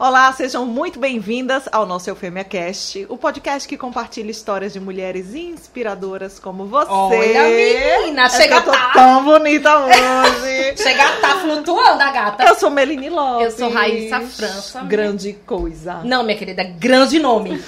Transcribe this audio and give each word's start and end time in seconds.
Olá, 0.00 0.32
sejam 0.32 0.64
muito 0.64 0.96
bem-vindas 1.00 1.68
ao 1.72 1.84
nosso 1.84 2.08
Eufêmia 2.08 2.44
Cast, 2.44 3.04
o 3.08 3.18
podcast 3.18 3.66
que 3.68 3.76
compartilha 3.76 4.30
histórias 4.30 4.72
de 4.72 4.78
mulheres 4.78 5.34
inspiradoras 5.34 6.38
como 6.38 6.66
você. 6.66 6.88
Olha, 6.88 7.42
menina, 7.48 8.26
é 8.26 8.28
chega 8.28 8.60
tá. 8.60 8.92
tão 8.92 9.24
bonita 9.24 9.76
hoje. 9.76 10.76
Chega 10.80 11.16
tá 11.20 11.40
flutuando 11.40 12.00
a 12.00 12.12
gata. 12.12 12.44
eu 12.44 12.54
sou 12.54 12.70
Meline 12.70 13.10
Lopes. 13.10 13.46
Eu 13.46 13.50
sou 13.58 13.70
Raíssa 13.70 14.20
França. 14.20 14.82
Grande 14.82 15.32
coisa. 15.44 15.94
Não, 16.04 16.22
minha 16.22 16.38
querida, 16.38 16.62
grande 16.62 17.18
nome. 17.18 17.60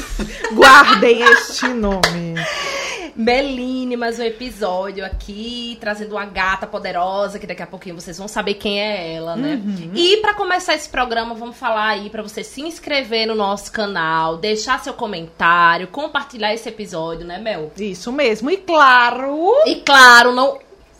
Guardem 0.52 1.22
este 1.22 1.68
nome. 1.68 2.34
Meline, 3.18 3.96
mais 3.96 4.20
um 4.20 4.22
episódio 4.22 5.04
aqui, 5.04 5.76
trazendo 5.80 6.12
uma 6.12 6.24
gata 6.24 6.68
poderosa, 6.68 7.36
que 7.40 7.48
daqui 7.48 7.60
a 7.60 7.66
pouquinho 7.66 7.96
vocês 7.96 8.16
vão 8.16 8.28
saber 8.28 8.54
quem 8.54 8.80
é 8.80 9.12
ela, 9.14 9.34
né? 9.34 9.60
E 9.92 10.18
pra 10.18 10.34
começar 10.34 10.76
esse 10.76 10.88
programa, 10.88 11.34
vamos 11.34 11.56
falar 11.56 11.88
aí 11.88 12.10
pra 12.10 12.22
você 12.22 12.44
se 12.44 12.60
inscrever 12.62 13.26
no 13.26 13.34
nosso 13.34 13.72
canal, 13.72 14.36
deixar 14.36 14.78
seu 14.78 14.94
comentário, 14.94 15.88
compartilhar 15.88 16.54
esse 16.54 16.68
episódio, 16.68 17.26
né, 17.26 17.38
Mel? 17.38 17.72
Isso 17.76 18.12
mesmo. 18.12 18.52
E 18.52 18.56
claro, 18.56 19.52
E 19.66 19.74
claro, 19.80 20.32
não. 20.32 20.56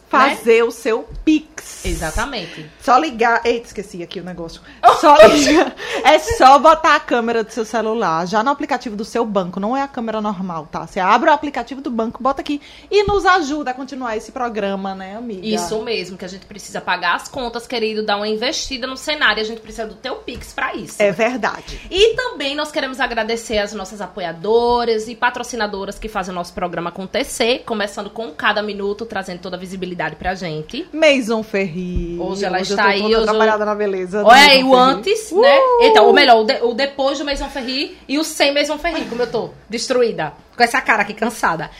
fazer 0.08 0.64
o 0.64 0.72
seu 0.72 1.08
Pix. 1.28 1.84
Exatamente. 1.84 2.70
Só 2.80 2.96
ligar. 2.96 3.42
Eita, 3.45 3.66
esqueci 3.66 4.02
aqui 4.02 4.19
o 4.19 4.24
negócio. 4.24 4.62
Só 4.98 5.14
ligar. 5.27 5.74
É 6.02 6.19
só 6.19 6.59
botar 6.59 6.96
a 6.96 7.00
câmera 7.00 7.45
do 7.45 7.52
seu 7.52 7.66
celular 7.66 8.27
já 8.27 8.42
no 8.42 8.48
aplicativo 8.48 8.96
do 8.96 9.05
seu 9.05 9.27
banco. 9.27 9.60
Não 9.60 9.77
é 9.77 9.83
a 9.83 9.88
câmera 9.88 10.22
normal, 10.22 10.66
tá? 10.72 10.86
Você 10.86 10.98
abre 10.98 11.28
o 11.28 11.33
aplicativo 11.33 11.83
do 11.83 11.91
banco, 11.91 12.22
bota 12.22 12.41
aqui 12.41 12.62
e 12.91 13.05
nos 13.05 13.27
ajuda 13.27 13.72
a 13.72 13.74
continuar 13.74 14.16
esse 14.16 14.33
programa, 14.33 14.95
né, 14.95 15.16
amiga? 15.16 15.46
Isso 15.46 15.78
mesmo, 15.83 16.16
que 16.16 16.24
a 16.24 16.28
gente 16.28 16.46
precisa 16.46 16.80
pagar 16.80 17.16
as 17.16 17.28
contas, 17.28 17.66
querido, 17.66 18.02
dar 18.02 18.16
uma 18.16 18.27
investida 18.27 18.86
no 18.86 18.97
cenário. 18.97 19.42
A 19.42 19.47
gente 19.47 19.60
precisa 19.60 19.86
do 19.86 19.97
teu 19.97 20.16
Pix 20.16 20.55
pra 20.55 20.74
isso. 20.74 20.97
É 21.02 21.12
verdade. 21.12 21.78
E 21.91 22.14
também 22.14 22.55
nós 22.55 22.72
queremos 22.72 23.00
agradecer 23.00 23.58
as 23.58 23.74
nossas 23.74 24.00
apoiadoras 24.00 25.08
e 25.08 25.14
patrocinadoras 25.14 25.98
que 25.98 26.08
fazem 26.08 26.33
o 26.33 26.34
nosso 26.34 26.55
programa 26.55 26.89
acontecer, 26.89 27.64
começando 27.67 28.08
com 28.08 28.30
cada 28.30 28.62
minuto, 28.62 29.05
trazendo 29.05 29.41
toda 29.41 29.56
a 29.56 29.61
visibilidade 29.61 30.17
pra 30.17 30.34
gente. 30.34 30.89
Maison 31.19 31.42
Ferri. 31.42 32.16
Hoje 32.20 32.44
ela 32.44 32.58
eu 32.58 32.62
está 32.62 32.84
tô 32.84 32.88
aí, 32.88 33.02
hoje 33.02 33.12
eu- 33.12 33.22
trabalhada 33.24 33.64
na 33.64 33.74
beleza. 33.74 34.22
Olha 34.24 34.41
aí 34.52 34.62
o 34.62 34.72
antes, 34.74 35.33
Uh! 35.33 35.41
né? 35.41 35.58
Então, 35.83 36.06
ou 36.06 36.12
melhor, 36.12 36.42
o, 36.42 36.44
de- 36.44 36.61
o 36.62 36.72
depois 36.74 37.19
do 37.19 37.24
Maison 37.24 37.48
Ferri 37.48 37.98
e 38.06 38.19
o 38.19 38.24
sem 38.24 38.55
Maison 38.55 38.78
Ferri, 38.78 39.05
como 39.06 39.22
eu 39.22 39.27
tô, 39.30 39.50
destruída. 39.69 40.33
Com 40.56 40.62
essa 40.62 40.80
cara 40.80 41.02
aqui 41.02 41.14
cansada. 41.14 41.70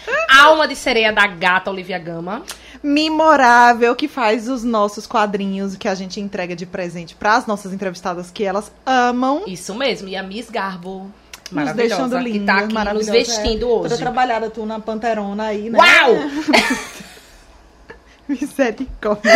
Alma 0.41 0.67
de 0.67 0.75
sereia 0.75 1.13
da 1.13 1.27
gata 1.27 1.71
Olivia 1.71 1.99
Gama. 2.01 2.43
Memorável 2.83 3.95
que 3.95 4.09
faz 4.09 4.49
os 4.49 4.65
nossos 4.65 5.07
quadrinhos 5.07 5.77
que 5.77 5.87
a 5.89 5.95
gente 5.95 6.21
entrega 6.21 6.55
de 6.57 6.67
presente 6.67 7.15
para 7.15 7.37
as 7.37 7.47
nossas 7.47 7.73
entrevistadas 7.73 8.31
que 8.31 8.43
elas 8.45 8.73
amam. 8.85 9.45
Isso 9.47 9.73
mesmo. 9.75 10.09
E 10.09 10.17
a 10.17 10.23
Miss 10.23 10.51
Garbo. 10.51 11.11
Nos 11.51 11.55
Maravilhosa, 11.65 11.97
deixando 12.09 12.25
que 12.25 12.31
lindas, 12.31 12.47
tá 12.47 12.55
aqui 12.57 12.65
nos 12.67 12.75
maravilhosa, 12.75 13.13
vestindo 13.13 13.63
é. 13.65 13.69
hoje. 13.69 13.83
Toda 13.85 13.97
trabalhada 13.97 14.51
tu 14.51 14.67
na 14.67 14.79
panterona 14.81 15.45
aí, 15.45 15.71
né? 15.71 15.79
Uau! 15.79 16.11
Misericórdia. 18.41 19.33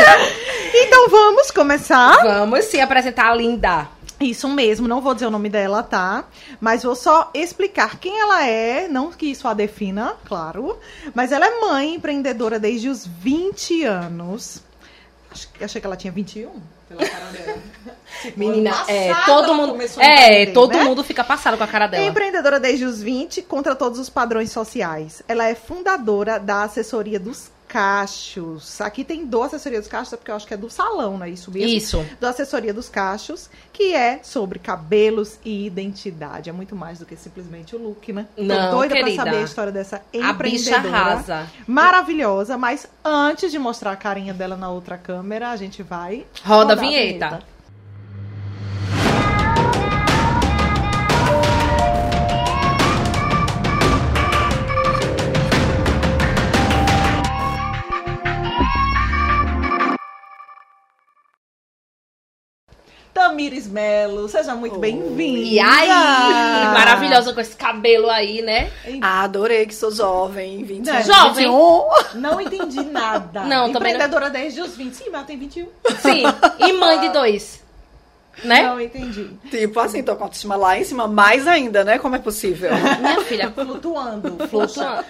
então 0.75 1.09
vamos 1.09 1.51
começar. 1.51 2.17
Vamos 2.23 2.65
sim 2.67 2.81
apresentar 2.81 3.31
a 3.31 3.35
linda. 3.35 3.89
Isso 4.21 4.49
mesmo, 4.49 4.87
não 4.87 5.01
vou 5.01 5.15
dizer 5.15 5.27
o 5.27 5.31
nome 5.31 5.49
dela, 5.49 5.83
tá? 5.83 6.25
Mas 6.61 6.85
vou 6.85 6.95
só 6.95 7.31
explicar 7.35 7.99
quem 7.99 8.21
ela 8.21 8.47
é, 8.47 8.87
não 8.87 9.11
que 9.11 9.27
isso 9.27 9.49
a 9.49 9.55
defina, 9.55 10.15
claro. 10.25 10.79
Mas 11.13 11.33
ela 11.33 11.45
é 11.47 11.61
mãe 11.61 11.95
empreendedora 11.95 12.59
desde 12.59 12.89
os 12.89 13.05
20 13.05 13.83
anos. 13.85 14.63
Acho, 15.31 15.49
achei 15.61 15.81
que 15.81 15.87
ela 15.87 15.97
tinha 15.97 16.13
21, 16.13 16.53
pela 16.89 17.09
cara 17.09 17.25
dela. 17.33 17.59
Tipo, 18.21 18.39
Menina, 18.39 18.85
é, 18.87 19.13
todo 19.25 19.55
mundo. 19.55 19.75
É, 19.99 20.43
empreender, 20.43 20.53
todo 20.53 20.77
né? 20.77 20.85
mundo 20.85 21.03
fica 21.03 21.25
passado 21.25 21.57
com 21.57 21.65
a 21.65 21.67
cara 21.67 21.87
É 21.87 21.89
dela. 21.89 22.05
empreendedora 22.05 22.61
desde 22.61 22.85
os 22.85 23.03
20, 23.03 23.43
contra 23.43 23.75
todos 23.75 23.99
os 23.99 24.09
padrões 24.11 24.53
sociais. 24.53 25.23
Ela 25.27 25.49
é 25.49 25.55
fundadora 25.57 26.39
da 26.39 26.63
assessoria 26.63 27.19
dos 27.19 27.51
cachos. 27.73 28.81
Aqui 28.81 29.03
tem 29.05 29.25
do 29.27 29.43
assessoria 29.43 29.79
dos 29.81 29.89
cachos, 29.89 30.15
porque 30.15 30.31
eu 30.31 30.37
acho 30.37 30.47
que 30.47 30.55
é 30.55 30.57
do 30.57 30.69
salão, 30.69 31.17
não 31.19 31.25
é 31.27 31.31
isso 31.31 31.51
mesmo? 31.51 31.69
Isso. 31.69 32.07
Do 32.21 32.27
assessoria 32.27 32.73
dos 32.75 32.89
cachos, 32.89 33.49
que 33.73 33.95
é 33.95 34.21
sobre 34.23 34.59
cabelos 34.59 35.39
e 35.45 35.67
identidade. 35.67 36.51
É 36.51 36.53
muito 36.53 36.77
mais 36.77 36.99
do 36.99 37.07
que 37.07 37.17
simplesmente 37.17 37.75
o 37.75 37.79
look, 37.83 38.13
né? 38.13 38.27
Não, 38.37 38.71
Tô 38.71 38.77
doida 38.79 38.95
querida. 38.95 39.15
pra 39.23 39.25
saber 39.25 39.37
a 39.39 39.45
história 39.45 39.73
dessa 39.73 39.97
A 39.97 40.33
bicha 40.33 40.71
empreendedora. 40.71 40.97
arrasa. 40.97 41.47
Maravilhosa, 41.67 42.59
mas 42.59 42.87
antes 43.05 43.51
de 43.51 43.59
mostrar 43.59 43.93
a 43.93 43.97
carinha 43.97 44.35
dela 44.35 44.57
na 44.57 44.69
outra 44.71 44.97
câmera, 44.99 45.51
a 45.51 45.57
gente 45.57 45.83
vai 45.83 46.27
Roda 46.45 46.73
a 46.73 46.77
rodar 46.77 46.79
vinheta. 46.81 47.43
Tamires 63.13 63.69
Melo, 63.69 64.27
seja 64.29 64.55
muito 64.55 64.79
bem-vinda. 64.79 65.41
E 65.41 65.61
aí, 65.61 65.89
maravilhosa 66.73 67.35
com 67.35 67.41
esse 67.41 67.55
cabelo 67.55 68.09
aí, 68.09 68.41
né? 68.41 68.71
Ah, 69.03 69.23
adorei 69.25 69.67
que 69.67 69.75
sou 69.75 69.91
jovem, 69.91 70.65
20 70.65 70.87
Né? 70.87 71.03
Jovem. 71.03 71.45
21. 71.47 72.21
Não 72.21 72.41
entendi 72.41 72.83
nada. 72.91 73.43
Não, 73.45 73.71
também 73.71 73.93
Empreendedora 73.93 74.31
desde 74.31 74.63
os 74.63 74.75
20. 74.75 74.95
Sim, 74.95 75.05
mas 75.07 75.15
ela 75.15 75.25
tem 75.25 75.39
21. 75.39 75.67
Sim. 76.01 76.23
E 76.59 76.73
mãe 76.73 77.01
de 77.01 77.11
dois. 77.11 77.61
Né? 78.45 78.63
Não 78.63 78.81
entendi. 78.81 79.29
Tipo 79.51 79.79
assim, 79.81 80.03
tô 80.03 80.17
com 80.17 80.23
a 80.23 80.27
autoestima 80.27 80.57
lá 80.57 80.79
em 80.79 80.85
cima, 80.85 81.07
mais 81.07 81.47
ainda, 81.47 81.85
né? 81.85 81.99
Como 81.99 82.17
é 82.17 82.19
possível? 82.19 82.71
Minha 82.99 83.21
filha, 83.21 83.51
Flutuando. 83.51 84.49
flutuando. 84.49 85.05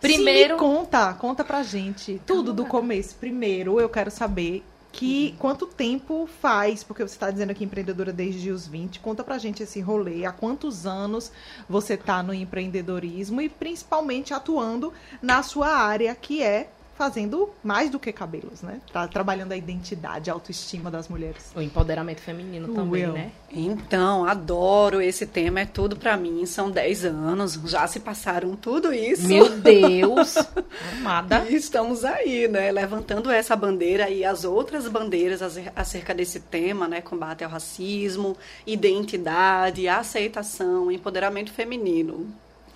Primeiro, 0.00 0.54
Primeiro, 0.54 0.56
conta, 0.56 1.12
conta 1.14 1.44
pra 1.44 1.62
gente 1.64 2.20
tudo 2.24 2.52
do 2.54 2.64
começo. 2.64 3.16
Primeiro, 3.16 3.78
eu 3.80 3.88
quero 3.88 4.10
saber 4.10 4.64
que 4.92 5.34
quanto 5.38 5.66
tempo 5.66 6.28
faz, 6.40 6.82
porque 6.82 7.02
você 7.02 7.14
está 7.14 7.30
dizendo 7.30 7.50
aqui 7.50 7.64
empreendedora 7.64 8.12
desde 8.12 8.50
os 8.50 8.66
20. 8.66 9.00
Conta 9.00 9.22
pra 9.22 9.38
gente 9.38 9.62
esse 9.62 9.80
rolê, 9.80 10.24
há 10.24 10.32
quantos 10.32 10.86
anos 10.86 11.30
você 11.68 11.96
tá 11.96 12.22
no 12.22 12.34
empreendedorismo 12.34 13.40
e 13.40 13.48
principalmente 13.48 14.34
atuando 14.34 14.92
na 15.22 15.42
sua 15.42 15.68
área 15.68 16.14
que 16.14 16.42
é 16.42 16.70
fazendo 17.04 17.48
mais 17.64 17.88
do 17.88 17.98
que 17.98 18.12
cabelos, 18.12 18.60
né? 18.60 18.78
Tá 18.92 19.08
trabalhando 19.08 19.52
a 19.52 19.56
identidade, 19.56 20.28
a 20.28 20.34
autoestima 20.34 20.90
das 20.90 21.08
mulheres. 21.08 21.50
o 21.56 21.62
empoderamento 21.62 22.20
feminino 22.20 22.68
também, 22.74 23.04
Will. 23.06 23.14
né? 23.14 23.32
Então, 23.50 24.26
adoro 24.26 25.00
esse 25.00 25.24
tema, 25.26 25.60
é 25.60 25.64
tudo 25.64 25.96
pra 25.96 26.14
mim. 26.14 26.44
São 26.44 26.70
10 26.70 27.06
anos, 27.06 27.54
já 27.64 27.86
se 27.86 28.00
passaram 28.00 28.54
tudo 28.54 28.92
isso. 28.92 29.26
Meu 29.26 29.48
Deus. 29.58 30.34
Amada. 30.98 31.46
E 31.48 31.54
estamos 31.56 32.04
aí, 32.04 32.46
né? 32.46 32.70
Levantando 32.70 33.30
essa 33.30 33.56
bandeira 33.56 34.10
e 34.10 34.22
as 34.22 34.44
outras 34.44 34.86
bandeiras 34.86 35.40
acer- 35.40 35.72
acerca 35.74 36.14
desse 36.14 36.38
tema, 36.40 36.86
né? 36.86 37.00
Combate 37.00 37.42
ao 37.42 37.50
racismo, 37.50 38.36
identidade, 38.66 39.88
aceitação, 39.88 40.92
empoderamento 40.92 41.50
feminino. 41.52 42.26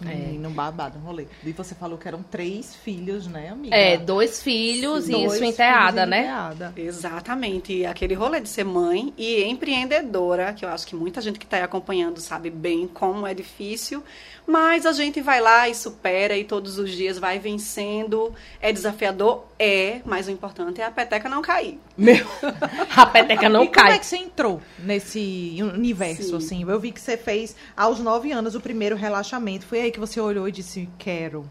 É. 0.05 0.33
no 0.39 0.51
babado, 0.51 0.99
no 0.99 1.05
rolê. 1.05 1.27
E 1.45 1.53
você 1.53 1.75
falou 1.75 1.97
que 1.97 2.09
eram 2.09 2.23
três 2.23 2.75
filhos, 2.75 3.27
né, 3.27 3.51
amiga? 3.51 3.75
É, 3.75 3.97
dois 3.97 4.43
filhos 4.43 5.09
e 5.09 5.13
Dois 5.13 5.35
isso 5.35 5.45
enteada, 5.45 6.05
né? 6.05 6.21
enteada. 6.21 6.73
Exatamente. 6.77 7.73
E 7.73 7.87
aquele 7.87 8.15
rolê 8.15 8.41
de 8.41 8.49
ser 8.49 8.65
mãe 8.65 9.13
e 9.17 9.45
empreendedora, 9.45 10.53
que 10.53 10.65
eu 10.65 10.69
acho 10.69 10.87
que 10.87 10.97
muita 10.97 11.21
gente 11.21 11.39
que 11.39 11.45
está 11.45 11.57
aí 11.57 11.63
acompanhando 11.63 12.21
sabe 12.21 12.51
bem 12.51 12.89
como 12.89 13.27
é 13.27 13.35
difícil, 13.35 14.03
mas 14.47 14.85
a 14.85 14.93
gente 14.93 15.21
vai 15.21 15.41
lá 15.41 15.69
e 15.69 15.75
supera 15.75 16.37
e 16.37 16.45
todos 16.45 16.79
os 16.79 16.91
dias 16.91 17.19
vai 17.19 17.39
vencendo. 17.39 18.35
É 18.61 18.73
desafiador? 18.73 19.45
É, 19.59 20.01
mas 20.05 20.29
o 20.29 20.31
importante 20.31 20.81
é 20.81 20.85
a 20.85 20.91
peteca 20.91 21.29
não 21.29 21.41
cair. 21.41 21.79
Meu. 21.97 22.27
A 22.97 23.07
peteca 23.07 23.49
não 23.49 23.65
e 23.65 23.69
como 23.69 23.87
cai. 23.87 23.97
é 23.97 23.99
que 23.99 24.07
você 24.07 24.17
entrou 24.17 24.61
nesse 24.79 25.57
universo, 25.61 26.23
Sim. 26.23 26.37
assim? 26.37 26.65
Eu 26.69 26.79
vi 26.79 26.93
que 26.93 27.01
você 27.01 27.17
fez, 27.17 27.57
aos 27.77 27.99
nove 28.01 28.33
anos, 28.33 28.55
o 28.55 28.61
primeiro 28.61 28.97
relaxamento. 28.97 29.67
Foi 29.67 29.81
aí 29.81 29.91
que 29.91 30.01
você 30.01 30.21
olhou 30.21 30.49
e 30.49 30.53
disse, 30.53 30.89
quero. 30.99 31.49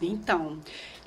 Então, 0.00 0.58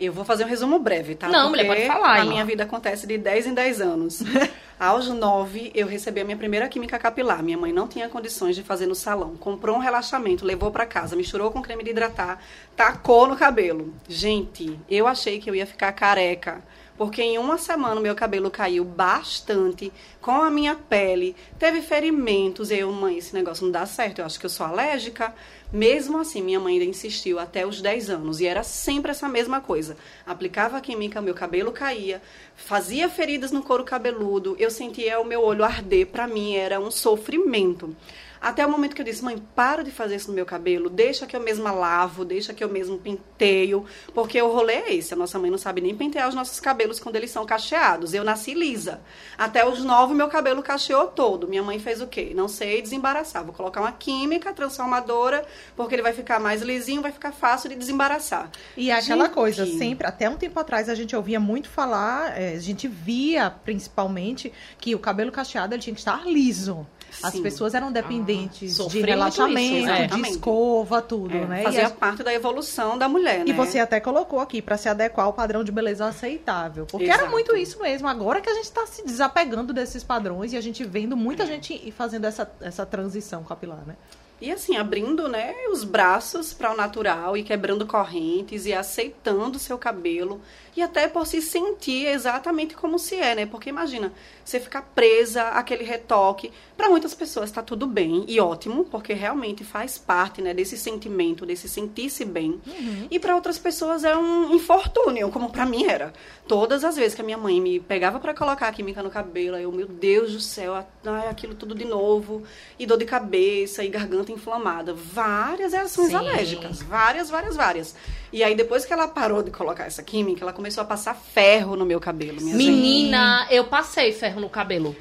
eu 0.05 0.13
vou 0.13 0.25
fazer 0.25 0.43
um 0.43 0.47
resumo 0.47 0.79
breve, 0.79 1.15
tá? 1.15 1.27
Não, 1.27 1.49
mulher, 1.49 1.65
Porque 1.65 1.87
pode 1.87 1.93
falar 1.93 2.21
A 2.21 2.25
minha 2.25 2.45
vida 2.45 2.63
acontece 2.63 3.07
de 3.07 3.17
10 3.17 3.47
em 3.47 3.53
10 3.53 3.81
anos. 3.81 4.23
Aos 4.79 5.07
9, 5.07 5.71
eu 5.73 5.87
recebi 5.87 6.19
a 6.19 6.25
minha 6.25 6.35
primeira 6.35 6.67
química 6.67 6.99
capilar. 6.99 7.41
Minha 7.41 7.57
mãe 7.57 7.71
não 7.71 7.87
tinha 7.87 8.09
condições 8.09 8.55
de 8.55 8.63
fazer 8.63 8.85
no 8.85 8.95
salão. 8.95 9.35
Comprou 9.37 9.77
um 9.77 9.79
relaxamento, 9.79 10.45
levou 10.45 10.71
pra 10.71 10.85
casa, 10.85 11.15
misturou 11.15 11.51
com 11.51 11.61
creme 11.61 11.83
de 11.83 11.91
hidratar, 11.91 12.39
tacou 12.75 13.27
no 13.27 13.35
cabelo. 13.35 13.93
Gente, 14.09 14.77
eu 14.89 15.07
achei 15.07 15.39
que 15.39 15.49
eu 15.49 15.55
ia 15.55 15.65
ficar 15.65 15.91
careca. 15.93 16.61
porque 16.97 17.21
em 17.21 17.37
uma 17.37 17.57
semana 17.57 17.99
meu 17.99 18.13
cabelo 18.15 18.51
caiu 18.51 18.83
bastante 18.85 19.91
com 20.21 20.41
a 20.41 20.49
minha 20.49 20.75
pele, 20.75 21.35
teve 21.57 21.81
ferimentos, 21.81 22.69
e 22.69 22.77
eu, 22.79 22.91
mãe, 22.91 23.17
esse 23.17 23.33
negócio 23.33 23.65
não 23.65 23.71
dá 23.71 23.85
certo, 23.85 24.19
eu 24.19 24.25
acho 24.25 24.39
que 24.39 24.45
eu 24.45 24.49
sou 24.49 24.65
alérgica. 24.65 25.33
Mesmo 25.73 26.19
assim, 26.19 26.43
minha 26.43 26.59
mãe 26.59 26.73
ainda 26.73 26.85
insistiu 26.85 27.39
até 27.39 27.65
os 27.65 27.81
10 27.81 28.11
anos, 28.11 28.39
e 28.39 28.45
era 28.45 28.61
sempre 28.61 29.09
essa 29.09 29.27
mesma 29.27 29.59
coisa. 29.59 29.97
Aplicava 30.23 30.79
química, 30.79 31.19
meu 31.19 31.33
cabelo 31.33 31.71
caía, 31.71 32.21
fazia 32.55 33.09
feridas 33.09 33.51
no 33.51 33.63
couro 33.63 33.83
cabeludo, 33.83 34.55
eu 34.59 34.69
sentia 34.69 35.19
o 35.19 35.25
meu 35.25 35.41
olho 35.41 35.63
arder, 35.63 36.05
para 36.05 36.27
mim 36.27 36.53
era 36.53 36.79
um 36.79 36.91
sofrimento. 36.91 37.95
Até 38.43 38.65
o 38.65 38.69
momento 38.69 38.93
que 38.93 39.01
eu 39.01 39.05
disse, 39.05 39.23
mãe, 39.23 39.41
para 39.55 39.85
de 39.85 39.89
fazer 39.89 40.17
isso 40.17 40.27
no 40.27 40.33
meu 40.33 40.45
cabelo, 40.45 40.89
deixa 40.89 41.25
que 41.25 41.33
eu 41.33 41.39
mesma 41.39 41.71
lavo, 41.71 42.25
deixa 42.25 42.53
que 42.53 42.61
eu 42.61 42.67
mesmo 42.67 42.97
penteio, 42.97 43.85
porque 44.13 44.41
o 44.41 44.51
rolê 44.51 44.73
é 44.73 44.95
esse. 44.95 45.13
A 45.13 45.17
nossa 45.17 45.39
mãe 45.39 45.49
não 45.49 45.57
sabe 45.57 45.79
nem 45.79 45.95
pentear 45.95 46.27
os 46.27 46.35
nossos 46.35 46.59
cabelos 46.59 46.99
quando 46.99 47.15
eles 47.15 47.31
são 47.31 47.45
cacheados. 47.45 48.13
Eu 48.13 48.21
nasci 48.21 48.53
lisa. 48.53 48.99
Até 49.37 49.65
os 49.65 49.81
nove, 49.81 50.13
meu 50.13 50.27
cabelo 50.27 50.61
cacheou 50.61 51.07
todo. 51.07 51.47
Minha 51.47 51.63
mãe 51.63 51.79
fez 51.79 52.01
o 52.01 52.07
quê? 52.07 52.33
Não 52.35 52.49
sei 52.49 52.81
desembaraçar. 52.81 53.45
Vou 53.45 53.53
colocar 53.53 53.79
uma 53.79 53.93
química 53.93 54.51
transformadora, 54.51 55.45
porque 55.73 55.95
ele 55.95 56.01
vai 56.01 56.11
ficar 56.11 56.37
mais 56.37 56.61
lisinho, 56.61 57.01
vai 57.01 57.13
ficar 57.13 57.31
fácil 57.31 57.69
de 57.69 57.77
desembaraçar. 57.77 58.51
E 58.75 58.91
é 58.91 58.93
aquela 58.93 59.23
gente... 59.23 59.33
coisa, 59.33 59.65
sempre, 59.65 60.05
até 60.05 60.29
um 60.29 60.35
tempo 60.35 60.59
atrás 60.59 60.89
a 60.89 60.95
gente 60.95 61.15
ouvia 61.15 61.39
muito 61.39 61.69
falar, 61.69 62.37
é, 62.37 62.55
a 62.55 62.59
gente 62.59 62.89
via 62.89 63.49
principalmente 63.49 64.51
que 64.79 64.93
o 64.93 64.99
cabelo 64.99 65.31
cacheado 65.31 65.73
ele 65.73 65.81
tinha 65.81 65.93
que 65.93 66.01
estar 66.01 66.27
liso. 66.27 66.85
As 67.21 67.39
pessoas 67.39 67.73
eram 67.73 67.91
dependentes 67.91 68.79
ah, 68.79 68.87
de 68.87 69.01
relaxamento, 69.01 69.91
isso, 69.91 70.15
de 70.15 70.29
escova, 70.29 71.01
tudo, 71.01 71.35
é, 71.35 71.45
né? 71.45 71.63
Fazia 71.63 71.87
as... 71.87 71.91
parte 71.91 72.23
da 72.23 72.33
evolução 72.33 72.97
da 72.97 73.07
mulher, 73.07 73.39
né? 73.39 73.45
E 73.47 73.53
você 73.53 73.79
até 73.79 73.99
colocou 73.99 74.39
aqui 74.39 74.61
para 74.61 74.77
se 74.77 74.89
adequar 74.89 75.25
ao 75.25 75.33
padrão 75.33 75.63
de 75.63 75.71
beleza 75.71 76.05
aceitável. 76.05 76.85
Porque 76.85 77.05
Exato. 77.05 77.21
era 77.21 77.29
muito 77.29 77.55
isso 77.55 77.81
mesmo. 77.81 78.07
Agora 78.07 78.41
que 78.41 78.49
a 78.49 78.53
gente 78.53 78.65
está 78.65 78.85
se 78.85 79.05
desapegando 79.05 79.73
desses 79.73 80.03
padrões 80.03 80.53
e 80.53 80.57
a 80.57 80.61
gente 80.61 80.83
vendo 80.83 81.15
muita 81.15 81.43
é. 81.43 81.47
gente 81.47 81.91
fazendo 81.91 82.25
essa, 82.25 82.49
essa 82.61 82.85
transição 82.85 83.43
capilar, 83.43 83.83
né? 83.85 83.95
E 84.41 84.51
assim, 84.51 84.75
abrindo 84.75 85.29
né, 85.29 85.55
os 85.71 85.85
braços 85.85 86.53
para 86.53 86.73
o 86.73 86.75
natural 86.75 87.37
e 87.37 87.43
quebrando 87.43 87.85
correntes 87.85 88.65
e 88.65 88.73
aceitando 88.73 89.55
o 89.55 89.59
seu 89.59 89.77
cabelo 89.77 90.41
e 90.75 90.81
até 90.81 91.07
por 91.07 91.25
se 91.27 91.41
sentir 91.41 92.07
exatamente 92.07 92.75
como 92.75 92.97
se 92.97 93.15
é, 93.15 93.35
né? 93.35 93.45
Porque 93.45 93.69
imagina, 93.69 94.11
você 94.43 94.59
ficar 94.59 94.81
presa 94.95 95.49
àquele 95.49 95.83
retoque. 95.83 96.51
Para 96.75 96.89
muitas 96.89 97.13
pessoas 97.13 97.49
está 97.49 97.61
tudo 97.61 97.85
bem 97.85 98.25
e 98.27 98.39
ótimo, 98.39 98.83
porque 98.85 99.13
realmente 99.13 99.63
faz 99.63 99.97
parte, 99.97 100.41
né, 100.41 100.53
desse 100.53 100.77
sentimento, 100.77 101.45
desse 101.45 101.69
sentir-se 101.69 102.25
bem. 102.25 102.59
Uhum. 102.65 103.07
E 103.09 103.19
para 103.19 103.35
outras 103.35 103.57
pessoas 103.57 104.03
é 104.03 104.17
um 104.17 104.53
infortúnio, 104.53 105.29
como 105.29 105.49
para 105.49 105.65
mim 105.65 105.85
era. 105.85 106.11
Todas 106.47 106.83
as 106.83 106.95
vezes 106.95 107.13
que 107.13 107.21
a 107.21 107.23
minha 107.23 107.37
mãe 107.37 107.61
me 107.61 107.79
pegava 107.79 108.19
para 108.19 108.33
colocar 108.33 108.67
a 108.67 108.71
química 108.73 109.03
no 109.03 109.09
cabelo, 109.09 109.57
eu, 109.57 109.71
meu 109.71 109.87
Deus 109.87 110.33
do 110.33 110.39
céu, 110.39 110.75
ai, 110.75 111.27
aquilo 111.29 111.53
tudo 111.55 111.75
de 111.75 111.85
novo, 111.85 112.43
e 112.77 112.85
dor 112.85 112.97
de 112.97 113.05
cabeça, 113.05 113.83
e 113.83 113.87
garganta 113.87 114.31
inflamada. 114.31 114.93
Várias 114.93 115.73
reações 115.73 116.09
Sim. 116.09 116.15
alérgicas, 116.15 116.81
várias, 116.81 117.29
várias, 117.29 117.55
várias. 117.55 117.95
E 118.31 118.43
aí 118.43 118.55
depois 118.55 118.83
que 118.83 118.91
ela 118.91 119.07
parou 119.07 119.43
de 119.43 119.51
colocar 119.51 119.85
essa 119.85 120.01
química, 120.01 120.43
ela 120.43 120.51
começou 120.63 120.81
a 120.81 120.85
passar 120.85 121.13
ferro 121.13 121.75
no 121.75 121.85
meu 121.85 121.99
cabelo. 121.99 122.41
Menina, 122.41 123.41
gente. 123.41 123.55
eu 123.55 123.65
passei 123.65 124.13
ferro 124.13 124.39
no 124.39 124.47
cabelo. 124.47 124.95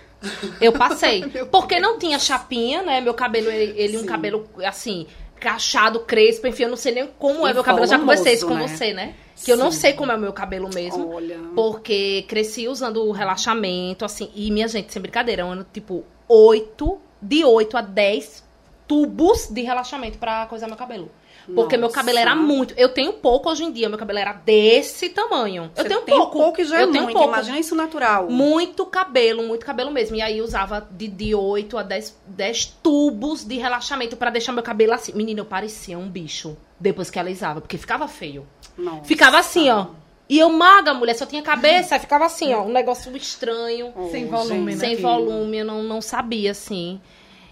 Eu 0.60 0.72
passei. 0.72 1.22
Porque 1.52 1.78
não 1.78 2.00
tinha 2.00 2.18
chapinha, 2.18 2.82
né? 2.82 3.00
Meu 3.00 3.14
cabelo, 3.14 3.48
ele, 3.48 3.80
ele 3.80 3.96
um 3.96 4.04
cabelo 4.04 4.48
assim, 4.64 5.06
cachado, 5.38 6.00
crespo, 6.00 6.48
enfim, 6.48 6.64
eu 6.64 6.68
não 6.68 6.76
sei 6.76 6.94
nem 6.94 7.06
como 7.16 7.46
e 7.46 7.50
é 7.50 7.54
meu 7.54 7.62
cabelo. 7.62 7.84
Eu 7.84 7.90
já 7.90 7.96
conversei 7.96 8.34
isso 8.34 8.48
com 8.48 8.54
né? 8.54 8.66
você, 8.66 8.92
né? 8.92 9.14
Que 9.36 9.42
Sim. 9.42 9.50
eu 9.52 9.56
não 9.56 9.70
sei 9.70 9.92
como 9.92 10.10
é 10.10 10.16
o 10.16 10.18
meu 10.18 10.32
cabelo 10.32 10.68
mesmo. 10.74 11.08
Olha. 11.14 11.38
Porque 11.54 12.24
cresci 12.26 12.66
usando 12.66 13.04
o 13.04 13.12
relaxamento, 13.12 14.04
assim. 14.04 14.32
E, 14.34 14.50
minha 14.50 14.66
gente, 14.66 14.92
sem 14.92 15.00
brincadeira, 15.00 15.42
eu 15.42 15.48
ando 15.48 15.64
tipo 15.72 16.04
oito, 16.28 17.00
de 17.20 17.44
8 17.44 17.76
a 17.76 17.82
10 17.82 18.42
tubos 18.88 19.46
de 19.48 19.62
relaxamento 19.62 20.18
pra 20.18 20.44
coisar 20.46 20.66
meu 20.66 20.76
cabelo. 20.76 21.08
Porque 21.46 21.76
Nossa. 21.76 21.78
meu 21.78 21.90
cabelo 21.90 22.18
era 22.18 22.34
muito. 22.34 22.74
Eu 22.76 22.88
tenho 22.88 23.12
pouco 23.14 23.50
hoje 23.50 23.64
em 23.64 23.72
dia, 23.72 23.88
meu 23.88 23.98
cabelo 23.98 24.18
era 24.18 24.32
desse 24.32 25.08
tamanho. 25.08 25.70
Você 25.74 25.80
eu 25.80 25.84
tenho 25.88 26.00
tem 26.02 26.16
pouco. 26.16 26.38
pouco 26.38 26.60
e 26.60 26.64
já 26.64 26.80
é 26.80 26.82
eu 26.82 26.92
tenho 26.92 27.04
muito. 27.04 27.16
Pouco. 27.16 27.32
Imagina 27.32 27.58
isso 27.58 27.74
natural. 27.74 28.30
Muito 28.30 28.86
cabelo, 28.86 29.42
muito 29.42 29.66
cabelo 29.66 29.90
mesmo. 29.90 30.16
E 30.16 30.22
aí 30.22 30.40
usava 30.40 30.86
de, 30.90 31.08
de 31.08 31.34
8 31.34 31.78
a 31.78 31.82
10, 31.82 32.16
10 32.26 32.66
tubos 32.82 33.44
de 33.44 33.56
relaxamento 33.56 34.16
para 34.16 34.30
deixar 34.30 34.52
meu 34.52 34.62
cabelo 34.62 34.92
assim. 34.92 35.12
Menina, 35.14 35.40
eu 35.40 35.46
parecia 35.46 35.98
um 35.98 36.08
bicho 36.08 36.56
depois 36.78 37.10
que 37.10 37.18
alisava, 37.18 37.60
porque 37.60 37.78
ficava 37.78 38.06
feio. 38.08 38.46
Nossa. 38.76 39.04
Ficava 39.04 39.38
assim, 39.38 39.70
ó. 39.70 39.86
E 40.28 40.38
eu 40.38 40.48
maga, 40.48 40.94
mulher, 40.94 41.14
só 41.14 41.26
tinha 41.26 41.42
cabeça, 41.42 41.94
aí 41.94 42.00
ficava 42.00 42.24
assim, 42.24 42.54
ó, 42.54 42.62
um 42.62 42.72
negócio 42.72 43.14
estranho. 43.16 43.92
Oh, 43.94 44.08
sem 44.08 44.26
volume, 44.26 44.74
né? 44.74 44.78
Sem 44.78 44.96
volume, 44.96 45.58
eu 45.58 45.64
não, 45.64 45.82
não 45.82 46.00
sabia, 46.00 46.52
assim. 46.52 47.00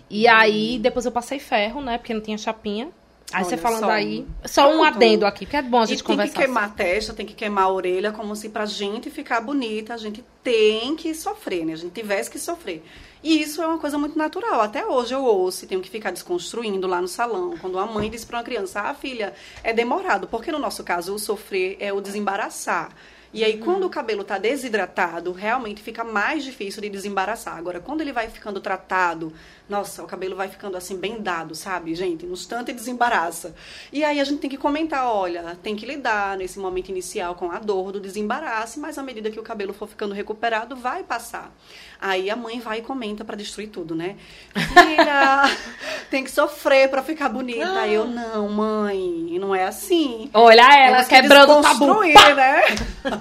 E 0.08 0.26
hum. 0.26 0.30
aí, 0.32 0.78
depois 0.78 1.04
eu 1.04 1.12
passei 1.12 1.38
ferro, 1.38 1.82
né? 1.82 1.98
Porque 1.98 2.14
não 2.14 2.20
tinha 2.20 2.38
chapinha. 2.38 2.88
Aí 3.32 3.44
Olha, 3.44 3.50
você 3.50 3.56
falando 3.56 3.80
só 3.80 3.90
aí, 3.90 4.26
só 4.44 4.74
um 4.74 4.82
adendo 4.82 5.24
aqui, 5.24 5.46
que 5.46 5.56
é 5.56 5.62
bom 5.62 5.80
a 5.80 5.86
gente 5.86 6.00
e 6.00 6.02
conversar. 6.02 6.32
Tem 6.32 6.32
que 6.32 6.46
queimar 6.46 6.64
assim. 6.64 6.72
a 6.72 6.76
testa, 6.76 7.12
tem 7.14 7.26
que 7.26 7.34
queimar 7.34 7.64
a 7.64 7.68
orelha, 7.70 8.12
como 8.12 8.34
se 8.34 8.48
pra 8.48 8.66
gente 8.66 9.08
ficar 9.10 9.40
bonita, 9.40 9.94
a 9.94 9.96
gente 9.96 10.24
tem 10.42 10.96
que 10.96 11.14
sofrer, 11.14 11.64
né? 11.64 11.74
A 11.74 11.76
gente 11.76 11.92
tivesse 11.92 12.30
que 12.30 12.38
sofrer. 12.38 12.82
E 13.22 13.40
isso 13.40 13.62
é 13.62 13.66
uma 13.66 13.78
coisa 13.78 13.98
muito 13.98 14.18
natural. 14.18 14.60
Até 14.60 14.84
hoje 14.84 15.14
eu 15.14 15.22
ouço 15.22 15.64
e 15.64 15.68
tenho 15.68 15.80
que 15.80 15.90
ficar 15.90 16.10
desconstruindo 16.10 16.86
lá 16.86 17.00
no 17.00 17.08
salão. 17.08 17.54
Quando 17.60 17.78
a 17.78 17.86
mãe 17.86 18.08
diz 18.10 18.24
para 18.24 18.38
uma 18.38 18.44
criança, 18.44 18.80
ah, 18.80 18.94
filha, 18.94 19.34
é 19.62 19.72
demorado. 19.72 20.26
Porque 20.26 20.50
no 20.50 20.58
nosso 20.58 20.82
caso, 20.82 21.14
o 21.14 21.18
sofrer 21.18 21.76
é 21.78 21.92
o 21.92 22.00
desembaraçar. 22.00 22.90
E 23.32 23.44
aí, 23.44 23.54
uhum. 23.54 23.60
quando 23.60 23.84
o 23.84 23.90
cabelo 23.90 24.22
está 24.22 24.38
desidratado, 24.38 25.30
realmente 25.30 25.80
fica 25.82 26.02
mais 26.02 26.42
difícil 26.42 26.82
de 26.82 26.88
desembaraçar. 26.88 27.56
Agora, 27.56 27.80
quando 27.80 28.00
ele 28.00 28.12
vai 28.12 28.28
ficando 28.28 28.60
tratado, 28.60 29.32
nossa, 29.68 30.02
o 30.02 30.06
cabelo 30.06 30.34
vai 30.34 30.48
ficando 30.48 30.76
assim 30.76 30.96
bem 30.96 31.22
dado, 31.22 31.54
sabe, 31.54 31.94
gente? 31.94 32.26
No 32.26 32.32
instante 32.32 32.72
desembaraça. 32.72 33.54
E 33.92 34.02
aí 34.02 34.20
a 34.20 34.24
gente 34.24 34.40
tem 34.40 34.50
que 34.50 34.56
comentar, 34.56 35.06
olha, 35.06 35.56
tem 35.62 35.76
que 35.76 35.86
lidar 35.86 36.36
nesse 36.36 36.58
momento 36.58 36.88
inicial 36.88 37.36
com 37.36 37.52
a 37.52 37.58
dor 37.60 37.92
do 37.92 38.00
desembaraço, 38.00 38.80
mas 38.80 38.98
à 38.98 39.02
medida 39.02 39.30
que 39.30 39.38
o 39.38 39.44
cabelo 39.44 39.72
for 39.72 39.86
ficando 39.86 40.12
recuperado, 40.12 40.74
vai 40.74 41.04
passar. 41.04 41.52
Aí 42.00 42.30
a 42.30 42.34
mãe 42.34 42.58
vai 42.58 42.78
e 42.78 42.82
comenta 42.82 43.24
para 43.24 43.36
destruir 43.36 43.68
tudo, 43.68 43.94
né? 43.94 44.16
Filha, 44.54 45.42
tem 46.10 46.24
que 46.24 46.30
sofrer 46.30 46.88
para 46.88 47.02
ficar 47.02 47.28
bonita. 47.28 47.64
Ah. 47.64 47.82
Aí 47.82 47.94
eu, 47.94 48.06
não, 48.06 48.48
mãe, 48.48 49.38
não 49.38 49.54
é 49.54 49.64
assim. 49.64 50.30
Olha 50.34 50.62
ela 50.62 51.04
quebrando 51.04 51.52
o 51.52 51.62
tabu. 51.62 52.02
né? 52.02 52.62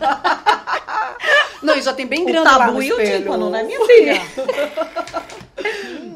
não, 1.61 1.75
e 1.75 1.81
já 1.81 1.93
tem 1.93 2.05
bem 2.07 2.25
grande 2.25 2.39
o 2.39 2.43
tabu 2.43 2.59
lá 2.59 2.71
no 2.71 2.81
espelho. 2.81 3.01
E 3.01 3.15
o 3.15 3.17
tímpano, 3.19 3.49
né, 3.49 3.63
minha 3.63 3.85
filha? 3.85 4.21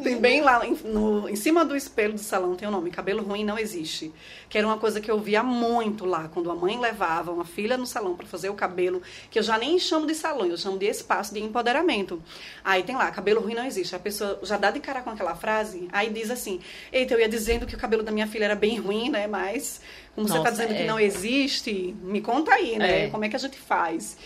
tem 0.04 0.20
bem 0.20 0.42
lá 0.42 0.66
em, 0.66 0.76
no, 0.84 1.30
em 1.30 1.36
cima 1.36 1.64
do 1.64 1.76
espelho 1.76 2.14
do 2.14 2.20
salão 2.20 2.56
tem 2.56 2.68
o 2.68 2.72
nome 2.72 2.92
cabelo 2.92 3.24
ruim 3.24 3.44
não 3.44 3.58
existe 3.58 4.12
que 4.50 4.58
era 4.58 4.68
uma 4.68 4.78
coisa 4.78 5.00
que 5.00 5.10
eu 5.10 5.20
via 5.20 5.42
muito 5.42 6.06
lá 6.06 6.28
quando 6.28 6.52
a 6.52 6.56
mãe 6.56 6.80
levava 6.80 7.32
uma 7.32 7.46
filha 7.46 7.78
no 7.78 7.86
salão 7.86 8.16
para 8.16 8.26
fazer 8.28 8.50
o 8.50 8.54
cabelo 8.54 9.02
que 9.30 9.40
eu 9.40 9.44
já 9.44 9.58
nem 9.58 9.80
chamo 9.80 10.06
de 10.06 10.14
salão 10.14 10.46
eu 10.46 10.58
chamo 10.58 10.78
de 10.78 10.86
espaço 10.86 11.34
de 11.34 11.42
empoderamento 11.42 12.22
aí 12.64 12.84
tem 12.84 12.96
lá 12.96 13.10
cabelo 13.12 13.42
ruim 13.42 13.54
não 13.54 13.66
existe 13.66 13.96
a 13.96 14.00
pessoa 14.00 14.40
já 14.44 14.58
dá 14.58 14.72
de 14.72 14.80
cara 14.80 15.02
com 15.02 15.10
aquela 15.10 15.36
frase 15.36 15.88
aí 15.92 16.10
diz 16.10 16.30
assim 16.30 16.60
eita 16.92 17.14
eu 17.14 17.20
ia 17.20 17.30
dizendo 17.30 17.66
que 17.66 17.76
o 17.76 17.78
cabelo 17.78 18.04
da 18.04 18.12
minha 18.12 18.28
filha 18.28 18.46
era 18.46 18.56
bem 18.56 18.80
ruim 18.80 19.10
né 19.10 19.28
mas 19.28 19.82
como 20.16 20.28
Nossa, 20.28 20.42
você 20.42 20.50
está 20.50 20.52
dizendo 20.52 20.74
é. 20.74 20.82
que 20.82 20.88
não 20.88 21.00
existe 21.00 21.96
me 22.02 22.22
conta 22.22 22.54
aí 22.54 22.78
né 22.78 23.06
é. 23.06 23.10
como 23.10 23.24
é 23.24 23.30
que 23.30 23.36
a 23.36 23.40
gente 23.40 23.58
faz 23.58 24.18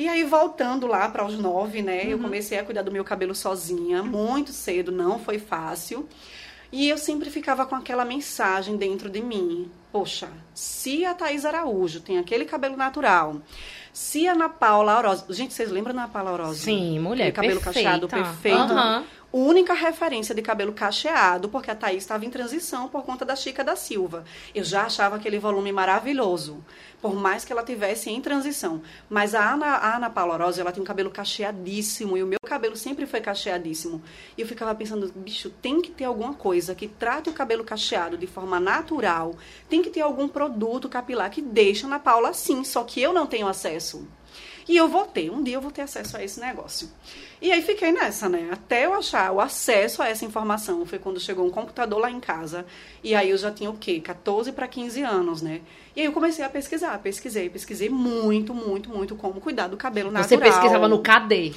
e 0.00 0.08
aí, 0.08 0.24
voltando 0.24 0.86
lá 0.86 1.08
para 1.08 1.26
os 1.26 1.38
nove, 1.38 1.82
né? 1.82 2.04
Uhum. 2.04 2.10
Eu 2.10 2.18
comecei 2.18 2.58
a 2.58 2.64
cuidar 2.64 2.82
do 2.82 2.90
meu 2.90 3.04
cabelo 3.04 3.34
sozinha, 3.34 4.02
muito 4.02 4.50
cedo, 4.50 4.90
não 4.90 5.18
foi 5.18 5.38
fácil. 5.38 6.08
E 6.72 6.88
eu 6.88 6.96
sempre 6.96 7.30
ficava 7.30 7.66
com 7.66 7.74
aquela 7.74 8.04
mensagem 8.04 8.76
dentro 8.76 9.10
de 9.10 9.20
mim. 9.20 9.70
Poxa, 9.92 10.28
se 10.54 11.04
a 11.04 11.12
Thaís 11.14 11.44
Araújo 11.44 12.00
tem 12.00 12.18
aquele 12.18 12.44
cabelo 12.44 12.76
natural, 12.76 13.42
se 13.92 14.26
a 14.26 14.32
Ana 14.32 14.48
Paula 14.48 14.96
Orosi... 14.96 15.24
Gente, 15.30 15.52
vocês 15.52 15.70
lembram 15.70 15.94
da 15.94 16.04
Ana 16.04 16.12
Paula 16.12 16.32
Orosi? 16.32 16.60
Sim, 16.60 16.98
mulher 17.00 17.28
Aquele 17.28 17.32
cabelo 17.32 17.60
perfeita. 17.60 17.90
cacheado 17.90 18.08
perfeito. 18.08 18.72
Uhum 18.72 19.04
única 19.32 19.72
referência 19.74 20.34
de 20.34 20.42
cabelo 20.42 20.72
cacheado, 20.72 21.48
porque 21.48 21.70
a 21.70 21.74
Thaís 21.74 22.02
estava 22.02 22.24
em 22.24 22.30
transição 22.30 22.88
por 22.88 23.02
conta 23.02 23.24
da 23.24 23.36
Chica 23.36 23.62
da 23.62 23.76
Silva. 23.76 24.24
Eu 24.54 24.64
já 24.64 24.84
achava 24.86 25.16
aquele 25.16 25.38
volume 25.38 25.70
maravilhoso, 25.70 26.64
por 27.00 27.14
mais 27.14 27.44
que 27.44 27.52
ela 27.52 27.62
tivesse 27.62 28.10
em 28.10 28.20
transição. 28.20 28.82
Mas 29.08 29.34
a 29.34 29.52
Ana, 29.52 29.66
a 29.66 29.96
Ana 29.96 30.10
Paula 30.10 30.36
Rosa, 30.36 30.60
ela 30.60 30.72
tem 30.72 30.82
um 30.82 30.86
cabelo 30.86 31.10
cacheadíssimo, 31.10 32.16
e 32.16 32.22
o 32.22 32.26
meu 32.26 32.40
cabelo 32.44 32.76
sempre 32.76 33.06
foi 33.06 33.20
cacheadíssimo. 33.20 34.02
E 34.36 34.40
eu 34.40 34.46
ficava 34.48 34.74
pensando, 34.74 35.12
bicho, 35.14 35.50
tem 35.50 35.80
que 35.80 35.90
ter 35.90 36.04
alguma 36.04 36.34
coisa 36.34 36.74
que 36.74 36.88
trate 36.88 37.30
o 37.30 37.32
cabelo 37.32 37.62
cacheado 37.62 38.18
de 38.18 38.26
forma 38.26 38.58
natural. 38.58 39.36
Tem 39.68 39.82
que 39.82 39.90
ter 39.90 40.00
algum 40.00 40.28
produto 40.28 40.88
capilar 40.88 41.30
que 41.30 41.40
deixa 41.40 41.86
na 41.86 41.98
Paula 41.98 42.30
assim, 42.30 42.64
só 42.64 42.82
que 42.82 43.00
eu 43.00 43.12
não 43.12 43.26
tenho 43.26 43.46
acesso. 43.46 44.08
E 44.70 44.76
eu 44.76 44.86
vou 44.86 45.04
ter, 45.04 45.32
um 45.32 45.42
dia 45.42 45.56
eu 45.56 45.60
vou 45.60 45.72
ter 45.72 45.82
acesso 45.82 46.16
a 46.16 46.22
esse 46.22 46.38
negócio. 46.38 46.88
E 47.42 47.50
aí 47.50 47.60
fiquei 47.60 47.90
nessa, 47.90 48.28
né? 48.28 48.50
Até 48.52 48.86
eu 48.86 48.94
achar 48.94 49.32
o 49.32 49.40
acesso 49.40 50.00
a 50.00 50.06
essa 50.06 50.24
informação. 50.24 50.86
Foi 50.86 50.96
quando 50.96 51.18
chegou 51.18 51.44
um 51.44 51.50
computador 51.50 51.98
lá 51.98 52.08
em 52.08 52.20
casa. 52.20 52.64
E 53.02 53.12
aí 53.12 53.30
eu 53.30 53.36
já 53.36 53.50
tinha 53.50 53.68
o 53.68 53.76
quê? 53.76 53.98
14 53.98 54.52
para 54.52 54.68
15 54.68 55.02
anos, 55.02 55.42
né? 55.42 55.60
E 55.96 56.00
aí 56.00 56.06
eu 56.06 56.12
comecei 56.12 56.44
a 56.44 56.48
pesquisar. 56.48 56.96
Pesquisei, 57.00 57.50
pesquisei 57.50 57.90
muito, 57.90 58.54
muito, 58.54 58.90
muito 58.90 59.16
como 59.16 59.40
cuidar 59.40 59.66
do 59.66 59.76
cabelo 59.76 60.12
natural. 60.12 60.28
Você 60.28 60.38
pesquisava 60.38 60.86
no 60.86 61.02
KD. 61.02 61.52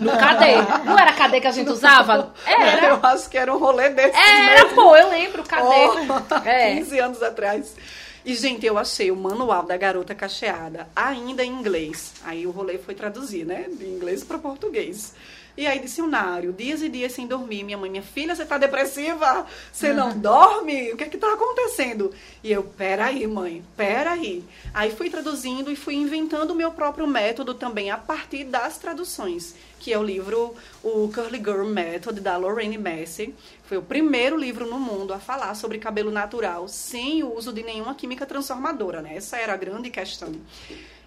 No 0.00 0.12
KD. 0.12 0.86
Não 0.86 0.98
era 0.98 1.12
KD 1.12 1.38
que 1.38 1.46
a 1.48 1.52
gente 1.52 1.68
usava? 1.68 2.32
Era. 2.46 2.86
Eu 2.86 3.00
acho 3.02 3.28
que 3.28 3.36
era 3.36 3.54
um 3.54 3.58
rolê 3.58 3.90
desse. 3.90 4.16
Era, 4.16 4.62
mesmo. 4.62 4.74
pô, 4.74 4.96
eu 4.96 5.10
lembro, 5.10 5.42
KD. 5.42 5.62
Oh, 5.62 6.48
é. 6.48 6.76
15 6.76 6.98
anos 6.98 7.22
atrás. 7.22 7.76
E, 8.24 8.34
gente, 8.34 8.64
eu 8.64 8.78
achei 8.78 9.10
o 9.10 9.16
manual 9.16 9.64
da 9.64 9.76
garota 9.76 10.14
cacheada 10.14 10.88
ainda 10.94 11.44
em 11.44 11.50
inglês. 11.50 12.14
Aí 12.22 12.46
o 12.46 12.50
rolê 12.50 12.78
foi 12.78 12.94
traduzir, 12.94 13.44
né? 13.44 13.66
De 13.68 13.84
inglês 13.84 14.22
para 14.22 14.38
português. 14.38 15.12
E 15.54 15.66
aí, 15.66 15.78
dicionário, 15.80 16.50
dias 16.52 16.80
e 16.80 16.88
dias 16.88 17.12
sem 17.12 17.26
dormir. 17.26 17.62
Minha 17.62 17.76
mãe, 17.76 17.90
minha 17.90 18.02
filha, 18.02 18.34
você 18.34 18.44
tá 18.44 18.56
depressiva? 18.56 19.44
Você 19.70 19.92
não 19.92 20.18
dorme? 20.18 20.92
O 20.92 20.96
que 20.96 21.04
é 21.04 21.08
que 21.08 21.18
tá 21.18 21.30
acontecendo? 21.34 22.10
E 22.42 22.50
eu, 22.50 22.62
peraí, 22.62 23.26
mãe, 23.26 23.62
peraí. 23.76 24.42
Aí 24.72 24.90
fui 24.92 25.10
traduzindo 25.10 25.70
e 25.70 25.76
fui 25.76 25.94
inventando 25.94 26.52
o 26.52 26.54
meu 26.54 26.70
próprio 26.70 27.06
método 27.06 27.52
também 27.52 27.90
a 27.90 27.98
partir 27.98 28.44
das 28.44 28.78
traduções, 28.78 29.54
que 29.78 29.92
é 29.92 29.98
o 29.98 30.02
livro 30.02 30.54
O 30.82 31.10
Curly 31.12 31.38
Girl 31.38 31.66
Method, 31.66 32.20
da 32.20 32.38
Lorraine 32.38 32.78
Messi. 32.78 33.34
Foi 33.72 33.78
o 33.78 33.82
primeiro 33.82 34.36
livro 34.36 34.66
no 34.66 34.78
mundo 34.78 35.14
a 35.14 35.18
falar 35.18 35.54
sobre 35.54 35.78
cabelo 35.78 36.10
natural 36.10 36.68
sem 36.68 37.22
o 37.22 37.34
uso 37.34 37.54
de 37.54 37.62
nenhuma 37.62 37.94
química 37.94 38.26
transformadora, 38.26 39.00
né? 39.00 39.16
Essa 39.16 39.38
era 39.38 39.54
a 39.54 39.56
grande 39.56 39.88
questão. 39.88 40.30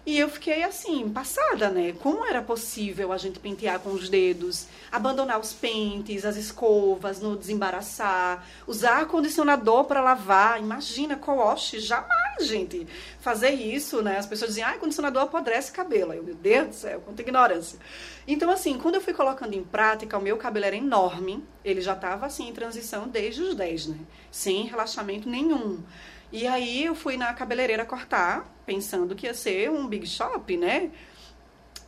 E 0.04 0.18
eu 0.18 0.28
fiquei 0.28 0.64
assim, 0.64 1.08
passada, 1.08 1.70
né? 1.70 1.92
Como 2.00 2.26
era 2.26 2.42
possível 2.42 3.12
a 3.12 3.18
gente 3.18 3.38
pentear 3.38 3.78
com 3.78 3.90
os 3.90 4.08
dedos, 4.08 4.66
abandonar 4.90 5.38
os 5.38 5.52
pentes, 5.52 6.24
as 6.24 6.36
escovas, 6.36 7.20
no 7.20 7.36
desembaraçar, 7.36 8.44
usar 8.66 9.06
condicionador 9.06 9.84
para 9.84 10.00
lavar? 10.00 10.60
Imagina, 10.60 11.14
co-wash, 11.14 11.76
jamais, 11.78 12.15
gente. 12.44 12.86
Fazer 13.20 13.50
isso, 13.50 14.02
né? 14.02 14.18
As 14.18 14.26
pessoas 14.26 14.50
diziam, 14.50 14.68
ah, 14.68 14.78
condicionador 14.78 15.22
apodrece 15.22 15.72
cabelo. 15.72 16.12
Eu, 16.12 16.22
meu 16.22 16.34
Deus 16.34 16.68
do 16.68 16.74
céu, 16.74 17.00
quanta 17.00 17.22
ignorância. 17.22 17.78
Então, 18.26 18.50
assim, 18.50 18.78
quando 18.78 18.96
eu 18.96 19.00
fui 19.00 19.12
colocando 19.12 19.54
em 19.54 19.64
prática, 19.64 20.18
o 20.18 20.22
meu 20.22 20.36
cabelo 20.36 20.66
era 20.66 20.76
enorme. 20.76 21.44
Ele 21.64 21.80
já 21.80 21.94
estava, 21.94 22.26
assim, 22.26 22.48
em 22.48 22.52
transição 22.52 23.08
desde 23.08 23.42
os 23.42 23.54
10, 23.54 23.86
né? 23.88 23.98
Sem 24.30 24.64
relaxamento 24.64 25.28
nenhum. 25.28 25.82
E 26.32 26.46
aí 26.46 26.84
eu 26.84 26.94
fui 26.94 27.16
na 27.16 27.32
cabeleireira 27.32 27.84
cortar, 27.84 28.46
pensando 28.66 29.14
que 29.14 29.26
ia 29.26 29.34
ser 29.34 29.70
um 29.70 29.86
big 29.86 30.06
shop, 30.06 30.56
né? 30.56 30.90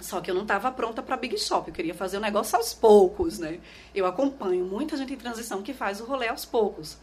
Só 0.00 0.21
que 0.21 0.31
eu 0.31 0.35
não 0.35 0.43
estava 0.43 0.71
pronta 0.71 1.02
para 1.02 1.17
big 1.17 1.37
shop, 1.37 1.69
eu 1.69 1.75
queria 1.75 1.95
fazer 1.95 2.19
o 2.19 2.21
negócio 2.21 2.57
aos 2.57 2.73
poucos, 2.73 3.38
né? 3.38 3.59
Eu 3.93 4.07
acompanho 4.07 4.64
muita 4.64 4.97
gente 4.97 5.12
em 5.12 5.17
transição 5.17 5.61
que 5.61 5.75
faz 5.75 6.00
o 6.00 6.05
rolê 6.05 6.28
aos 6.28 6.45
poucos. 6.45 6.97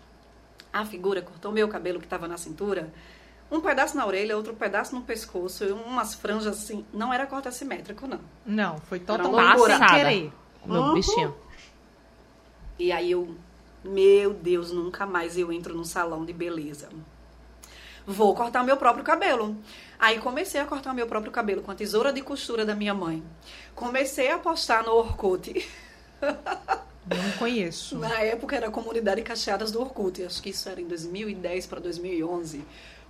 A 0.71 0.85
figura 0.85 1.21
cortou 1.21 1.51
meu 1.51 1.67
cabelo 1.67 1.99
que 1.99 2.05
estava 2.05 2.27
na 2.27 2.37
cintura, 2.37 2.91
um 3.55 3.61
pedaço 3.61 3.95
na 3.95 4.05
orelha, 4.05 4.35
outro 4.35 4.53
pedaço 4.53 4.95
no 4.95 5.01
pescoço, 5.01 5.65
umas 5.73 6.13
franjas 6.13 6.57
assim. 6.57 6.85
Não 6.93 7.13
era 7.13 7.25
corte 7.25 7.47
assimétrico, 7.47 8.07
não. 8.07 8.19
Não, 8.45 8.77
foi 8.79 8.99
totalmente 8.99 9.61
sem 9.65 9.87
querer. 9.87 10.33
Meu 10.65 10.81
uhum. 10.81 10.93
bichinho. 10.93 11.35
E 12.77 12.91
aí 12.91 13.11
eu, 13.11 13.35
meu 13.83 14.33
Deus, 14.33 14.71
nunca 14.71 15.05
mais 15.05 15.37
eu 15.37 15.51
entro 15.51 15.75
num 15.75 15.85
salão 15.85 16.25
de 16.25 16.33
beleza 16.33 16.89
vou 18.05 18.33
cortar 18.35 18.63
meu 18.63 18.77
próprio 18.77 19.03
cabelo. 19.03 19.57
Aí 19.97 20.19
comecei 20.19 20.61
a 20.61 20.65
cortar 20.65 20.93
meu 20.93 21.07
próprio 21.07 21.31
cabelo 21.31 21.61
com 21.61 21.71
a 21.71 21.75
tesoura 21.75 22.13
de 22.13 22.21
costura 22.21 22.65
da 22.65 22.75
minha 22.75 22.93
mãe. 22.93 23.23
Comecei 23.73 24.29
a 24.29 24.37
postar 24.37 24.83
no 24.83 24.91
Orkut. 24.91 25.67
Não 27.07 27.31
conheço. 27.37 27.97
Na 27.97 28.19
época 28.21 28.55
era 28.55 28.67
a 28.67 28.71
comunidade 28.71 29.21
cacheadas 29.21 29.71
do 29.71 29.79
Orkut. 29.79 30.23
Acho 30.23 30.41
que 30.41 30.49
isso 30.49 30.67
era 30.67 30.81
em 30.81 30.87
2010 30.87 31.67
para 31.67 31.79
2011 31.79 32.65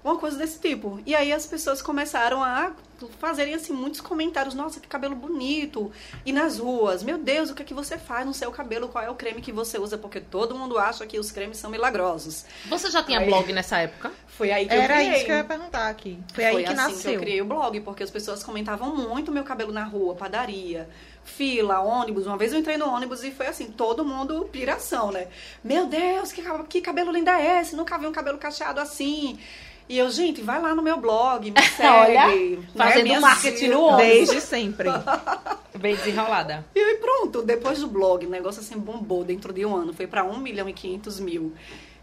uma 0.06 0.18
coisa 0.18 0.38
desse 0.38 0.60
tipo. 0.60 1.02
E 1.04 1.16
aí 1.16 1.34
as 1.34 1.48
pessoas 1.48 1.82
começaram 1.82 2.44
a 2.44 2.72
fazerem 3.20 3.56
assim 3.56 3.74
muitos 3.74 4.00
comentários, 4.00 4.54
nossa, 4.54 4.80
que 4.80 4.88
cabelo 4.88 5.16
bonito. 5.16 5.92
E 6.24 6.32
nas 6.32 6.60
ruas, 6.60 7.04
meu 7.04 7.18
Deus, 7.18 7.50
o 7.50 7.56
que 7.56 7.64
é 7.64 7.66
que 7.66 7.74
você 7.74 7.98
faz 7.98 8.26
no 8.26 8.34
seu 8.34 8.52
cabelo? 8.52 8.88
Qual 8.88 9.04
é 9.04 9.10
o 9.10 9.16
creme 9.16 9.42
que 9.42 9.52
você 9.52 9.80
usa? 9.80 9.98
Porque 9.98 10.22
todo 10.22 10.56
mundo 10.56 10.78
acha 10.78 11.06
que 11.08 11.18
os 11.18 11.32
cremes 11.32 11.58
são 11.58 11.72
milagrosos. 11.72 12.46
Você 12.68 12.92
já 12.92 13.02
tinha 13.02 13.20
aí, 13.20 13.26
blog 13.26 13.52
nessa 13.52 13.80
época? 13.80 14.12
Foi 14.28 14.52
aí 14.52 14.68
que 14.68 14.74
Era 14.74 14.94
eu 14.94 15.00
criei. 15.00 15.16
isso 15.16 15.26
que 15.26 15.32
eu 15.32 15.36
ia 15.38 15.44
perguntar 15.44 15.90
aqui. 15.90 16.20
Foi, 16.34 16.44
Foi 16.44 16.46
aí 16.46 16.64
que 16.64 16.72
assim 16.72 16.76
nasceu. 16.76 17.12
Que 17.12 17.18
eu 17.18 17.22
criei 17.22 17.42
o 17.42 17.46
blog, 17.46 17.80
porque 17.82 18.04
as 18.04 18.12
pessoas 18.12 18.44
comentavam 18.44 18.96
muito 18.96 19.32
meu 19.32 19.44
cabelo 19.44 19.72
na 19.72 19.84
rua, 19.84 20.14
padaria, 20.14 20.88
fila, 21.24 21.80
ônibus. 21.80 22.28
Uma 22.28 22.38
vez 22.38 22.54
eu 22.54 22.60
entrei 22.60 22.78
no 22.78 22.88
ônibus 22.88 23.24
e 23.24 23.32
foi 23.32 23.48
assim, 23.48 23.72
todo 23.72 24.06
mundo 24.06 24.48
piração, 24.52 25.12
né? 25.12 25.28
Meu 25.64 25.88
Deus, 25.88 26.32
que, 26.32 26.44
que 26.70 26.82
cabelo 26.82 27.12
lindo 27.12 27.30
é 27.32 27.60
esse? 27.62 27.76
Nunca 27.76 27.98
vi 27.98 28.06
um 28.06 28.12
cabelo 28.12 28.38
cacheado 28.38 28.80
assim. 28.80 29.40
E 29.88 29.98
eu, 29.98 30.10
gente, 30.10 30.42
vai 30.42 30.60
lá 30.60 30.74
no 30.74 30.82
meu 30.82 30.98
blog, 30.98 31.52
me 31.52 31.62
segue. 31.76 31.88
Olha, 31.88 32.28
né, 32.28 32.64
fazendo 32.76 33.08
né, 33.08 33.20
marketing 33.20 33.68
no 33.68 33.82
ônibus. 33.82 34.30
Desde 34.30 34.42
sempre. 34.42 34.90
Bem 35.78 35.96
desenrolada. 35.96 36.66
E 36.74 36.80
aí 36.80 36.96
pronto, 36.96 37.42
depois 37.44 37.80
do 37.80 37.88
blog, 37.88 38.26
o 38.26 38.30
negócio 38.30 38.62
assim 38.62 38.78
bombou 38.78 39.24
dentro 39.24 39.54
de 39.54 39.66
um 39.66 39.76
ano. 39.76 39.94
Foi 39.94 40.08
para 40.08 40.24
1 40.24 40.38
milhão 40.40 40.68
e 40.68 40.74
500 40.74 41.20
mil. 41.20 41.54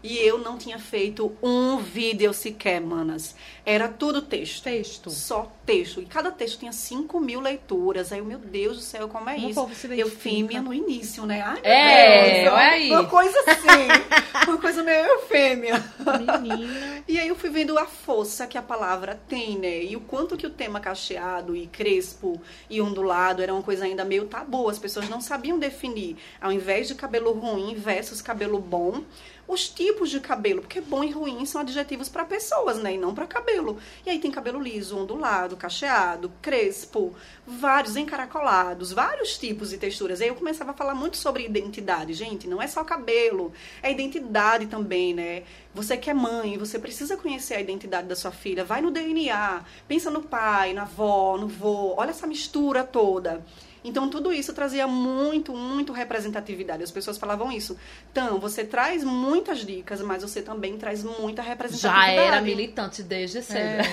E 0.03 0.17
eu 0.19 0.37
não 0.37 0.57
tinha 0.57 0.77
feito 0.77 1.33
um 1.41 1.77
vídeo 1.77 2.33
sequer, 2.33 2.81
manas. 2.81 3.35
Era 3.65 3.87
tudo 3.87 4.21
texto. 4.21 4.63
Texto. 4.63 5.09
Só 5.09 5.49
texto. 5.65 6.01
E 6.01 6.05
cada 6.05 6.29
texto 6.29 6.59
tinha 6.59 6.73
5 6.73 7.19
mil 7.21 7.39
leituras. 7.39 8.11
Aí, 8.11 8.21
meu 8.21 8.37
Deus 8.37 8.75
do 8.75 8.83
céu, 8.83 9.07
como 9.07 9.29
é 9.29 9.37
isso? 9.37 9.65
Eu 9.91 10.09
fêmea 10.09 10.61
no 10.61 10.73
início, 10.73 11.25
né? 11.25 11.41
Ai, 11.41 11.59
é, 11.63 12.43
Deus, 12.43 12.53
aí. 12.53 12.91
Uma 12.91 13.05
coisa 13.05 13.39
assim. 13.47 14.43
uma 14.45 14.57
coisa 14.57 14.83
meio 14.83 15.05
eufêmia. 15.05 15.81
Menina. 16.19 17.03
e 17.07 17.17
aí 17.17 17.27
eu 17.29 17.35
fui 17.35 17.49
vendo 17.49 17.77
a 17.79 17.85
força 17.85 18.45
que 18.45 18.57
a 18.57 18.61
palavra 18.61 19.17
tem, 19.29 19.57
né? 19.57 19.83
E 19.83 19.95
o 19.95 20.01
quanto 20.01 20.35
que 20.35 20.45
o 20.45 20.49
tema 20.49 20.81
cacheado 20.81 21.55
e 21.55 21.67
crespo 21.67 22.41
e 22.69 22.81
ondulado 22.81 23.41
era 23.41 23.53
uma 23.53 23.63
coisa 23.63 23.85
ainda 23.85 24.03
meio 24.03 24.25
tabu. 24.25 24.67
As 24.67 24.77
pessoas 24.79 25.07
não 25.07 25.21
sabiam 25.21 25.57
definir. 25.57 26.17
Ao 26.41 26.51
invés 26.51 26.89
de 26.89 26.95
cabelo 26.95 27.31
ruim 27.31 27.75
versus 27.75 28.21
cabelo 28.21 28.59
bom, 28.59 29.03
os 29.47 29.67
tipos 29.67 30.09
de 30.09 30.19
cabelo, 30.19 30.61
porque 30.61 30.79
bom 30.79 31.03
e 31.03 31.11
ruim 31.11 31.45
são 31.45 31.61
adjetivos 31.61 32.09
para 32.09 32.25
pessoas, 32.25 32.77
né, 32.77 32.93
e 32.93 32.97
não 32.97 33.13
para 33.13 33.27
cabelo. 33.27 33.77
E 34.05 34.09
aí 34.09 34.19
tem 34.19 34.31
cabelo 34.31 34.61
liso, 34.61 34.97
ondulado, 34.97 35.57
cacheado, 35.57 36.31
crespo, 36.41 37.13
vários 37.45 37.95
encaracolados, 37.95 38.93
vários 38.93 39.37
tipos 39.37 39.73
e 39.73 39.77
texturas. 39.77 40.19
E 40.19 40.23
aí 40.23 40.29
eu 40.29 40.35
começava 40.35 40.71
a 40.71 40.73
falar 40.73 40.95
muito 40.95 41.17
sobre 41.17 41.45
identidade, 41.45 42.13
gente, 42.13 42.47
não 42.47 42.61
é 42.61 42.67
só 42.67 42.83
cabelo, 42.83 43.51
é 43.81 43.91
identidade 43.91 44.67
também, 44.67 45.13
né? 45.13 45.43
Você 45.73 45.97
que 45.97 46.09
é 46.09 46.13
mãe, 46.13 46.57
você 46.57 46.79
precisa 46.79 47.17
conhecer 47.17 47.55
a 47.55 47.61
identidade 47.61 48.07
da 48.07 48.15
sua 48.15 48.31
filha, 48.31 48.63
vai 48.63 48.81
no 48.81 48.91
DNA, 48.91 49.63
pensa 49.87 50.09
no 50.09 50.21
pai, 50.21 50.73
na 50.73 50.83
avó, 50.83 51.37
no 51.37 51.47
vô, 51.47 51.95
olha 51.97 52.11
essa 52.11 52.27
mistura 52.27 52.83
toda. 52.83 53.43
Então, 53.83 54.09
tudo 54.09 54.31
isso 54.31 54.53
trazia 54.53 54.87
muito, 54.87 55.53
muito 55.53 55.91
representatividade. 55.91 56.83
As 56.83 56.91
pessoas 56.91 57.17
falavam 57.17 57.51
isso. 57.51 57.77
Então, 58.11 58.39
você 58.39 58.63
traz 58.63 59.03
muitas 59.03 59.65
dicas, 59.65 60.01
mas 60.01 60.21
você 60.23 60.41
também 60.41 60.77
traz 60.77 61.03
muita 61.03 61.41
representatividade. 61.41 62.15
Já 62.15 62.21
era 62.21 62.41
militante 62.41 63.03
desde 63.03 63.41
cedo. 63.41 63.83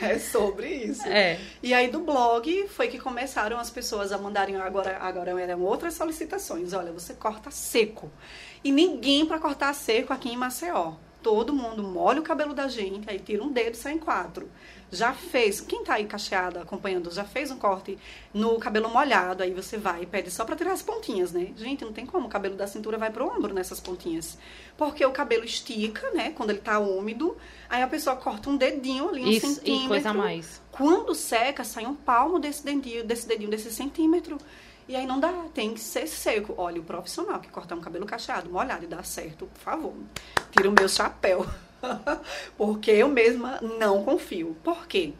É. 0.00 0.12
é 0.14 0.18
sobre 0.18 0.68
isso. 0.68 1.06
É. 1.06 1.38
E 1.62 1.74
aí, 1.74 1.88
do 1.88 2.00
blog, 2.00 2.68
foi 2.68 2.88
que 2.88 2.98
começaram 2.98 3.58
as 3.58 3.70
pessoas 3.70 4.12
a 4.12 4.18
mandarem 4.18 4.56
agora, 4.56 4.98
agora 5.00 5.40
eram 5.40 5.60
outras 5.62 5.94
solicitações. 5.94 6.72
Olha, 6.72 6.92
você 6.92 7.14
corta 7.14 7.50
seco. 7.50 8.10
E 8.64 8.72
ninguém 8.72 9.26
para 9.26 9.38
cortar 9.38 9.72
seco 9.74 10.12
aqui 10.12 10.30
em 10.30 10.36
Maceió 10.36 10.94
todo 11.26 11.52
mundo 11.52 11.82
molha 11.82 12.20
o 12.20 12.22
cabelo 12.22 12.54
da 12.54 12.68
gente, 12.68 13.10
aí 13.10 13.18
tira 13.18 13.42
um 13.42 13.50
dedo 13.50 13.74
e 13.74 13.76
sai 13.76 13.94
em 13.94 13.98
quatro. 13.98 14.48
Já 14.90 15.12
fez, 15.12 15.60
quem 15.60 15.82
tá 15.82 15.94
aí 15.94 16.06
cacheada 16.06 16.62
acompanhando, 16.62 17.10
já 17.10 17.24
fez 17.24 17.50
um 17.50 17.56
corte 17.56 17.98
no 18.32 18.56
cabelo 18.58 18.88
molhado, 18.88 19.42
aí 19.42 19.52
você 19.52 19.76
vai 19.76 20.02
e 20.02 20.06
pede 20.06 20.30
só 20.30 20.44
para 20.44 20.54
tirar 20.54 20.72
as 20.72 20.82
pontinhas, 20.82 21.32
né? 21.32 21.52
Gente, 21.56 21.84
não 21.84 21.92
tem 21.92 22.06
como, 22.06 22.26
o 22.26 22.30
cabelo 22.30 22.54
da 22.54 22.68
cintura 22.68 22.96
vai 22.96 23.10
pro 23.10 23.26
ombro 23.26 23.52
nessas 23.52 23.80
pontinhas. 23.80 24.38
Porque 24.76 25.04
o 25.04 25.10
cabelo 25.10 25.44
estica, 25.44 26.10
né, 26.12 26.30
quando 26.30 26.50
ele 26.50 26.60
tá 26.60 26.78
úmido, 26.78 27.36
aí 27.68 27.82
a 27.82 27.88
pessoa 27.88 28.14
corta 28.14 28.48
um 28.48 28.56
dedinho 28.56 29.08
ali, 29.08 29.24
um 29.24 29.28
Isso, 29.28 29.46
centímetro. 29.46 29.84
E 29.84 29.88
coisa 29.88 30.14
mais. 30.14 30.62
Quando 30.70 31.14
seca, 31.14 31.64
sai 31.64 31.84
um 31.84 31.94
palmo 31.94 32.38
desse 32.38 32.64
dedinho, 32.64 33.04
desse 33.04 33.26
dedinho, 33.26 33.50
desse 33.50 33.72
centímetro. 33.72 34.38
E 34.88 34.94
aí 34.94 35.04
não 35.04 35.18
dá, 35.18 35.32
tem 35.52 35.74
que 35.74 35.80
ser 35.80 36.06
seco. 36.06 36.54
Olha, 36.56 36.80
o 36.80 36.84
profissional 36.84 37.40
que 37.40 37.48
cortar 37.48 37.74
um 37.74 37.80
cabelo 37.80 38.06
cacheado, 38.06 38.48
molhado 38.48 38.84
e 38.84 38.86
dá 38.86 39.02
certo, 39.02 39.46
por 39.46 39.58
favor, 39.58 39.94
tira 40.52 40.70
o 40.70 40.72
meu 40.72 40.88
chapéu. 40.88 41.44
Porque 42.56 42.90
eu 42.90 43.08
mesma 43.08 43.60
não 43.78 44.04
confio. 44.04 44.56
Por 44.62 44.86
quê? 44.86 45.12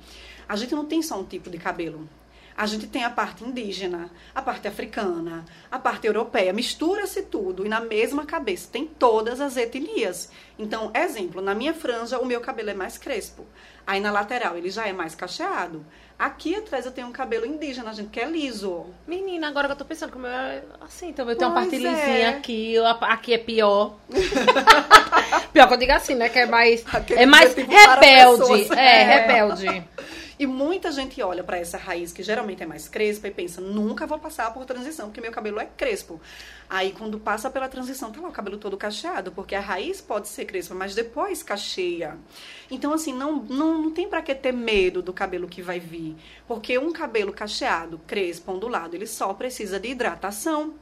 A 0.48 0.56
gente 0.56 0.74
não 0.74 0.84
tem 0.84 1.02
só 1.02 1.18
um 1.18 1.24
tipo 1.24 1.50
de 1.50 1.58
cabelo. 1.58 2.08
A 2.56 2.64
gente 2.64 2.86
tem 2.86 3.04
a 3.04 3.10
parte 3.10 3.44
indígena, 3.44 4.10
a 4.34 4.40
parte 4.40 4.66
africana, 4.66 5.44
a 5.70 5.78
parte 5.78 6.06
europeia, 6.06 6.54
mistura-se 6.54 7.24
tudo 7.24 7.66
e 7.66 7.68
na 7.68 7.80
mesma 7.80 8.24
cabeça 8.24 8.70
tem 8.72 8.86
todas 8.86 9.42
as 9.42 9.58
etnias. 9.58 10.30
Então, 10.58 10.90
exemplo, 10.94 11.42
na 11.42 11.54
minha 11.54 11.74
franja 11.74 12.18
o 12.18 12.24
meu 12.24 12.40
cabelo 12.40 12.70
é 12.70 12.74
mais 12.74 12.96
crespo. 12.96 13.44
Aí 13.86 14.00
na 14.00 14.10
lateral 14.10 14.56
ele 14.56 14.70
já 14.70 14.86
é 14.86 14.92
mais 14.92 15.14
cacheado. 15.14 15.84
Aqui 16.18 16.54
atrás 16.54 16.86
eu 16.86 16.92
tenho 16.92 17.06
um 17.08 17.12
cabelo 17.12 17.44
indígena, 17.44 17.92
gente, 17.92 18.08
que 18.08 18.18
é 18.18 18.24
liso. 18.24 18.86
Menina, 19.06 19.48
agora 19.48 19.66
que 19.68 19.72
eu 19.72 19.76
tô 19.76 19.84
pensando 19.84 20.10
que 20.12 20.16
o 20.16 20.20
meu 20.20 20.30
é 20.30 20.62
assim, 20.80 21.10
então 21.10 21.28
eu 21.28 21.36
tenho 21.36 21.50
uma 21.50 21.60
Pois 21.60 21.70
parte 21.70 21.82
lisinha 21.82 22.18
é. 22.18 22.28
aqui, 22.28 22.72
eu- 22.72 22.86
aqui 22.86 23.34
é 23.34 23.38
pior. 23.38 23.96
pior 25.52 25.68
que 25.68 25.74
eu 25.74 25.78
digo 25.78 25.92
assim, 25.92 26.14
né? 26.14 26.28
Que 26.30 26.38
é 26.40 26.46
mais. 26.46 26.82
Aquele 26.92 27.20
É 27.20 27.26
mais 27.26 27.54
tipo 27.54 27.70
para 27.70 27.94
rebelde. 28.00 28.72
É, 28.74 29.02
É. 29.02 29.02
rebelde. 29.20 29.84
E 30.38 30.46
muita 30.46 30.92
gente 30.92 31.22
olha 31.22 31.42
pra 31.42 31.56
essa 31.56 31.78
raiz 31.78 32.12
que 32.12 32.22
geralmente 32.22 32.62
é 32.62 32.66
mais 32.66 32.88
crespa 32.88 33.28
e 33.28 33.30
pensa, 33.30 33.60
nunca 33.60 34.06
vou 34.06 34.18
passar 34.18 34.52
por 34.52 34.66
transição, 34.66 35.06
porque 35.06 35.20
meu 35.20 35.32
cabelo 35.32 35.58
é 35.58 35.64
crespo. 35.64 36.20
Aí 36.68 36.92
quando 36.92 37.18
passa 37.18 37.48
pela 37.48 37.68
transição, 37.68 38.12
tá 38.12 38.20
lá 38.20 38.28
o 38.28 38.32
cabelo 38.32 38.58
todo 38.58 38.76
cacheado, 38.76 39.32
porque 39.32 39.54
a 39.54 39.60
raiz 39.60 40.02
pode 40.02 40.28
ser 40.28 40.44
crespa, 40.44 40.74
mas 40.74 40.94
depois 40.94 41.42
cacheia. 41.42 42.18
Então 42.70 42.92
assim, 42.92 43.14
não, 43.14 43.36
não, 43.36 43.82
não 43.82 43.90
tem 43.90 44.08
pra 44.08 44.20
que 44.20 44.34
ter 44.34 44.52
medo 44.52 45.00
do 45.00 45.12
cabelo 45.12 45.48
que 45.48 45.62
vai 45.62 45.80
vir, 45.80 46.14
porque 46.46 46.76
um 46.76 46.92
cabelo 46.92 47.32
cacheado, 47.32 47.98
crespo, 48.06 48.52
ondulado, 48.52 48.94
ele 48.94 49.06
só 49.06 49.32
precisa 49.32 49.80
de 49.80 49.88
hidratação. 49.88 50.74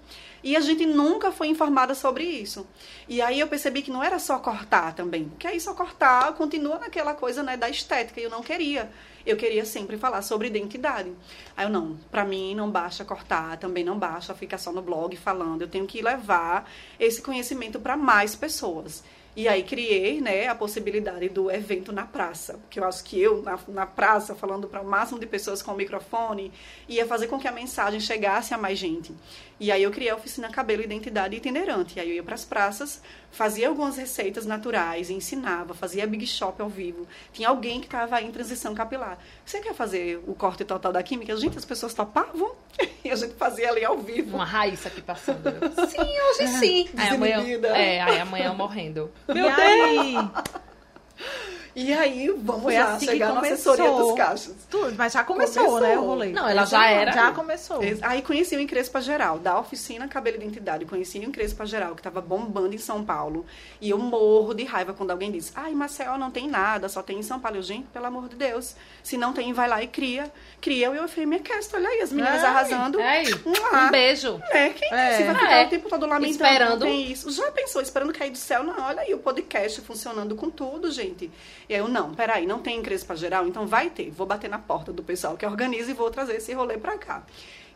E 0.42 0.56
a 0.56 0.60
gente 0.60 0.84
nunca 0.84 1.32
foi 1.32 1.48
informada 1.48 1.94
sobre 1.94 2.22
isso. 2.22 2.66
E 3.08 3.22
aí 3.22 3.40
eu 3.40 3.48
percebi 3.48 3.80
que 3.80 3.90
não 3.90 4.04
era 4.04 4.18
só 4.18 4.38
cortar 4.38 4.94
também. 4.94 5.24
Porque 5.24 5.46
aí 5.46 5.58
só 5.58 5.72
cortar 5.72 6.34
continua 6.34 6.78
naquela 6.78 7.14
coisa 7.14 7.42
né, 7.42 7.56
da 7.56 7.70
estética. 7.70 8.20
E 8.20 8.24
eu 8.24 8.30
não 8.30 8.42
queria. 8.42 8.90
Eu 9.26 9.36
queria 9.36 9.64
sempre 9.64 9.96
falar 9.96 10.22
sobre 10.22 10.48
identidade. 10.48 11.12
Aí 11.56 11.66
eu, 11.66 11.70
não, 11.70 11.96
pra 12.10 12.24
mim 12.24 12.54
não 12.54 12.70
basta 12.70 13.04
cortar, 13.04 13.56
também 13.58 13.82
não 13.82 13.98
basta 13.98 14.34
ficar 14.34 14.58
só 14.58 14.70
no 14.72 14.82
blog 14.82 15.16
falando. 15.16 15.62
Eu 15.62 15.68
tenho 15.68 15.86
que 15.86 16.02
levar 16.02 16.70
esse 17.00 17.22
conhecimento 17.22 17.80
para 17.80 17.96
mais 17.96 18.34
pessoas. 18.34 19.02
E 19.36 19.48
aí 19.48 19.64
criei, 19.64 20.20
né, 20.20 20.46
a 20.46 20.54
possibilidade 20.54 21.28
do 21.28 21.50
evento 21.50 21.90
na 21.90 22.06
praça, 22.06 22.54
porque 22.54 22.78
eu 22.78 22.84
acho 22.84 23.02
que 23.02 23.20
eu 23.20 23.42
na, 23.42 23.58
na 23.66 23.84
praça 23.84 24.32
falando 24.32 24.68
para 24.68 24.80
o 24.80 24.86
máximo 24.86 25.18
de 25.18 25.26
pessoas 25.26 25.60
com 25.60 25.72
o 25.72 25.76
microfone 25.76 26.52
ia 26.88 27.04
fazer 27.04 27.26
com 27.26 27.36
que 27.36 27.48
a 27.48 27.52
mensagem 27.52 27.98
chegasse 27.98 28.54
a 28.54 28.58
mais 28.58 28.78
gente. 28.78 29.12
E 29.58 29.70
aí 29.70 29.82
eu 29.82 29.90
criei 29.90 30.10
a 30.10 30.16
oficina 30.16 30.48
Cabelo 30.48 30.82
Identidade 30.82 31.36
Itinerante. 31.36 31.96
E 31.96 32.00
aí 32.00 32.08
eu 32.10 32.16
ia 32.16 32.22
para 32.22 32.34
as 32.34 32.44
praças, 32.44 33.00
fazia 33.30 33.68
algumas 33.68 33.96
receitas 33.96 34.44
naturais, 34.46 35.10
ensinava, 35.10 35.74
fazia 35.74 36.06
big 36.06 36.26
shop 36.26 36.60
ao 36.60 36.68
vivo. 36.68 37.06
Tinha 37.32 37.48
alguém 37.48 37.80
que 37.80 37.86
estava 37.86 38.20
em 38.20 38.30
transição 38.30 38.74
capilar. 38.74 39.18
Você 39.44 39.60
quer 39.60 39.74
fazer 39.74 40.22
o 40.26 40.34
corte 40.34 40.64
total 40.64 40.92
da 40.92 41.02
química? 41.02 41.36
Gente, 41.36 41.56
as 41.58 41.64
pessoas 41.64 41.94
topavam. 41.94 42.54
E 43.04 43.10
a 43.10 43.16
gente 43.16 43.34
fazia 43.34 43.68
ali 43.68 43.84
ao 43.84 43.98
vivo. 43.98 44.34
Uma 44.34 44.46
raiz 44.46 44.86
aqui 44.86 45.02
passando. 45.02 45.42
Sim, 45.90 46.00
hoje 46.00 46.48
sim. 46.58 46.88
Aí 46.96 47.08
amanhã, 47.10 47.44
é, 47.74 48.00
aí 48.00 48.18
amanhã 48.18 48.54
morrendo. 48.54 49.12
e 49.28 49.38
aí? 49.38 50.14
E 51.76 51.92
aí, 51.92 52.28
vamos 52.38 52.62
Foi 52.62 52.78
lá, 52.78 52.92
assim 52.94 53.06
que 53.06 53.12
chegar 53.12 53.30
na 53.30 53.34
começou. 53.40 53.72
assessoria 53.72 53.98
dos 53.98 54.14
cachos. 54.16 54.54
Tudo, 54.70 54.94
mas 54.96 55.12
já 55.12 55.24
começou, 55.24 55.64
Começou. 55.64 55.80
né, 55.80 55.98
o 55.98 56.04
rolê. 56.04 56.28
Não, 56.30 56.48
ela 56.48 56.64
já 56.64 56.86
era. 56.88 57.10
Já 57.12 57.32
começou. 57.32 57.80
Aí 58.02 58.22
conheci 58.22 58.54
o 58.54 58.60
Encrespa 58.60 59.00
Geral, 59.00 59.40
da 59.40 59.58
oficina 59.58 60.06
Cabelo 60.06 60.36
e 60.36 60.40
Identidade. 60.44 60.84
Conheci 60.84 61.18
o 61.18 61.24
Encrespa 61.24 61.66
Geral, 61.66 61.94
que 61.94 62.00
estava 62.00 62.20
bombando 62.20 62.74
em 62.74 62.78
São 62.78 63.04
Paulo. 63.04 63.44
E 63.80 63.90
eu 63.90 63.98
morro 63.98 64.54
de 64.54 64.62
raiva 64.62 64.92
quando 64.94 65.10
alguém 65.10 65.32
diz: 65.32 65.50
Ai, 65.56 65.72
Marcel, 65.74 66.16
não 66.16 66.30
tem 66.30 66.46
nada, 66.48 66.88
só 66.88 67.02
tem 67.02 67.18
em 67.18 67.22
São 67.24 67.40
Paulo. 67.40 67.56
Eu, 67.58 67.62
gente, 67.62 67.86
pelo 67.92 68.06
amor 68.06 68.28
de 68.28 68.36
Deus. 68.36 68.76
Se 69.02 69.16
não 69.16 69.32
tem, 69.32 69.52
vai 69.52 69.68
lá 69.68 69.82
e 69.82 69.88
cria. 69.88 70.30
Cria 70.60 70.90
o 70.90 70.94
Eu 70.94 71.08
Frame 71.08 71.40
Cast. 71.40 71.74
Olha 71.74 71.88
aí, 71.88 72.00
as 72.02 72.12
meninas 72.12 72.42
Ai, 72.44 72.50
arrasando. 72.50 72.98
Mua. 73.00 73.86
um 73.86 73.90
beijo. 73.90 74.40
É, 74.50 74.68
quem 74.68 74.92
É. 74.94 75.10
disse? 75.10 75.24
Vai 75.24 75.34
ficar 75.34 75.52
É. 75.56 75.66
o 75.66 75.68
tempo 75.70 75.88
todo 75.88 76.06
lamentando. 76.06 76.30
Esperando. 76.44 76.80
Tem 76.84 77.10
isso. 77.10 77.30
Já 77.32 77.50
pensou, 77.50 77.82
esperando 77.82 78.12
cair 78.12 78.30
do 78.30 78.38
céu? 78.38 78.62
Não, 78.62 78.80
olha 78.80 79.00
aí 79.02 79.12
o 79.12 79.18
podcast 79.18 79.80
funcionando 79.80 80.36
com 80.36 80.48
tudo, 80.48 80.90
gente. 80.92 81.30
E 81.68 81.74
aí 81.74 81.80
eu, 81.80 81.88
não, 81.88 82.14
peraí, 82.14 82.46
não 82.46 82.58
tem 82.60 82.78
Encrespa 82.78 83.16
Geral? 83.16 83.46
Então 83.46 83.66
vai 83.66 83.90
ter. 83.90 84.10
Vou 84.10 84.26
bater 84.26 84.48
na 84.50 84.58
porta 84.58 84.92
do 84.92 85.02
pessoal 85.02 85.36
que 85.36 85.46
organiza 85.46 85.90
e 85.90 85.94
vou 85.94 86.10
trazer 86.10 86.36
esse 86.36 86.52
rolê 86.52 86.76
pra 86.76 86.98
cá. 86.98 87.24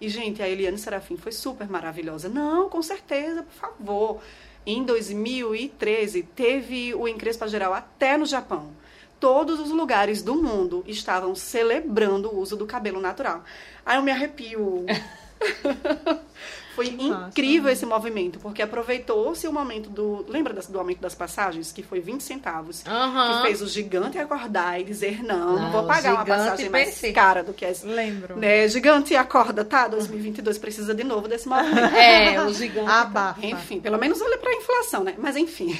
E, 0.00 0.08
gente, 0.08 0.42
a 0.42 0.48
Eliane 0.48 0.78
Serafim 0.78 1.16
foi 1.16 1.32
super 1.32 1.68
maravilhosa. 1.68 2.28
Não, 2.28 2.68
com 2.68 2.82
certeza, 2.82 3.42
por 3.42 3.52
favor. 3.52 4.20
Em 4.64 4.84
2013, 4.84 6.22
teve 6.22 6.94
o 6.94 7.08
Encrespa 7.08 7.48
Geral 7.48 7.72
até 7.72 8.16
no 8.16 8.26
Japão. 8.26 8.70
Todos 9.18 9.58
os 9.58 9.70
lugares 9.70 10.22
do 10.22 10.36
mundo 10.36 10.84
estavam 10.86 11.34
celebrando 11.34 12.28
o 12.28 12.38
uso 12.38 12.56
do 12.56 12.66
cabelo 12.66 13.00
natural. 13.00 13.42
Aí 13.84 13.96
eu 13.96 14.02
me 14.02 14.12
arrepio. 14.12 14.84
Foi 16.78 16.92
massa. 16.92 17.28
incrível 17.30 17.72
esse 17.72 17.84
movimento, 17.84 18.38
porque 18.38 18.62
aproveitou-se 18.62 19.48
o 19.48 19.52
momento 19.52 19.90
do. 19.90 20.24
Lembra 20.28 20.54
do 20.54 20.78
aumento 20.78 21.00
das 21.00 21.12
passagens? 21.12 21.72
Que 21.72 21.82
foi 21.82 21.98
20 21.98 22.20
centavos. 22.20 22.84
Aham. 22.86 23.40
Que 23.40 23.48
fez 23.48 23.60
o 23.60 23.66
gigante 23.66 24.16
acordar 24.16 24.80
e 24.80 24.84
dizer: 24.84 25.24
não, 25.24 25.56
não, 25.56 25.62
Não, 25.62 25.72
vou 25.72 25.84
pagar 25.86 26.14
uma 26.14 26.24
passagem 26.24 26.70
mais 26.70 27.00
cara 27.12 27.42
do 27.42 27.52
que 27.52 27.64
essa. 27.64 27.84
Lembro. 27.84 28.36
Né, 28.36 28.68
gigante 28.68 29.16
acorda, 29.16 29.64
tá? 29.64 29.88
2022 29.88 30.56
precisa 30.58 30.94
de 30.94 31.02
novo 31.02 31.26
desse 31.26 31.48
movimento. 31.48 31.88
É, 31.98 32.40
o 32.44 32.52
gigante. 32.54 32.88
Abafa. 32.88 33.44
Enfim, 33.44 33.80
pelo 33.80 33.98
menos 33.98 34.20
olha 34.20 34.38
pra 34.38 34.52
inflação, 34.54 35.02
né? 35.02 35.14
Mas 35.18 35.36
enfim. 35.36 35.76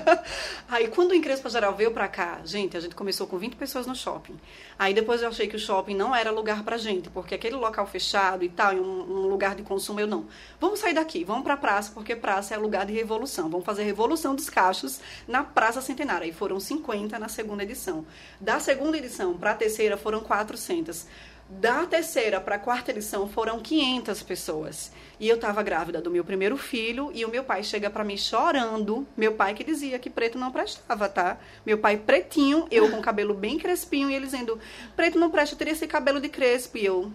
Aí 0.68 0.88
quando 0.88 1.10
o 1.10 1.14
Encrespa 1.14 1.50
Geral 1.50 1.74
veio 1.74 1.90
pra 1.90 2.08
cá, 2.08 2.40
gente, 2.44 2.76
a 2.76 2.80
gente 2.80 2.94
começou 2.94 3.26
com 3.26 3.36
20 3.36 3.56
pessoas 3.56 3.86
no 3.86 3.94
shopping. 3.94 4.38
Aí 4.78 4.94
depois 4.94 5.20
eu 5.20 5.28
achei 5.28 5.46
que 5.46 5.56
o 5.56 5.58
shopping 5.58 5.94
não 5.94 6.14
era 6.14 6.30
lugar 6.30 6.62
pra 6.62 6.78
gente, 6.78 7.10
porque 7.10 7.34
aquele 7.34 7.56
local 7.56 7.86
fechado 7.86 8.42
e 8.42 8.48
tal, 8.48 8.72
em 8.72 8.80
um, 8.80 9.02
um 9.02 9.26
lugar 9.28 9.54
de 9.54 9.62
consumo, 9.62 10.00
eu 10.00 10.06
não. 10.06 10.26
Vamos 10.60 10.80
sair 10.80 10.94
daqui, 10.94 11.24
vamos 11.24 11.44
pra 11.44 11.56
praça, 11.56 11.90
porque 11.92 12.14
praça 12.16 12.54
é 12.54 12.58
lugar 12.58 12.86
de 12.86 12.92
revolução. 12.92 13.48
Vamos 13.48 13.66
fazer 13.66 13.82
a 13.82 13.84
revolução 13.84 14.34
dos 14.34 14.50
cachos 14.50 15.00
na 15.26 15.42
Praça 15.42 15.80
Centenária. 15.80 16.24
Aí 16.24 16.32
foram 16.32 16.58
50 16.58 17.18
na 17.18 17.28
segunda 17.28 17.62
edição. 17.62 18.04
Da 18.40 18.60
segunda 18.60 18.96
edição 18.96 19.36
pra 19.36 19.54
terceira 19.54 19.96
foram 19.96 20.20
400. 20.20 21.06
Da 21.52 21.84
terceira 21.84 22.40
para 22.40 22.54
a 22.54 22.58
quarta 22.60 22.92
edição 22.92 23.28
foram 23.28 23.58
500 23.58 24.22
pessoas. 24.22 24.92
E 25.18 25.28
eu 25.28 25.34
estava 25.34 25.60
grávida 25.64 26.00
do 26.00 26.08
meu 26.08 26.24
primeiro 26.24 26.56
filho 26.56 27.10
e 27.12 27.24
o 27.24 27.28
meu 27.28 27.42
pai 27.42 27.64
chega 27.64 27.90
para 27.90 28.04
mim 28.04 28.16
chorando. 28.16 29.04
Meu 29.16 29.32
pai 29.32 29.52
que 29.52 29.64
dizia 29.64 29.98
que 29.98 30.08
preto 30.08 30.38
não 30.38 30.52
prestava, 30.52 31.08
tá? 31.08 31.38
Meu 31.66 31.76
pai 31.76 31.96
pretinho, 31.96 32.68
eu 32.70 32.88
com 32.88 33.02
cabelo 33.02 33.34
bem 33.34 33.58
crespinho 33.58 34.08
e 34.08 34.14
ele 34.14 34.26
dizendo: 34.26 34.60
"Preto 34.94 35.18
não 35.18 35.28
presta, 35.28 35.54
eu 35.54 35.58
teria 35.58 35.72
esse 35.72 35.88
cabelo 35.88 36.20
de 36.20 36.28
crespo". 36.28 36.78
E 36.78 36.84
eu 36.84 37.10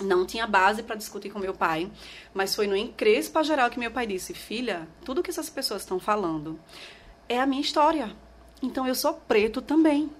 não 0.00 0.26
tinha 0.26 0.46
base 0.46 0.82
para 0.82 0.96
discutir 0.96 1.30
com 1.30 1.38
meu 1.38 1.54
pai, 1.54 1.90
mas 2.32 2.54
foi 2.54 2.66
no 2.66 2.76
Encrespa 2.76 3.42
Geral 3.44 3.70
que 3.70 3.78
meu 3.78 3.90
pai 3.90 4.06
disse: 4.06 4.34
"Filha, 4.34 4.88
tudo 5.04 5.22
que 5.22 5.30
essas 5.30 5.50
pessoas 5.50 5.82
estão 5.82 6.00
falando 6.00 6.58
é 7.28 7.38
a 7.38 7.46
minha 7.46 7.62
história. 7.62 8.14
Então 8.62 8.86
eu 8.86 8.94
sou 8.94 9.14
preto 9.14 9.62
também". 9.62 10.10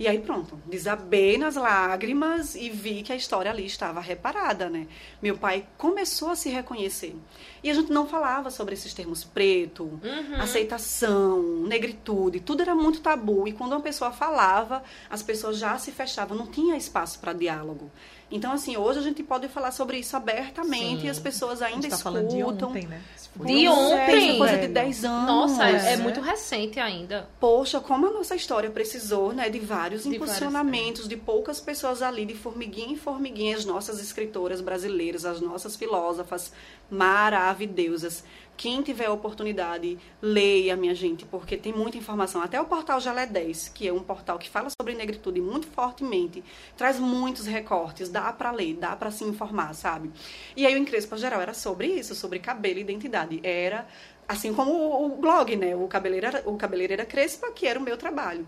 E 0.00 0.08
aí 0.08 0.18
pronto, 0.18 0.58
desabei 0.64 1.36
nas 1.36 1.56
lágrimas 1.56 2.54
e 2.54 2.70
vi 2.70 3.02
que 3.02 3.12
a 3.12 3.16
história 3.16 3.50
ali 3.50 3.66
estava 3.66 4.00
reparada, 4.00 4.70
né? 4.70 4.86
Meu 5.20 5.36
pai 5.36 5.66
começou 5.76 6.30
a 6.30 6.34
se 6.34 6.48
reconhecer. 6.48 7.14
E 7.62 7.68
a 7.68 7.74
gente 7.74 7.92
não 7.92 8.08
falava 8.08 8.50
sobre 8.50 8.72
esses 8.72 8.94
termos 8.94 9.24
preto, 9.24 10.00
aceitação, 10.40 11.42
negritude, 11.66 12.40
tudo 12.40 12.62
era 12.62 12.74
muito 12.74 13.02
tabu. 13.02 13.46
E 13.46 13.52
quando 13.52 13.72
uma 13.72 13.82
pessoa 13.82 14.10
falava, 14.10 14.82
as 15.10 15.22
pessoas 15.22 15.58
já 15.58 15.76
se 15.76 15.92
fechavam, 15.92 16.34
não 16.34 16.46
tinha 16.46 16.78
espaço 16.78 17.18
para 17.18 17.34
diálogo. 17.34 17.90
Então, 18.30 18.52
assim, 18.52 18.76
hoje 18.76 19.00
a 19.00 19.02
gente 19.02 19.22
pode 19.22 19.48
falar 19.48 19.72
sobre 19.72 19.98
isso 19.98 20.16
abertamente 20.16 21.00
Sim. 21.00 21.06
e 21.06 21.10
as 21.10 21.18
pessoas 21.18 21.60
A 21.60 21.66
ainda 21.66 21.82
gente 21.82 21.90
tá 21.90 21.96
escutam. 21.96 22.12
falando 22.22 22.28
de 22.30 22.42
ontem, 22.42 22.86
né? 22.86 23.02
De 23.36 23.64
é, 23.66 23.70
ontem, 23.70 24.34
é 24.34 24.38
coisa 24.38 24.54
de 24.54 24.60
velho. 24.60 24.72
10 24.74 25.04
anos. 25.04 25.26
Nossa, 25.26 25.68
é, 25.68 25.72
É. 25.72 25.92
é 25.92 25.96
muito 25.96 26.20
recente 26.20 26.78
ainda. 26.78 27.28
Poxa, 27.40 27.80
como 27.80 28.06
a 28.06 28.10
nossa 28.10 28.34
história 28.36 28.70
precisou, 28.70 29.32
né, 29.32 29.48
de 29.48 29.58
vários 29.58 30.02
De 30.02 30.08
várias 30.10 30.22
impulsionamentos, 30.22 31.08
de 31.08 31.16
poucas 31.16 31.60
pessoas 31.60 32.02
ali, 32.02 32.24
de 32.24 32.34
formiguinha 32.34 32.92
em 32.92 32.96
formiguinha, 32.96 33.56
as 33.56 33.64
nossas 33.64 34.00
escritoras 34.00 34.60
brasileiras, 34.60 35.24
as 35.24 35.40
nossas 35.40 35.74
filósofas 35.76 36.52
maravilhosas. 36.90 38.22
Quem 38.60 38.82
tiver 38.82 39.08
oportunidade, 39.08 39.98
leia, 40.20 40.76
minha 40.76 40.94
gente, 40.94 41.24
porque 41.24 41.56
tem 41.56 41.72
muita 41.72 41.96
informação. 41.96 42.42
Até 42.42 42.60
o 42.60 42.66
portal 42.66 43.00
Jalé 43.00 43.24
10, 43.24 43.70
que 43.70 43.88
é 43.88 43.92
um 43.92 44.00
portal 44.00 44.38
que 44.38 44.50
fala 44.50 44.68
sobre 44.68 44.94
negritude 44.94 45.40
muito 45.40 45.66
fortemente, 45.66 46.44
traz 46.76 46.98
muitos 46.98 47.46
recortes, 47.46 48.10
dá 48.10 48.30
pra 48.34 48.50
ler, 48.50 48.74
dá 48.74 48.94
pra 48.94 49.10
se 49.10 49.24
informar, 49.24 49.72
sabe? 49.72 50.10
E 50.54 50.66
aí 50.66 50.74
o 50.74 50.76
Encrespa 50.76 51.16
Geral 51.16 51.40
era 51.40 51.54
sobre 51.54 51.86
isso, 51.86 52.14
sobre 52.14 52.38
cabelo 52.38 52.80
e 52.80 52.82
identidade. 52.82 53.40
Era 53.42 53.88
assim 54.28 54.52
como 54.52 55.06
o, 55.06 55.16
blog, 55.16 55.56
né? 55.56 55.74
O 55.74 55.88
cabeleireira, 55.88 56.42
o 56.44 56.54
cabeleireira 56.58 57.06
Crespa, 57.06 57.50
que 57.52 57.66
era 57.66 57.78
o 57.78 57.82
meu 57.82 57.96
trabalho. 57.96 58.46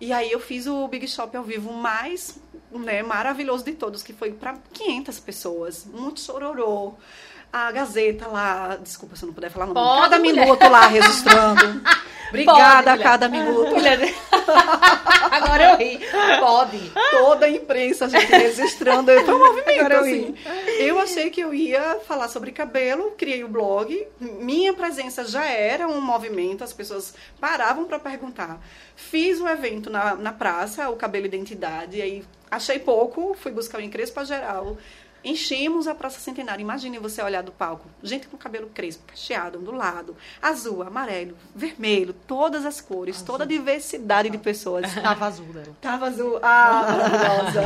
E 0.00 0.12
aí 0.12 0.30
eu 0.30 0.38
fiz 0.38 0.68
o 0.68 0.86
Big 0.86 1.08
Shop 1.08 1.36
ao 1.36 1.42
vivo 1.42 1.72
mais 1.72 2.40
né, 2.70 3.02
maravilhoso 3.02 3.64
de 3.64 3.72
todos, 3.72 4.04
que 4.04 4.12
foi 4.12 4.32
para 4.32 4.56
500 4.72 5.18
pessoas. 5.18 5.84
Muito 5.84 6.20
chororô. 6.20 6.94
A 7.52 7.72
Gazeta 7.72 8.26
lá, 8.26 8.76
desculpa 8.76 9.16
se 9.16 9.24
eu 9.24 9.28
não 9.28 9.34
puder 9.34 9.50
falar, 9.50 9.66
não. 9.66 9.74
Pode, 9.74 10.02
cada 10.02 10.18
mulher. 10.18 10.44
minuto 10.44 10.68
lá 10.68 10.86
registrando. 10.86 11.82
Obrigada 12.28 12.90
a 12.90 12.94
mulher. 12.94 13.02
cada 13.02 13.28
minuto. 13.28 13.74
Agora 15.30 15.70
eu 15.70 15.76
ri. 15.78 16.00
Pode. 16.40 16.92
Toda 17.10 17.46
a 17.46 17.50
imprensa, 17.50 18.04
a 18.04 18.08
gente 18.08 18.30
registrando. 18.30 19.12
Foi 19.24 19.34
um 19.34 19.38
movimento, 19.38 19.92
eu 19.92 20.00
assim. 20.00 20.34
Eu 20.78 21.00
achei 21.00 21.30
que 21.30 21.40
eu 21.40 21.54
ia 21.54 22.00
falar 22.06 22.28
sobre 22.28 22.52
cabelo, 22.52 23.12
criei 23.12 23.42
o 23.44 23.48
blog. 23.48 24.06
Minha 24.20 24.74
presença 24.74 25.24
já 25.24 25.46
era 25.46 25.88
um 25.88 26.00
movimento, 26.02 26.62
as 26.62 26.72
pessoas 26.72 27.14
paravam 27.40 27.86
para 27.86 27.98
perguntar. 27.98 28.60
Fiz 28.94 29.40
o 29.40 29.44
um 29.44 29.48
evento 29.48 29.88
na, 29.88 30.14
na 30.14 30.32
praça, 30.32 30.88
o 30.90 30.96
Cabelo 30.96 31.26
Identidade, 31.26 32.02
aí 32.02 32.24
achei 32.50 32.78
pouco, 32.78 33.34
fui 33.40 33.52
buscar 33.52 33.78
o 33.78 33.82
Encrespa 33.82 34.24
Geral 34.24 34.76
Enchemos 35.24 35.86
a 35.86 35.94
Praça 35.94 36.20
Centenária. 36.20 36.62
Imagine 36.62 36.98
você 36.98 37.22
olhar 37.22 37.42
do 37.42 37.52
palco. 37.52 37.88
Gente 38.02 38.28
com 38.28 38.36
cabelo 38.36 38.70
crespo, 38.72 39.04
cacheado, 39.06 39.58
ondulado, 39.58 40.16
azul, 40.40 40.82
amarelo, 40.82 41.36
vermelho, 41.54 42.14
todas 42.26 42.64
as 42.64 42.80
cores, 42.80 43.16
azul. 43.16 43.26
toda 43.26 43.44
a 43.44 43.46
diversidade 43.46 44.30
de 44.30 44.38
pessoas. 44.38 44.92
Tava 45.02 45.26
azul, 45.26 45.46
né? 45.46 45.64
Tava 45.80 46.06
azul. 46.06 46.38
Ah, 46.42 46.86
maravilhosa. 46.88 47.62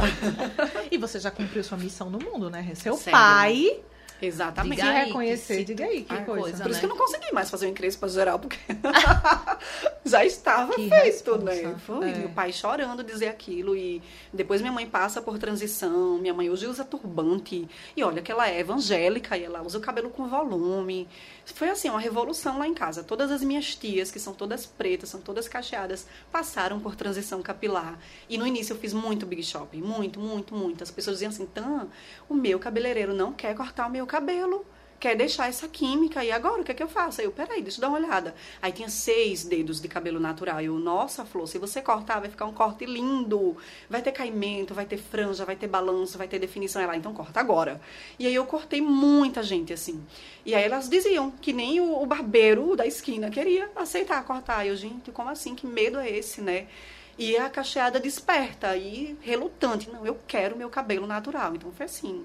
e 0.91 0.99
você 0.99 1.21
já 1.21 1.31
cumpriu 1.31 1.63
sua 1.63 1.79
missão 1.79 2.09
no 2.09 2.19
mundo, 2.19 2.51
né? 2.51 2.73
Seu 2.75 2.97
Sério? 2.97 3.19
pai 3.19 3.83
Exatamente. 4.23 4.77
Diga 4.77 4.91
aí, 4.91 5.07
reconhecer, 5.07 5.57
que, 5.59 5.65
diga 5.65 5.85
aí, 5.85 6.03
que 6.05 6.15
coisa. 6.15 6.25
coisa. 6.25 6.57
Por 6.59 6.65
né? 6.65 6.71
isso 6.71 6.81
que 6.81 6.87
eu 6.87 6.91
não 6.91 6.97
consegui 6.97 7.33
mais 7.33 7.51
fazer 7.51 7.67
o 7.67 7.69
encrespa 7.69 8.09
geral, 8.09 8.39
porque 8.39 8.59
já 10.05 10.25
estava 10.25 10.73
que 10.75 10.89
feito, 10.89 11.05
responsa. 11.05 11.45
né? 11.45 11.77
Foi 11.85 12.11
é. 12.11 12.19
meu 12.19 12.29
pai 12.29 12.53
chorando 12.53 13.03
dizer 13.03 13.29
aquilo 13.29 13.77
e 13.77 14.01
depois 14.33 14.61
minha 14.61 14.73
mãe 14.73 14.87
passa 14.87 15.21
por 15.21 15.39
transição, 15.39 16.19
minha 16.19 16.33
mãe 16.33 16.49
hoje 16.49 16.67
usa 16.67 16.85
turbante 16.85 17.69
e 17.97 18.05
olha 18.05 18.23
que 18.23 18.31
ela 18.31 18.49
é 18.49 18.61
evangélica 18.61 19.37
e 19.37 19.45
ela 19.45 19.61
usa 19.63 19.79
o 19.79 19.81
cabelo 19.81 20.11
com 20.11 20.29
volume. 20.29 21.09
Foi 21.45 21.71
assim, 21.71 21.89
uma 21.91 22.01
revolução 22.01 22.59
lá 22.59 22.67
em 22.67 22.75
casa. 22.75 23.03
Todas 23.03 23.31
as 23.31 23.43
minhas 23.43 23.75
tias, 23.75 24.11
que 24.11 24.19
são 24.19 24.33
todas 24.33 24.65
pretas, 24.65 25.09
são 25.09 25.21
todas 25.21 25.49
cacheadas, 25.49 26.07
passaram 26.31 26.79
por 26.81 26.95
transição 26.95 27.43
capilar. 27.43 27.99
E 28.29 28.39
no 28.39 28.47
início 28.47 28.75
eu 28.75 28.79
fiz 28.79 28.93
muito 28.93 29.27
big 29.27 29.43
shop, 29.43 29.77
muito, 29.79 30.21
muito, 30.21 30.55
muito. 30.55 30.83
As 30.83 30.91
pessoas 30.91 31.17
diziam 31.17 31.31
assim, 31.31 31.47
Tan, 31.47 31.89
o 32.29 32.35
meu 32.35 32.59
cabeleireiro 32.59 33.15
não 33.15 33.33
quer 33.33 33.55
cortar 33.57 33.87
o 33.87 33.91
meu 33.91 34.07
cabelo 34.07 34.65
quer 35.03 35.17
deixar 35.17 35.49
essa 35.49 35.67
química, 35.67 36.25
e 36.25 36.31
agora 36.31 36.61
o 36.61 36.65
que 36.65 36.71
é 36.71 36.75
que 36.75 36.83
eu 36.83 36.87
faço? 36.87 37.21
Aí 37.21 37.27
eu, 37.27 37.33
peraí, 37.33 37.61
deixa 37.61 37.79
eu 37.79 37.81
dar 37.81 37.89
uma 37.89 37.99
olhada. 37.99 38.37
Aí 38.63 38.71
tinha 38.71 38.89
seis 38.89 39.43
dedos 39.43 39.81
de 39.81 39.89
cabelo 39.89 40.21
natural. 40.21 40.61
Eu, 40.61 40.79
nossa, 40.79 41.25
Flor, 41.25 41.49
se 41.49 41.59
você 41.59 41.83
cortar, 41.83 42.21
vai 42.21 42.31
ficar 42.31 42.45
um 42.45 42.53
corte 42.53 42.87
lindo. 42.87 43.57
Vai 43.91 44.01
ter 44.01 44.13
caimento, 44.13 44.73
vai 44.73 44.87
ter 44.87 44.99
franja, 44.99 45.45
vai 45.45 45.57
ter 45.57 45.67
balanço, 45.67 46.17
vai 46.17 46.29
ter 46.29 46.39
definição. 46.39 46.81
Ela, 46.81 46.97
então 46.97 47.13
corta 47.13 47.41
agora. 47.41 47.81
E 48.17 48.29
aí 48.29 48.35
eu 48.35 48.47
cortei 48.47 48.81
muita 48.81 49.43
gente, 49.43 49.73
assim. 49.73 50.01
E 50.47 50.55
aí 50.55 50.63
elas 50.63 50.89
diziam 50.89 51.33
que 51.33 51.53
nem 51.53 51.81
o, 51.81 52.01
o 52.01 52.07
barbeiro 52.07 52.77
da 52.77 52.87
esquina 52.87 53.29
queria 53.29 53.69
aceitar 53.75 54.23
cortar. 54.25 54.65
Eu, 54.65 54.77
gente, 54.77 55.11
como 55.11 55.29
assim? 55.29 55.57
Que 55.57 55.67
medo 55.67 55.99
é 55.99 56.09
esse, 56.09 56.41
né? 56.41 56.69
E 57.19 57.37
a 57.37 57.51
cacheada 57.51 57.99
desperta 57.99 58.77
e 58.77 59.19
relutante. 59.21 59.91
Não, 59.91 60.07
eu 60.07 60.21
quero 60.29 60.57
meu 60.57 60.71
cabelo 60.71 61.09
natural. 61.09 61.57
Então 61.57 61.73
foi 61.73 61.87
assim 61.87 62.25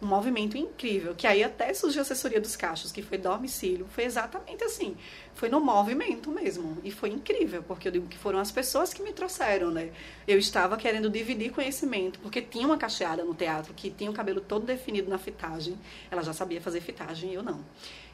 um 0.00 0.06
movimento 0.06 0.58
incrível, 0.58 1.14
que 1.14 1.26
aí 1.26 1.42
até 1.42 1.72
surgiu 1.72 2.00
a 2.00 2.02
assessoria 2.02 2.40
dos 2.40 2.54
cachos, 2.54 2.92
que 2.92 3.00
foi 3.02 3.16
domicílio, 3.16 3.86
foi 3.88 4.04
exatamente 4.04 4.62
assim, 4.62 4.94
foi 5.34 5.48
no 5.48 5.58
movimento 5.58 6.30
mesmo, 6.30 6.76
e 6.84 6.90
foi 6.90 7.08
incrível, 7.08 7.62
porque 7.62 7.88
eu 7.88 7.92
digo 7.92 8.06
que 8.06 8.18
foram 8.18 8.38
as 8.38 8.50
pessoas 8.50 8.92
que 8.92 9.02
me 9.02 9.12
trouxeram, 9.12 9.70
né? 9.70 9.90
Eu 10.28 10.38
estava 10.38 10.76
querendo 10.76 11.08
dividir 11.08 11.50
conhecimento, 11.50 12.18
porque 12.20 12.42
tinha 12.42 12.66
uma 12.66 12.76
cacheada 12.76 13.24
no 13.24 13.34
teatro 13.34 13.72
que 13.72 13.90
tinha 13.90 14.10
o 14.10 14.14
cabelo 14.14 14.40
todo 14.40 14.66
definido 14.66 15.08
na 15.08 15.18
fitagem, 15.18 15.78
ela 16.10 16.22
já 16.22 16.34
sabia 16.34 16.60
fazer 16.60 16.82
fitagem 16.82 17.32
eu 17.32 17.42
não. 17.42 17.64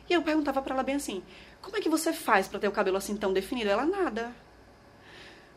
E 0.08 0.14
eu 0.14 0.22
perguntava 0.22 0.62
para 0.62 0.74
ela 0.74 0.82
bem 0.82 0.96
assim: 0.96 1.22
"Como 1.60 1.76
é 1.76 1.80
que 1.80 1.88
você 1.88 2.12
faz 2.12 2.46
para 2.46 2.60
ter 2.60 2.68
o 2.68 2.72
cabelo 2.72 2.96
assim 2.96 3.16
tão 3.16 3.32
definido?" 3.32 3.70
Ela 3.70 3.86
nada. 3.86 4.32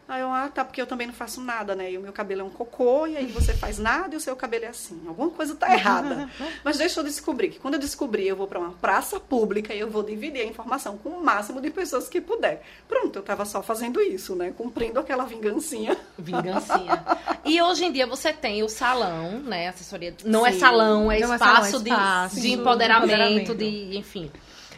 Aí 0.07 0.21
eu, 0.21 0.31
ah, 0.31 0.47
tá, 0.53 0.63
porque 0.63 0.79
eu 0.79 0.85
também 0.85 1.07
não 1.07 1.13
faço 1.13 1.41
nada, 1.41 1.75
né? 1.75 1.91
E 1.91 1.97
o 1.97 2.01
meu 2.01 2.13
cabelo 2.13 2.41
é 2.41 2.43
um 2.43 2.49
cocô, 2.49 3.07
e 3.07 3.17
aí 3.17 3.25
você 3.25 3.53
faz 3.57 3.79
nada 3.79 4.13
e 4.13 4.17
o 4.17 4.19
seu 4.19 4.35
cabelo 4.35 4.65
é 4.65 4.67
assim. 4.67 5.01
Alguma 5.07 5.31
coisa 5.31 5.55
tá 5.55 5.73
errada. 5.73 6.29
Mas 6.63 6.77
deixa 6.77 6.99
eu 6.99 7.03
descobrir, 7.03 7.49
que 7.49 7.59
quando 7.59 7.73
eu 7.73 7.79
descobrir, 7.79 8.27
eu 8.27 8.35
vou 8.35 8.47
para 8.47 8.59
uma 8.59 8.71
praça 8.71 9.19
pública 9.19 9.73
e 9.73 9.79
eu 9.79 9.89
vou 9.89 10.03
dividir 10.03 10.41
a 10.41 10.45
informação 10.45 10.97
com 10.97 11.09
o 11.09 11.23
máximo 11.23 11.59
de 11.59 11.71
pessoas 11.71 12.07
que 12.07 12.21
puder. 12.21 12.61
Pronto, 12.87 13.17
eu 13.17 13.23
tava 13.23 13.45
só 13.45 13.63
fazendo 13.63 13.99
isso, 13.99 14.35
né? 14.35 14.53
Cumprindo 14.55 14.99
aquela 14.99 15.25
vingancinha. 15.25 15.97
Vingancinha. 16.17 17.03
e 17.43 17.59
hoje 17.59 17.85
em 17.85 17.91
dia 17.91 18.05
você 18.05 18.31
tem 18.31 18.61
o 18.61 18.69
salão, 18.69 19.39
né? 19.39 19.69
Assessoria. 19.69 20.15
Não 20.23 20.45
é 20.45 20.51
Sim. 20.51 20.57
é 20.57 20.59
salão, 20.59 21.11
é 21.11 21.19
espaço, 21.19 21.33
é 21.33 21.37
salão, 21.37 21.83
de, 21.83 21.89
espaço 21.89 22.41
de, 22.41 22.51
empoderamento, 22.51 23.05
empoderamento, 23.05 23.55
de, 23.55 23.97
enfim. 23.97 24.31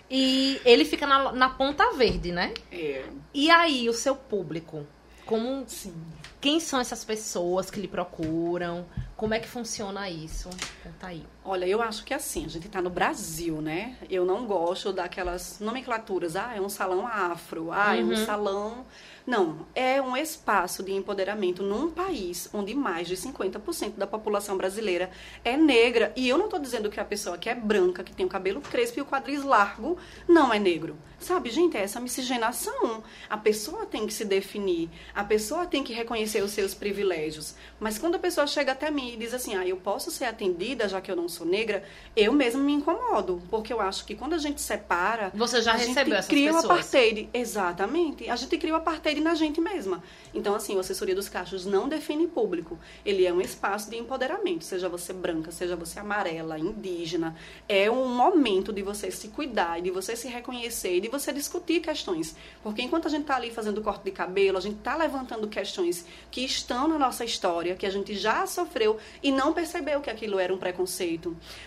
E 0.10 0.62
ele 0.64 0.86
fica 0.86 1.06
na, 1.06 1.34
na 1.34 1.50
Ponta 1.50 1.92
Verde, 1.92 2.32
né? 2.32 2.54
É. 2.72 3.04
E 3.34 3.50
aí, 3.52 3.90
o 3.90 3.94
seu 3.94 4.16
público? 4.16 4.88
Como, 5.28 5.64
Sim. 5.68 5.94
Quem 6.40 6.60
são 6.60 6.80
essas 6.80 7.04
pessoas 7.04 7.70
que 7.70 7.80
lhe 7.80 7.88
procuram? 7.88 8.86
Como 9.16 9.34
é 9.34 9.40
que 9.40 9.48
funciona 9.48 10.10
isso? 10.10 10.50
Conta 10.84 11.08
aí. 11.08 11.26
Olha, 11.50 11.66
eu 11.66 11.82
acho 11.82 12.04
que 12.04 12.14
é 12.14 12.18
assim, 12.18 12.44
a 12.44 12.50
gente 12.50 12.68
está 12.68 12.82
no 12.82 12.90
Brasil, 12.90 13.62
né? 13.62 13.96
Eu 14.10 14.26
não 14.26 14.46
gosto 14.46 14.92
daquelas 14.92 15.62
nomenclaturas. 15.62 16.36
Ah, 16.36 16.54
é 16.54 16.60
um 16.60 16.68
salão 16.68 17.08
afro. 17.08 17.72
Ah, 17.72 17.92
uhum. 17.92 17.94
é 17.94 18.04
um 18.04 18.10
uhum. 18.10 18.26
salão 18.26 18.86
não, 19.28 19.68
é 19.76 20.02
um 20.02 20.16
espaço 20.16 20.82
de 20.82 20.94
empoderamento 20.94 21.62
num 21.62 21.92
país 21.92 22.48
onde 22.54 22.74
mais 22.74 23.10
de 23.10 23.18
50% 23.18 23.96
da 23.98 24.08
população 24.08 24.56
brasileira 24.56 25.12
é 25.44 25.58
negra. 25.58 26.14
E 26.16 26.30
eu 26.30 26.38
não 26.38 26.46
estou 26.46 26.58
dizendo 26.58 26.90
que 26.90 26.98
a 26.98 27.04
pessoa 27.04 27.38
que 27.38 27.50
é 27.50 27.54
branca, 27.54 28.06
que 28.06 28.14
tem 28.14 28.26
o 28.26 28.30
cabelo 28.30 28.62
crespo 28.62 29.00
e 29.00 29.02
o 29.02 29.06
quadris 29.06 29.44
largo, 29.44 29.98
não 30.30 30.54
é 30.54 30.58
negro. 30.58 30.96
Sabe, 31.20 31.50
gente, 31.50 31.76
é 31.76 31.82
essa 31.82 32.00
miscigenação. 32.00 33.04
A 33.30 33.36
pessoa 33.36 33.86
tem 33.86 34.08
que 34.08 34.14
se 34.14 34.24
definir, 34.24 34.90
a 35.14 35.26
pessoa 35.26 35.66
tem 35.66 35.84
que 35.84 35.92
reconhecer 35.92 36.42
os 36.42 36.52
seus 36.52 36.74
privilégios. 36.74 37.54
Mas 37.82 37.98
quando 37.98 38.16
a 38.16 38.20
pessoa 38.20 38.48
chega 38.48 38.72
até 38.72 38.90
mim 38.90 39.12
e 39.12 39.18
diz 39.18 39.34
assim, 39.34 39.56
ah, 39.56 39.68
eu 39.68 39.76
posso 39.76 40.10
ser 40.10 40.24
atendida 40.24 40.88
já 40.88 41.02
que 41.02 41.12
eu 41.12 41.18
não 41.18 41.28
sou 41.28 41.37
negra, 41.46 41.84
eu 42.16 42.32
mesmo 42.34 42.62
me 42.62 42.74
incomodo. 42.74 43.42
Porque 43.50 43.72
eu 43.72 43.82
acho 43.82 44.06
que 44.06 44.16
quando 44.16 44.34
a 44.34 44.38
gente 44.38 44.62
separa. 44.62 45.32
Você 45.34 45.62
já 45.62 45.74
recebeu 45.74 46.16
essas 46.16 46.28
cria 46.28 46.54
pessoas? 46.54 46.66
O 46.66 46.72
apartheid. 46.72 47.30
Exatamente. 47.34 48.30
A 48.30 48.36
gente 48.36 48.58
cria 48.58 48.74
o 48.74 48.78
apartheid 48.78 49.20
na 49.22 49.36
gente 49.36 49.60
mesma. 49.60 50.04
Então, 50.34 50.56
assim, 50.56 50.78
a 50.78 50.80
assessoria 50.80 51.16
dos 51.16 51.30
cachos 51.30 51.66
não 51.66 51.88
define 51.90 52.28
público. 52.28 52.78
Ele 53.06 53.26
é 53.26 53.34
um 53.34 53.42
espaço 53.42 53.90
de 53.90 53.98
empoderamento, 53.98 54.64
seja 54.64 54.88
você 54.88 55.14
branca, 55.14 55.52
seja 55.52 55.76
você 55.76 56.00
amarela, 56.00 56.60
indígena. 56.60 57.36
É 57.68 57.90
um 57.90 58.08
momento 58.08 58.72
de 58.72 58.82
você 58.82 59.10
se 59.10 59.30
cuidar, 59.30 59.82
de 59.82 59.90
você 59.92 60.16
se 60.16 60.28
reconhecer 60.28 60.98
e 60.98 61.02
de 61.02 61.08
você 61.08 61.34
discutir 61.34 61.82
questões. 61.82 62.36
Porque 62.62 62.82
enquanto 62.82 63.08
a 63.08 63.10
gente 63.10 63.22
está 63.22 63.36
ali 63.36 63.52
fazendo 63.52 63.82
corte 63.82 64.04
de 64.04 64.12
cabelo, 64.12 64.58
a 64.58 64.62
gente 64.62 64.78
está 64.78 64.96
levantando 64.96 65.48
questões 65.48 66.06
que 66.30 66.42
estão 66.42 66.88
na 66.88 67.00
nossa 67.00 67.26
história, 67.26 67.76
que 67.76 67.86
a 67.86 67.90
gente 67.90 68.16
já 68.16 68.46
sofreu 68.46 68.98
e 69.24 69.32
não 69.32 69.54
percebeu 69.54 70.02
que 70.02 70.10
aquilo 70.10 70.40
era 70.40 70.54
um 70.54 70.58
preconceito. 70.58 71.17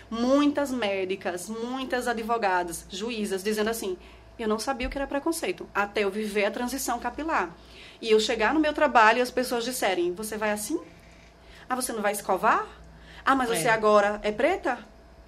Muitas 0.09 0.71
médicas, 0.71 1.49
muitas 1.49 2.07
advogadas, 2.07 2.85
juízas, 2.89 3.43
dizendo 3.43 3.69
assim: 3.69 3.97
eu 4.39 4.47
não 4.47 4.59
sabia 4.59 4.87
o 4.87 4.89
que 4.89 4.97
era 4.97 5.07
preconceito, 5.07 5.67
até 5.73 6.03
eu 6.03 6.11
viver 6.11 6.45
a 6.45 6.51
transição 6.51 6.99
capilar. 6.99 7.55
E 8.01 8.09
eu 8.09 8.19
chegar 8.19 8.53
no 8.53 8.59
meu 8.59 8.73
trabalho 8.73 9.19
e 9.19 9.21
as 9.21 9.31
pessoas 9.31 9.63
disserem: 9.63 10.13
Você 10.13 10.37
vai 10.37 10.51
assim? 10.51 10.79
Ah, 11.69 11.75
você 11.75 11.93
não 11.93 12.01
vai 12.01 12.11
escovar? 12.11 12.65
Ah, 13.23 13.35
mas 13.35 13.51
é. 13.51 13.55
você 13.55 13.69
agora 13.69 14.19
é 14.23 14.31
preta? 14.31 14.79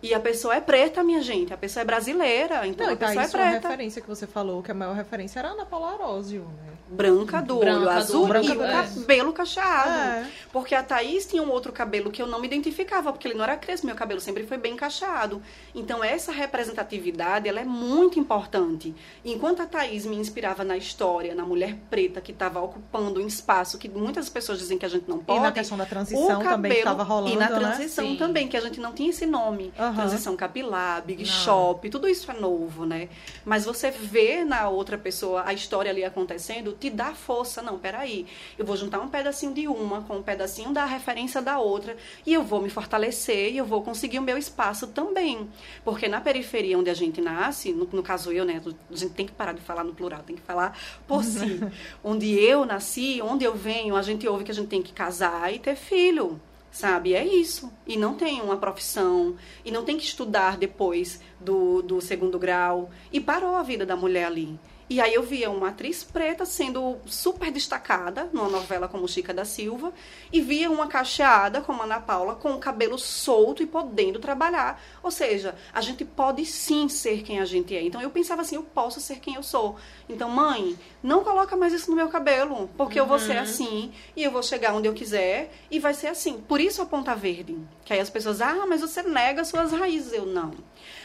E 0.03 0.13
a 0.13 0.19
pessoa 0.19 0.53
é 0.53 0.59
preta, 0.59 1.01
minha 1.01 1.21
gente. 1.21 1.53
A 1.53 1.57
pessoa 1.57 1.81
é 1.81 1.85
brasileira, 1.85 2.67
então 2.67 2.85
não, 2.85 2.93
a 2.93 2.97
pessoa 2.97 3.15
tá, 3.15 3.23
é 3.23 3.27
preta. 3.29 3.67
Uma 3.67 3.69
referência 3.69 4.01
que 4.01 4.07
você 4.07 4.27
falou, 4.27 4.61
que 4.61 4.69
a 4.69 4.73
maior 4.73 4.93
referência 4.93 5.39
era 5.39 5.47
a 5.47 5.51
Ana 5.53 5.65
Paula 5.65 5.93
Arósio, 5.93 6.41
né? 6.41 6.73
Branca 6.89 7.41
do 7.41 7.57
branca 7.57 7.79
olho 7.79 7.89
azul 7.89 8.27
do, 8.27 8.35
e 8.35 8.51
o 8.51 8.63
é. 8.63 8.71
cabelo 8.71 9.31
cacheado. 9.31 9.89
É. 9.89 10.27
Porque 10.51 10.75
a 10.75 10.83
Thaís 10.83 11.25
tinha 11.25 11.41
um 11.41 11.49
outro 11.49 11.71
cabelo 11.71 12.11
que 12.11 12.21
eu 12.21 12.27
não 12.27 12.39
me 12.39 12.45
identificava, 12.45 13.13
porque 13.13 13.29
ele 13.29 13.35
não 13.35 13.45
era 13.45 13.55
crespo, 13.55 13.87
meu 13.87 13.95
cabelo 13.95 14.19
sempre 14.19 14.43
foi 14.45 14.57
bem 14.57 14.75
cacheado. 14.75 15.41
Então 15.73 16.03
essa 16.03 16.33
representatividade, 16.33 17.47
ela 17.47 17.61
é 17.61 17.63
muito 17.63 18.19
importante. 18.19 18.93
Enquanto 19.23 19.61
a 19.61 19.65
Thaís 19.65 20.05
me 20.05 20.17
inspirava 20.17 20.65
na 20.65 20.75
história, 20.75 21.33
na 21.33 21.45
mulher 21.45 21.77
preta 21.89 22.19
que 22.19 22.33
estava 22.33 22.61
ocupando 22.61 23.21
um 23.21 23.25
espaço 23.25 23.77
que 23.77 23.89
muitas 23.89 24.29
pessoas 24.29 24.59
dizem 24.59 24.77
que 24.77 24.85
a 24.85 24.89
gente 24.89 25.07
não 25.07 25.19
pode. 25.19 25.39
E 25.39 25.41
na 25.41 25.51
questão 25.51 25.77
da 25.77 25.85
transição 25.85 26.27
cabelo, 26.27 26.49
também 26.49 26.77
estava 26.77 27.03
rolando, 27.03 27.33
E 27.33 27.37
na 27.37 27.49
né? 27.49 27.59
transição 27.59 28.11
né? 28.11 28.17
também, 28.17 28.47
que 28.49 28.57
a 28.57 28.61
gente 28.61 28.79
não 28.81 28.91
tinha 28.91 29.09
esse 29.09 29.25
nome. 29.25 29.73
Uhum 29.79 29.92
uhum. 29.93 29.99
transição 29.99 30.36
capilar, 30.36 31.03
big 31.03 31.23
Não. 31.23 31.29
shop, 31.32 31.89
tudo 31.89 32.08
isso 32.08 32.29
é 32.29 32.34
novo, 32.34 32.86
né? 32.86 33.10
Mas 33.45 33.65
você 33.65 33.89
vê 33.91 34.43
na 34.43 34.69
outra 34.69 34.97
pessoa 34.97 35.43
a 35.45 35.53
história 35.53 35.91
ali 35.91 36.03
acontecendo, 36.03 36.73
te 36.73 36.89
dá 36.89 37.13
força. 37.13 37.62
Não, 37.62 37.79
peraí, 37.79 38.25
eu 38.58 38.65
vou 38.65 38.75
juntar 38.75 38.99
um 38.99 39.08
pedacinho 39.08 39.53
de 39.53 39.67
uma 39.67 40.01
com 40.01 40.17
um 40.17 40.23
pedacinho 40.23 40.71
da 40.71 40.86
referência 40.86 41.41
da 41.41 41.60
outra 41.60 41.95
e 42.25 42.34
eu 42.34 42.43
vou 42.43 42.62
me 42.62 42.69
fortalecer 42.69 43.53
e 43.53 43.58
eu 43.58 43.65
vou 43.65 43.82
conseguir 43.82 44.19
o 44.19 44.21
meu 44.21 44.38
espaço 44.38 44.88
também. 44.88 45.49
Porque 45.84 46.08
na 46.08 46.21
periferia 46.21 46.77
onde 46.77 46.89
a 46.89 46.93
gente 46.93 47.21
nasce, 47.21 47.71
no, 47.71 47.88
no 47.91 48.03
caso 48.03 48.32
eu, 48.32 48.45
né? 48.45 48.62
A 48.91 48.95
gente 48.95 49.13
tem 49.13 49.25
que 49.25 49.32
parar 49.32 49.53
de 49.53 49.62
falar 49.62 49.84
no 49.84 49.93
plural, 49.93 50.23
tem 50.23 50.36
que 50.36 50.41
falar 50.41 50.77
por 51.08 51.23
si. 51.23 51.60
onde 52.03 52.34
eu 52.39 52.65
nasci, 52.65 53.21
onde 53.21 53.45
eu 53.45 53.56
venho, 53.56 53.95
a 53.95 54.01
gente 54.01 54.27
ouve 54.27 54.43
que 54.43 54.51
a 54.51 54.56
gente 54.56 54.67
tem 54.67 54.82
que 54.82 54.93
casar 54.93 55.53
e 55.53 55.60
ter 55.60 55.75
filho 55.75 56.39
sabe? 56.73 57.13
É 57.13 57.23
isso. 57.23 57.71
E 57.88 57.95
não 57.95 58.15
tem 58.15 58.41
uma 58.41 58.57
profissão, 58.57 59.36
e 59.63 59.71
não 59.71 59.86
tem 59.86 59.95
que 59.95 60.03
estudar 60.03 60.57
depois 60.57 61.21
do, 61.39 61.81
do 61.83 62.01
segundo 62.01 62.38
grau. 62.39 62.89
E 63.12 63.21
parou 63.21 63.55
a 63.55 63.63
vida 63.63 63.86
da 63.86 63.95
mulher 63.95 64.25
ali. 64.25 64.59
E 64.89 64.99
aí 64.99 65.13
eu 65.13 65.23
via 65.23 65.49
uma 65.49 65.69
atriz 65.69 66.03
preta 66.03 66.45
sendo 66.45 66.97
super 67.05 67.49
destacada 67.51 68.29
numa 68.33 68.49
novela 68.49 68.87
como 68.87 69.07
Chica 69.07 69.33
da 69.33 69.45
Silva 69.45 69.93
e 70.31 70.41
via 70.41 70.69
uma 70.69 70.87
cacheada 70.87 71.61
como 71.61 71.81
Ana 71.81 71.99
Paula 71.99 72.35
com 72.35 72.53
o 72.53 72.59
cabelo 72.59 72.97
solto 72.97 73.63
e 73.63 73.65
podendo 73.65 74.19
trabalhar. 74.19 74.81
Ou 75.01 75.09
seja, 75.09 75.55
a 75.73 75.81
gente 75.81 76.03
pode 76.03 76.45
sim 76.45 76.89
ser 76.89 77.23
quem 77.23 77.39
a 77.39 77.45
gente 77.45 77.75
é. 77.75 77.81
Então 77.81 78.01
eu 78.01 78.09
pensava 78.09 78.41
assim, 78.41 78.55
eu 78.55 78.63
posso 78.63 78.99
ser 78.99 79.19
quem 79.19 79.35
eu 79.35 79.43
sou. 79.43 79.77
Então, 80.09 80.29
mãe, 80.29 80.77
não 81.01 81.23
coloca 81.23 81.55
mais 81.55 81.73
isso 81.73 81.89
no 81.89 81.95
meu 81.95 82.09
cabelo, 82.09 82.69
porque 82.77 82.99
uhum. 82.99 83.05
eu 83.05 83.09
vou 83.09 83.19
ser 83.19 83.37
uhum. 83.37 83.43
assim 83.43 83.91
e 84.15 84.23
eu 84.23 84.31
vou 84.31 84.43
chegar 84.43 84.73
onde 84.73 84.87
eu 84.87 84.93
quiser 84.93 85.51
e 85.71 85.79
vai 85.79 85.93
ser 85.93 86.07
assim. 86.07 86.39
Por 86.41 86.59
isso 86.59 86.81
a 86.81 86.85
ponta 86.85 87.15
verde. 87.15 87.57
Que 87.85 87.93
aí 87.93 87.99
as 87.99 88.09
pessoas, 88.09 88.41
ah, 88.41 88.65
mas 88.67 88.81
você 88.81 89.01
nega 89.01 89.45
suas 89.45 89.71
raízes. 89.71 90.13
Eu 90.13 90.25
não. 90.25 90.51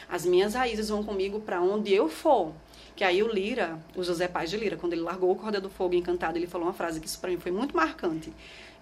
As 0.09 0.25
minhas 0.25 0.55
raízes 0.55 0.89
vão 0.89 1.05
comigo 1.05 1.41
para 1.41 1.61
onde 1.61 1.93
eu 1.93 2.09
for. 2.09 2.53
Que 2.99 3.05
aí 3.05 3.23
o 3.23 3.33
Lira, 3.33 3.79
o 3.95 4.03
José 4.03 4.27
Paz 4.27 4.51
de 4.51 4.57
Lira, 4.57 4.77
quando 4.77 4.93
ele 4.93 5.03
largou 5.03 5.31
o 5.31 5.37
Cordel 5.37 5.61
do 5.61 5.71
Fogo 5.71 5.95
Encantado, 5.95 6.37
ele 6.37 6.49
falou 6.49 6.67
uma 6.67 6.73
frase 6.73 6.99
que 6.99 7.07
isso 7.07 7.21
para 7.21 7.31
mim 7.31 7.39
foi 7.39 7.53
muito 7.53 7.77
marcante. 7.77 8.33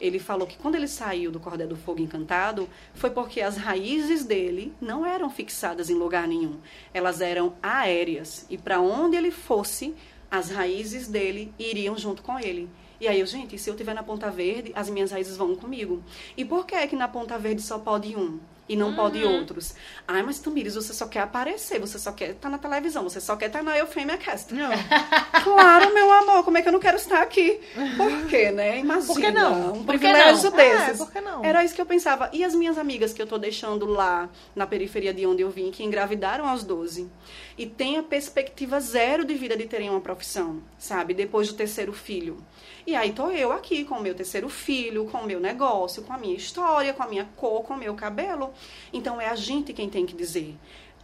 Ele 0.00 0.18
falou 0.18 0.46
que 0.46 0.56
quando 0.56 0.74
ele 0.74 0.88
saiu 0.88 1.30
do 1.30 1.38
Cordel 1.38 1.68
do 1.68 1.76
Fogo 1.76 2.00
Encantado, 2.00 2.66
foi 2.94 3.10
porque 3.10 3.42
as 3.42 3.58
raízes 3.58 4.24
dele 4.24 4.72
não 4.80 5.04
eram 5.04 5.28
fixadas 5.28 5.90
em 5.90 5.94
lugar 5.96 6.26
nenhum. 6.26 6.56
Elas 6.94 7.20
eram 7.20 7.56
aéreas. 7.62 8.46
E 8.48 8.56
para 8.56 8.80
onde 8.80 9.18
ele 9.18 9.30
fosse, 9.30 9.94
as 10.30 10.48
raízes 10.48 11.08
dele 11.08 11.52
iriam 11.58 11.94
junto 11.98 12.22
com 12.22 12.40
ele. 12.40 12.70
E 12.98 13.06
aí, 13.06 13.20
eu, 13.20 13.26
gente, 13.26 13.58
se 13.58 13.68
eu 13.68 13.74
estiver 13.74 13.94
na 13.94 14.02
Ponta 14.02 14.30
Verde, 14.30 14.72
as 14.74 14.88
minhas 14.88 15.10
raízes 15.10 15.36
vão 15.36 15.54
comigo. 15.54 16.02
E 16.34 16.42
por 16.42 16.64
que 16.64 16.74
é 16.74 16.86
que 16.86 16.96
na 16.96 17.06
Ponta 17.06 17.38
Verde 17.38 17.60
só 17.60 17.78
pode 17.78 18.16
um? 18.16 18.40
E 18.68 18.76
não 18.76 18.88
uhum. 18.88 18.96
pode 18.96 19.22
outros. 19.24 19.74
Ai, 20.06 20.22
mas 20.22 20.38
Tamires, 20.38 20.74
você 20.74 20.92
só 20.92 21.06
quer 21.06 21.20
aparecer, 21.20 21.78
você 21.78 21.98
só 21.98 22.12
quer 22.12 22.30
estar 22.30 22.40
tá 22.40 22.50
na 22.50 22.58
televisão, 22.58 23.02
você 23.04 23.20
só 23.20 23.36
quer 23.36 23.46
estar 23.46 23.60
tá 23.60 23.64
na 23.64 23.78
Eufêmia 23.78 24.16
Cast. 24.16 24.52
Não. 24.52 24.70
claro, 25.44 25.94
meu 25.94 26.10
amor, 26.12 26.44
como 26.44 26.58
é 26.58 26.62
que 26.62 26.68
eu 26.68 26.72
não 26.72 26.80
quero 26.80 26.96
estar 26.96 27.22
aqui? 27.22 27.60
Por 27.96 28.26
quê, 28.28 28.50
né? 28.50 28.78
Imagina. 28.78 29.06
Por 29.06 29.20
que 29.20 29.30
não? 29.30 29.72
Um 29.74 29.84
privilégio 29.84 30.50
não? 30.50 30.56
desses. 30.56 31.00
É, 31.00 31.04
por 31.04 31.12
que 31.12 31.20
não? 31.20 31.44
Era 31.44 31.64
isso 31.64 31.74
que 31.74 31.80
eu 31.80 31.86
pensava. 31.86 32.28
E 32.32 32.44
as 32.44 32.54
minhas 32.54 32.78
amigas 32.78 33.12
que 33.12 33.22
eu 33.22 33.26
tô 33.26 33.38
deixando 33.38 33.86
lá 33.86 34.28
na 34.54 34.66
periferia 34.66 35.14
de 35.14 35.26
onde 35.26 35.42
eu 35.42 35.50
vim, 35.50 35.70
que 35.70 35.84
engravidaram 35.84 36.48
aos 36.48 36.64
12 36.64 37.08
e 37.56 37.66
têm 37.66 37.98
a 37.98 38.02
perspectiva 38.02 38.80
zero 38.80 39.24
de 39.24 39.34
vida 39.34 39.56
de 39.56 39.66
terem 39.66 39.88
uma 39.88 40.00
profissão, 40.00 40.62
sabe? 40.78 41.14
Depois 41.14 41.48
do 41.48 41.54
terceiro 41.54 41.92
filho. 41.92 42.44
E 42.86 42.94
aí 42.94 43.12
tô 43.12 43.30
eu 43.30 43.50
aqui 43.50 43.84
com 43.84 43.96
o 43.96 44.00
meu 44.00 44.14
terceiro 44.14 44.48
filho, 44.48 45.06
com 45.06 45.18
o 45.18 45.26
meu 45.26 45.40
negócio, 45.40 46.04
com 46.04 46.12
a 46.12 46.18
minha 46.18 46.36
história, 46.36 46.94
com 46.94 47.02
a 47.02 47.08
minha 47.08 47.24
cor, 47.36 47.64
com 47.64 47.74
o 47.74 47.76
meu 47.76 47.94
cabelo. 47.94 48.52
Então 48.92 49.20
é 49.20 49.28
a 49.28 49.34
gente 49.34 49.72
quem 49.72 49.90
tem 49.90 50.06
que 50.06 50.14
dizer. 50.14 50.54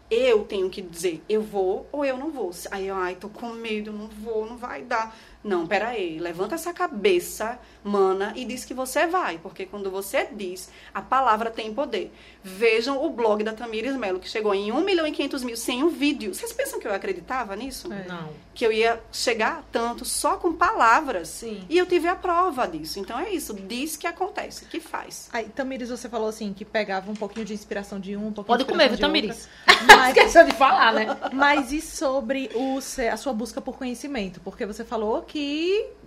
Eu 0.09 0.45
tenho 0.45 0.71
que 0.71 0.81
dizer, 0.81 1.21
eu 1.29 1.43
vou 1.43 1.89
ou 1.91 2.05
eu 2.05 2.17
não 2.17 2.31
vou. 2.31 2.53
Aí, 2.71 2.89
ai, 2.89 3.17
tô 3.17 3.29
com 3.29 3.49
medo, 3.49 3.93
não 3.93 4.07
vou, 4.07 4.47
não 4.47 4.57
vai 4.57 4.83
dar. 4.83 5.17
Não, 5.45 5.67
peraí, 5.67 6.21
levanta 6.21 6.55
essa 6.55 6.73
cabeça, 6.73 7.59
mana, 7.83 8.33
e 8.37 8.45
diz 8.45 8.65
que 8.65 8.73
você 8.73 9.09
vai, 9.09 9.39
porque 9.39 9.67
quando 9.67 9.91
você 9.91 10.29
diz, 10.31 10.71
a 10.95 11.03
palavra 11.03 11.51
tem 11.51 11.75
poder. 11.75 12.13
Vejam 12.45 13.05
o 13.05 13.11
blog 13.11 13.43
da 13.43 13.53
Tamires 13.53 13.97
Melo, 13.97 14.21
que 14.21 14.29
chegou 14.29 14.55
em 14.55 14.71
1 14.71 14.81
milhão 14.83 15.07
e 15.07 15.11
500 15.11 15.43
mil 15.43 15.57
sem 15.57 15.83
um 15.83 15.89
vídeo. 15.89 16.33
Vocês 16.33 16.53
pensam 16.53 16.79
que 16.79 16.87
eu 16.87 16.95
acreditava 16.95 17.57
nisso? 17.57 17.93
É. 17.93 18.05
Não. 18.07 18.31
Que 18.55 18.65
eu 18.65 18.73
ia 18.73 19.01
chegar 19.11 19.65
tanto 19.73 20.05
só 20.05 20.37
com 20.37 20.53
palavras. 20.53 21.29
Sim. 21.29 21.65
E 21.69 21.77
eu 21.77 21.87
tive 21.87 22.07
a 22.07 22.15
prova 22.15 22.67
disso. 22.67 23.01
Então 23.01 23.19
é 23.19 23.31
isso, 23.31 23.55
diz 23.55 23.97
que 23.97 24.07
acontece, 24.07 24.67
que 24.67 24.79
faz. 24.79 25.29
Aí, 25.33 25.47
Tamires, 25.47 25.89
você 25.89 26.09
falou 26.09 26.29
assim, 26.29 26.53
que 26.53 26.65
pegava 26.65 27.11
um 27.11 27.17
pouquinho 27.17 27.45
de 27.45 27.53
inspiração 27.53 27.99
de 27.99 28.17
um, 28.17 28.29
um 28.29 28.33
pouquinho 28.33 28.59
Pode 28.59 28.65
comer, 28.65 28.91
viu, 28.91 28.99
Tamires? 28.99 29.49
Mas... 29.87 30.17
Esqueceu 30.17 30.45
de 30.45 30.53
falar, 30.53 30.93
né? 30.93 31.07
Mas 31.33 31.73
e 31.73 31.81
sobre 31.81 32.49
o, 32.55 32.79
a 33.11 33.17
sua 33.17 33.33
busca 33.33 33.61
por 33.61 33.77
conhecimento? 33.77 34.41
Porque 34.41 34.65
você 34.65 34.85
falou 34.85 35.23
que 35.23 35.32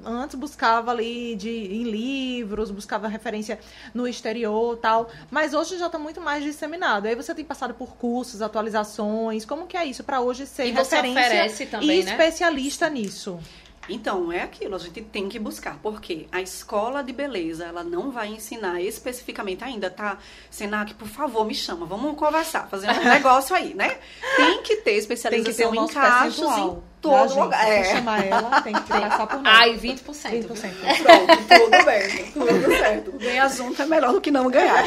antes 0.04 0.36
buscava 0.36 0.92
ali 0.92 1.36
de, 1.36 1.50
em 1.50 1.84
livros, 1.84 2.72
buscava 2.72 3.08
referência 3.08 3.60
no 3.94 4.08
exterior 4.08 4.78
tal, 4.78 5.10
mas 5.32 5.54
hoje 5.54 5.78
já 5.78 5.88
está 5.88 5.98
muito 5.98 6.22
mais 6.22 6.44
disseminado. 6.44 7.08
Aí 7.08 7.16
você 7.16 7.34
tem 7.34 7.46
passado 7.46 7.74
por 7.74 7.96
cursos, 7.96 8.42
atualizações, 8.42 9.46
como 9.46 9.68
que 9.68 9.78
é 9.78 9.86
isso 9.86 10.04
para 10.04 10.22
hoje 10.22 10.46
ser 10.46 10.68
e 10.68 10.72
referência 10.72 11.66
também, 11.68 12.02
e 12.02 12.04
né? 12.04 12.12
especialista 12.12 12.90
nisso? 12.90 13.40
Então, 13.88 14.32
é 14.32 14.42
aquilo, 14.42 14.76
a 14.76 14.80
gente 14.80 15.02
tem 15.02 15.30
que 15.30 15.38
buscar, 15.38 15.78
porque 15.82 16.26
a 16.32 16.42
escola 16.42 17.04
de 17.04 17.14
beleza, 17.14 17.66
ela 17.66 17.84
não 17.84 18.12
vai 18.12 18.30
ensinar 18.30 18.82
especificamente 18.82 19.64
ainda, 19.64 19.90
tá? 19.90 20.18
Senac, 20.50 20.94
por 20.96 21.08
favor, 21.08 21.46
me 21.46 21.54
chama, 21.54 21.86
vamos 21.86 22.18
conversar, 22.18 22.68
fazer 22.68 22.90
um 22.90 23.04
negócio 23.06 23.56
aí, 23.56 23.74
né? 23.76 23.98
Tem 24.36 24.64
que 24.64 24.78
ter 24.78 24.94
especialização 24.94 25.72
tem 25.72 25.84
que 25.84 25.88
ter 25.88 25.94
em 25.94 26.02
cachos, 26.02 26.58
em 26.58 26.82
todo 27.06 27.40
lugar. 27.44 27.70
É. 27.70 27.84
Chamar 27.84 28.26
ela, 28.26 28.62
tem 28.62 28.74
que 28.74 28.82
passar 28.82 29.28
por 29.28 29.42
nós. 29.42 29.54
Ai, 29.54 29.78
20%. 29.78 30.04
20%. 30.04 30.46
Pronto, 30.48 31.38
tudo 31.48 31.86
bem, 31.86 32.32
tudo 32.32 32.78
certo. 32.78 33.12
Ganhar 33.14 33.48
junto 33.50 33.82
é 33.82 33.86
melhor 33.86 34.14
do 34.14 34.22
que 34.22 34.32
não 34.32 34.50
ganhar. 34.50 34.84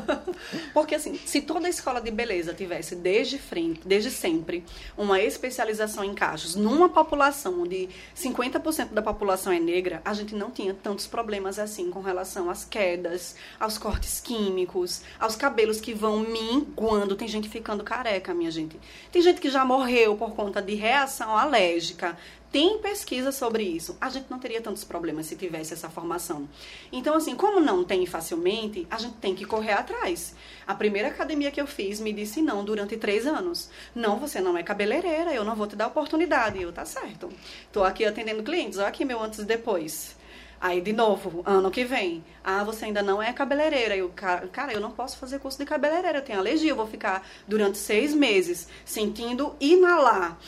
Porque 0.72 0.94
assim, 0.94 1.18
se 1.24 1.40
toda 1.40 1.66
a 1.66 1.70
escola 1.70 2.00
de 2.00 2.10
beleza 2.10 2.54
tivesse 2.54 2.94
desde 2.94 3.38
frente, 3.38 3.80
desde 3.84 4.10
sempre, 4.10 4.64
uma 4.96 5.20
especialização 5.20 6.04
em 6.04 6.14
cachos, 6.14 6.54
numa 6.54 6.88
população 6.88 7.62
onde 7.62 7.88
50% 8.16 8.88
da 8.92 9.02
população 9.02 9.52
é 9.52 9.58
negra, 9.58 10.00
a 10.04 10.12
gente 10.12 10.34
não 10.34 10.50
tinha 10.50 10.74
tantos 10.74 11.06
problemas 11.06 11.58
assim 11.58 11.90
com 11.90 12.00
relação 12.00 12.50
às 12.50 12.64
quedas, 12.64 13.36
aos 13.58 13.78
cortes 13.78 14.20
químicos, 14.20 15.02
aos 15.18 15.36
cabelos 15.36 15.80
que 15.80 15.94
vão 15.94 16.20
minguando. 16.20 17.16
Tem 17.16 17.28
gente 17.28 17.48
ficando 17.48 17.84
careca, 17.84 18.34
minha 18.34 18.50
gente. 18.50 18.78
Tem 19.10 19.22
gente 19.22 19.40
que 19.40 19.50
já 19.50 19.64
morreu 19.64 20.16
por 20.16 20.34
conta 20.34 20.60
de 20.60 20.74
reação 20.74 21.36
alérgica. 21.46 22.16
Tem 22.52 22.78
pesquisa 22.78 23.32
sobre 23.32 23.64
isso. 23.64 23.98
A 24.00 24.08
gente 24.08 24.30
não 24.30 24.38
teria 24.38 24.60
tantos 24.60 24.84
problemas 24.84 25.26
se 25.26 25.36
tivesse 25.36 25.74
essa 25.74 25.90
formação. 25.90 26.48
Então, 26.92 27.14
assim, 27.14 27.34
como 27.34 27.60
não 27.60 27.84
tem 27.84 28.06
facilmente, 28.06 28.86
a 28.90 28.98
gente 28.98 29.16
tem 29.16 29.34
que 29.34 29.44
correr 29.44 29.72
atrás. 29.72 30.34
A 30.66 30.74
primeira 30.74 31.08
academia 31.08 31.50
que 31.50 31.60
eu 31.60 31.66
fiz 31.66 32.00
me 32.00 32.12
disse 32.12 32.40
não 32.40 32.64
durante 32.64 32.96
três 32.96 33.26
anos. 33.26 33.68
Não, 33.94 34.18
você 34.18 34.40
não 34.40 34.56
é 34.56 34.62
cabeleireira, 34.62 35.34
eu 35.34 35.44
não 35.44 35.56
vou 35.56 35.66
te 35.66 35.76
dar 35.76 35.88
oportunidade. 35.88 36.60
Eu, 36.62 36.72
tá 36.72 36.84
certo. 36.84 37.28
Tô 37.72 37.84
aqui 37.84 38.04
atendendo 38.04 38.42
clientes, 38.42 38.78
olha 38.78 38.88
aqui 38.88 39.04
meu 39.04 39.20
antes 39.20 39.40
e 39.40 39.44
depois. 39.44 40.16
Aí, 40.58 40.80
de 40.80 40.92
novo, 40.92 41.42
ano 41.44 41.70
que 41.70 41.84
vem. 41.84 42.24
Ah, 42.42 42.64
você 42.64 42.86
ainda 42.86 43.02
não 43.02 43.22
é 43.22 43.32
cabeleireira. 43.32 43.94
Eu, 43.94 44.08
cara, 44.08 44.72
eu 44.72 44.80
não 44.80 44.90
posso 44.90 45.18
fazer 45.18 45.38
curso 45.38 45.58
de 45.58 45.66
cabeleireira. 45.66 46.18
Eu 46.18 46.24
tenho 46.24 46.38
alergia. 46.38 46.70
Eu 46.70 46.76
vou 46.76 46.86
ficar 46.86 47.26
durante 47.46 47.76
seis 47.76 48.14
meses 48.14 48.66
sentindo 48.84 49.54
inalar 49.60 50.38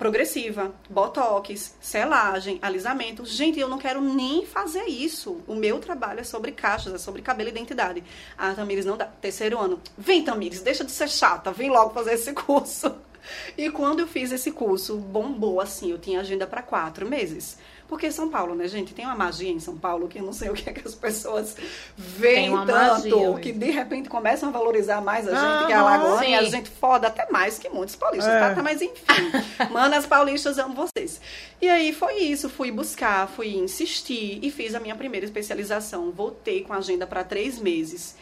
progressiva, 0.00 0.72
botox, 0.88 1.76
selagem, 1.78 2.58
alisamento. 2.62 3.26
Gente, 3.26 3.60
eu 3.60 3.68
não 3.68 3.76
quero 3.76 4.00
nem 4.00 4.46
fazer 4.46 4.84
isso. 4.86 5.42
O 5.46 5.54
meu 5.54 5.78
trabalho 5.78 6.20
é 6.20 6.24
sobre 6.24 6.52
caixas, 6.52 6.94
é 6.94 6.98
sobre 6.98 7.20
cabelo 7.20 7.50
e 7.50 7.52
identidade. 7.52 8.02
Ah, 8.36 8.54
Tamires, 8.54 8.86
não 8.86 8.96
dá. 8.96 9.04
Terceiro 9.04 9.58
ano. 9.58 9.78
Vem, 9.98 10.24
Tamires, 10.24 10.62
deixa 10.62 10.84
de 10.84 10.90
ser 10.90 11.10
chata. 11.10 11.52
Vem 11.52 11.68
logo 11.68 11.92
fazer 11.92 12.14
esse 12.14 12.32
curso. 12.32 12.96
E 13.56 13.70
quando 13.70 14.00
eu 14.00 14.06
fiz 14.06 14.32
esse 14.32 14.50
curso, 14.50 14.96
bombou 14.96 15.60
assim. 15.60 15.90
Eu 15.90 15.98
tinha 15.98 16.20
agenda 16.20 16.46
para 16.46 16.62
quatro 16.62 17.06
meses. 17.06 17.58
Porque 17.90 18.12
São 18.12 18.28
Paulo, 18.28 18.54
né, 18.54 18.68
gente, 18.68 18.94
tem 18.94 19.04
uma 19.04 19.16
magia 19.16 19.50
em 19.50 19.58
São 19.58 19.76
Paulo 19.76 20.06
que 20.06 20.20
eu 20.20 20.22
não 20.22 20.32
sei 20.32 20.48
o 20.48 20.54
que 20.54 20.70
é 20.70 20.72
que 20.72 20.86
as 20.86 20.94
pessoas 20.94 21.56
veem 21.98 22.54
tanto, 22.64 23.40
que 23.40 23.50
de 23.50 23.68
repente 23.68 24.08
começam 24.08 24.48
a 24.48 24.52
valorizar 24.52 25.00
mais 25.00 25.26
a 25.26 25.32
gente 25.32 25.40
ah, 25.40 25.64
que 25.66 25.72
é 25.72 25.74
a 25.74 25.82
Lagoa 25.82 26.24
e 26.24 26.32
a 26.32 26.44
gente 26.44 26.70
foda 26.70 27.08
até 27.08 27.28
mais 27.32 27.58
que 27.58 27.68
muitos 27.68 27.96
paulistas, 27.96 28.32
é. 28.32 28.54
tá? 28.54 28.62
Mas 28.62 28.80
enfim, 28.80 29.32
manas 29.72 30.06
paulistas, 30.06 30.56
amo 30.56 30.72
vocês. 30.72 31.20
E 31.60 31.68
aí 31.68 31.92
foi 31.92 32.14
isso, 32.18 32.48
fui 32.48 32.70
buscar, 32.70 33.26
fui 33.26 33.56
insistir 33.56 34.38
e 34.40 34.52
fiz 34.52 34.76
a 34.76 34.78
minha 34.78 34.94
primeira 34.94 35.26
especialização. 35.26 36.12
Voltei 36.12 36.62
com 36.62 36.72
a 36.72 36.76
agenda 36.76 37.08
para 37.08 37.24
três 37.24 37.58
meses. 37.58 38.14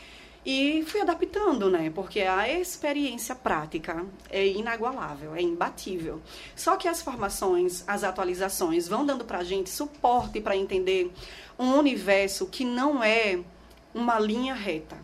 E 0.44 0.84
fui 0.86 1.00
adaptando, 1.00 1.68
né? 1.68 1.90
Porque 1.94 2.20
a 2.20 2.48
experiência 2.48 3.34
prática 3.34 4.06
é 4.30 4.46
inagualável, 4.46 5.34
é 5.34 5.42
imbatível. 5.42 6.20
Só 6.56 6.76
que 6.76 6.88
as 6.88 7.02
formações, 7.02 7.84
as 7.86 8.04
atualizações 8.04 8.88
vão 8.88 9.04
dando 9.04 9.24
pra 9.24 9.44
gente 9.44 9.68
suporte 9.68 10.40
para 10.40 10.56
entender 10.56 11.12
um 11.58 11.74
universo 11.74 12.46
que 12.46 12.64
não 12.64 13.02
é 13.02 13.40
uma 13.94 14.18
linha 14.18 14.54
reta 14.54 14.96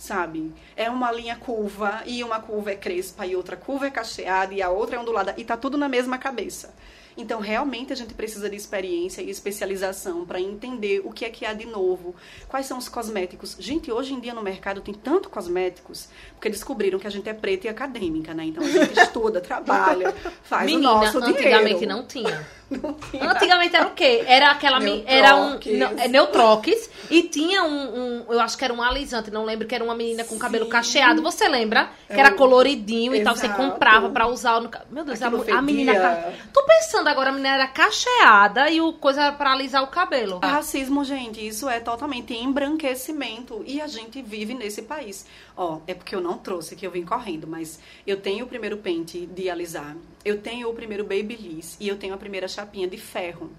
sabe? 0.00 0.50
É 0.74 0.88
uma 0.88 1.12
linha 1.12 1.36
curva 1.36 2.02
e 2.06 2.24
uma 2.24 2.40
curva 2.40 2.70
é 2.70 2.74
crespa 2.74 3.26
e 3.26 3.36
outra 3.36 3.54
curva 3.54 3.86
é 3.86 3.90
cacheada 3.90 4.54
e 4.54 4.62
a 4.62 4.70
outra 4.70 4.96
é 4.96 4.98
ondulada 4.98 5.34
e 5.36 5.44
tá 5.44 5.58
tudo 5.58 5.76
na 5.76 5.90
mesma 5.90 6.16
cabeça. 6.16 6.74
Então, 7.16 7.40
realmente, 7.40 7.92
a 7.92 7.96
gente 7.96 8.14
precisa 8.14 8.48
de 8.48 8.56
experiência 8.56 9.22
e 9.22 9.30
especialização 9.30 10.24
para 10.24 10.40
entender 10.40 11.02
o 11.04 11.12
que 11.12 11.24
é 11.24 11.30
que 11.30 11.44
há 11.44 11.52
de 11.52 11.66
novo, 11.66 12.14
quais 12.48 12.66
são 12.66 12.78
os 12.78 12.88
cosméticos. 12.88 13.56
Gente, 13.58 13.90
hoje 13.90 14.14
em 14.14 14.20
dia 14.20 14.34
no 14.34 14.42
mercado 14.42 14.80
tem 14.80 14.94
tanto 14.94 15.28
cosméticos, 15.28 16.08
porque 16.34 16.48
descobriram 16.48 16.98
que 16.98 17.06
a 17.06 17.10
gente 17.10 17.28
é 17.28 17.34
preta 17.34 17.66
e 17.66 17.70
acadêmica, 17.70 18.32
né? 18.34 18.44
Então, 18.44 18.62
a 18.62 18.68
gente 18.68 18.98
estuda, 18.98 19.40
trabalha, 19.42 20.14
faz 20.42 20.66
Menina, 20.66 20.92
o 20.92 21.00
nosso 21.00 21.18
antigamente 21.18 21.80
dinheiro. 21.80 21.86
não 21.86 22.06
tinha. 22.06 22.59
Não 22.70 22.94
tinha. 22.94 23.30
Antigamente 23.30 23.74
era 23.74 23.86
o 23.86 23.90
quê? 23.90 24.22
Era 24.26 24.50
aquela. 24.52 24.78
mi- 24.78 25.02
Era 25.06 25.34
um. 25.36 25.50
Neutrox. 25.58 25.78
não, 25.78 25.88
é 25.98 26.08
Neutrox. 26.08 26.90
E 27.10 27.22
tinha 27.24 27.64
um, 27.64 27.98
um- 28.20 28.32
Eu 28.32 28.40
acho 28.40 28.56
que 28.56 28.64
era 28.64 28.72
um 28.72 28.80
alisante, 28.80 29.30
não 29.30 29.44
lembro, 29.44 29.66
que 29.66 29.74
era 29.74 29.82
uma 29.82 29.94
menina 29.94 30.22
com 30.24 30.38
cabelo 30.38 30.66
Sim. 30.66 30.70
cacheado. 30.70 31.22
Você 31.22 31.48
lembra? 31.48 31.90
Que 32.06 32.12
É 32.14 32.20
era 32.20 32.32
o- 32.32 32.36
coloridinho 32.36 33.14
e 33.14 33.24
tal. 33.24 33.34
Você 33.34 33.46
Exato. 33.46 33.60
comprava 33.60 34.08
pra 34.10 34.28
usar 34.28 34.60
no. 34.60 34.70
Meu 34.90 35.04
Deus, 35.04 35.20
a, 35.20 35.26
Aquilo 35.26 35.44
mu- 35.44 35.52
a 35.54 35.62
menina. 35.62 36.32
Tô 36.52 36.62
pensando 36.62 37.08
agora, 37.08 37.30
a 37.30 37.32
menina 37.32 37.54
era 37.56 37.66
cacheada 37.66 38.70
e 38.70 38.80
o 38.80 38.92
coisa 38.92 39.22
era 39.22 39.32
pra 39.32 39.52
alisar 39.52 39.82
o 39.82 39.88
cabelo. 39.88 40.38
Racismo, 40.42 41.04
gente, 41.04 41.44
isso 41.44 41.68
é 41.68 41.80
totalmente 41.80 42.32
embranquecimento 42.34 43.62
e 43.66 43.80
a 43.80 43.86
gente 43.86 44.22
vive 44.22 44.54
nesse 44.54 44.82
país. 44.82 45.26
Ó, 45.56 45.80
é 45.86 45.94
porque 45.94 46.14
eu 46.14 46.20
não 46.20 46.38
trouxe, 46.38 46.74
que 46.76 46.86
eu 46.86 46.90
vim 46.90 47.04
correndo, 47.04 47.46
mas 47.46 47.78
eu 48.06 48.16
tenho 48.20 48.44
o 48.44 48.48
primeiro 48.48 48.78
pente 48.78 49.26
de 49.26 49.50
alisar, 49.50 49.96
eu 50.24 50.40
tenho 50.40 50.68
o 50.68 50.74
primeiro 50.74 51.04
babyliss 51.04 51.76
e 51.80 51.88
eu 51.88 51.96
tenho 51.96 52.14
a 52.14 52.18
primeira 52.18 52.46
chapinha 52.48 52.86
de 52.86 52.96
ferro, 52.98 53.50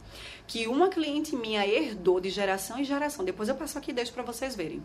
que 0.48 0.68
uma 0.68 0.90
cliente 0.90 1.36
minha 1.36 1.66
herdou 1.66 2.20
de 2.20 2.30
geração 2.30 2.78
em 2.80 2.84
geração. 2.84 3.24
Depois 3.26 3.50
eu 3.50 3.56
passo 3.56 3.78
aqui 3.78 3.92
e 3.92 3.94
deixo 3.94 4.14
pra 4.14 4.24
vocês 4.24 4.56
verem. 4.56 4.82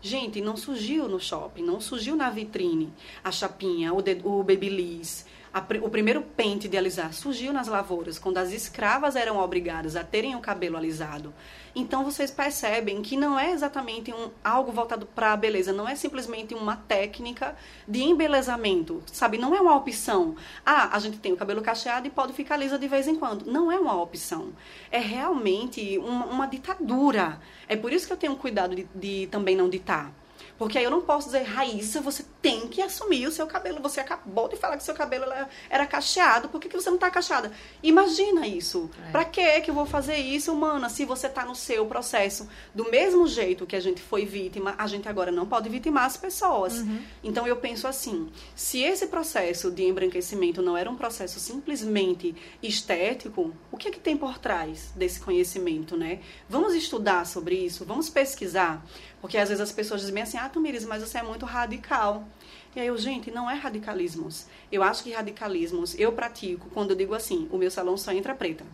Gente, 0.00 0.40
não 0.40 0.56
surgiu 0.56 1.08
no 1.08 1.20
shopping, 1.20 1.62
não 1.62 1.80
surgiu 1.80 2.16
na 2.16 2.30
vitrine 2.30 2.90
a 3.22 3.30
chapinha, 3.30 3.92
o, 3.92 4.00
de- 4.00 4.20
o 4.24 4.42
babyliss, 4.42 5.26
o 5.82 5.90
primeiro 5.90 6.22
pente 6.22 6.68
de 6.68 6.78
alisar 6.78 7.12
surgiu 7.12 7.52
nas 7.52 7.68
lavouras, 7.68 8.18
quando 8.18 8.38
as 8.38 8.50
escravas 8.52 9.14
eram 9.16 9.38
obrigadas 9.38 9.96
a 9.96 10.04
terem 10.04 10.36
o 10.36 10.40
cabelo 10.40 10.76
alisado. 10.76 11.34
Então 11.74 12.04
vocês 12.04 12.30
percebem 12.30 13.00
que 13.02 13.16
não 13.16 13.38
é 13.38 13.52
exatamente 13.52 14.12
um, 14.12 14.30
algo 14.42 14.72
voltado 14.72 15.06
para 15.06 15.32
a 15.32 15.36
beleza, 15.36 15.72
não 15.72 15.88
é 15.88 15.94
simplesmente 15.94 16.54
uma 16.54 16.76
técnica 16.76 17.56
de 17.86 18.02
embelezamento, 18.02 19.02
sabe? 19.06 19.38
Não 19.38 19.54
é 19.54 19.60
uma 19.60 19.76
opção. 19.76 20.34
Ah, 20.64 20.94
a 20.94 20.98
gente 20.98 21.18
tem 21.18 21.32
o 21.32 21.36
cabelo 21.36 21.62
cacheado 21.62 22.06
e 22.06 22.10
pode 22.10 22.32
ficar 22.32 22.56
lisa 22.56 22.78
de 22.78 22.88
vez 22.88 23.06
em 23.06 23.16
quando. 23.16 23.46
Não 23.46 23.70
é 23.70 23.78
uma 23.78 24.00
opção. 24.00 24.52
É 24.90 24.98
realmente 24.98 25.98
uma, 25.98 26.26
uma 26.26 26.46
ditadura. 26.46 27.40
É 27.68 27.76
por 27.76 27.92
isso 27.92 28.06
que 28.06 28.12
eu 28.12 28.16
tenho 28.16 28.36
cuidado 28.36 28.74
de, 28.74 28.88
de 28.94 29.28
também 29.28 29.56
não 29.56 29.68
ditar. 29.68 30.12
Porque 30.60 30.76
aí 30.76 30.84
eu 30.84 30.90
não 30.90 31.00
posso 31.00 31.28
dizer, 31.28 31.42
Raíssa, 31.44 32.02
você 32.02 32.22
tem 32.42 32.68
que 32.68 32.82
assumir 32.82 33.26
o 33.26 33.32
seu 33.32 33.46
cabelo. 33.46 33.80
Você 33.80 33.98
acabou 33.98 34.46
de 34.46 34.56
falar 34.56 34.76
que 34.76 34.82
seu 34.84 34.94
cabelo 34.94 35.24
era- 35.70 35.86
cacheado. 35.86 36.50
Por 36.50 36.60
que, 36.60 36.68
que 36.68 36.76
você 36.76 36.90
não 36.90 36.98
tá 36.98 37.10
cacheada? 37.10 37.50
Imagina 37.82 38.46
isso. 38.46 38.90
É. 39.08 39.10
Pra 39.10 39.24
que 39.24 39.62
que 39.62 39.70
eu 39.70 39.74
vou 39.74 39.86
fazer 39.86 40.16
isso, 40.16 40.52
humana? 40.52 40.90
Se 40.90 41.06
você 41.06 41.30
tá 41.30 41.46
no 41.46 41.54
seu 41.54 41.86
processo 41.86 42.46
do 42.74 42.90
mesmo 42.90 43.26
jeito 43.26 43.66
que 43.66 43.74
a 43.74 43.80
gente 43.80 44.02
foi 44.02 44.26
vítima, 44.26 44.74
a 44.76 44.86
gente 44.86 45.08
agora 45.08 45.32
não 45.32 45.46
pode 45.46 45.70
vitimar 45.70 46.04
as 46.04 46.18
pessoas. 46.18 46.84
Então 47.24 47.46
eu 47.46 47.56
penso 47.56 47.88
assim, 47.88 48.28
se 48.54 48.82
esse 48.82 49.06
processo 49.06 49.70
de 49.70 49.82
embranquecimento 49.84 50.60
não 50.60 50.76
era 50.76 50.90
um 50.90 50.96
processo 50.96 51.40
simplesmente 51.40 52.36
estético, 52.62 53.54
o 53.72 53.76
que 53.78 53.88
é 53.88 53.90
que 53.90 53.98
tem 53.98 54.14
por 54.14 54.38
trás 54.38 54.92
desse 54.94 55.20
conhecimento, 55.20 55.96
né? 55.96 56.20
Vamos 56.48 56.74
estudar 56.74 57.24
sobre 57.26 57.54
isso, 57.56 57.84
vamos 57.86 58.10
pesquisar, 58.10 58.84
porque 59.20 59.36
às 59.38 59.48
vezes 59.48 59.60
as 59.62 59.72
pessoas 59.72 60.00
dizem 60.00 60.22
assim, 60.22 60.38
ah, 60.38 60.48
Tamires, 60.48 60.84
mas 60.84 61.02
você 61.02 61.18
é 61.18 61.22
muito 61.22 61.44
radical. 61.44 62.24
E 62.74 62.80
aí 62.80 62.86
eu, 62.86 62.96
gente, 62.96 63.30
não 63.30 63.50
é 63.50 63.54
radicalismos. 63.54 64.46
Eu 64.70 64.82
acho 64.82 65.02
que 65.02 65.12
radicalismos 65.12 65.98
eu 65.98 66.12
pratico 66.12 66.68
quando 66.70 66.90
eu 66.90 66.96
digo 66.96 67.14
assim, 67.14 67.48
o 67.50 67.58
meu 67.58 67.70
salão 67.70 67.96
só 67.96 68.12
entra 68.12 68.34
preta 68.34 68.64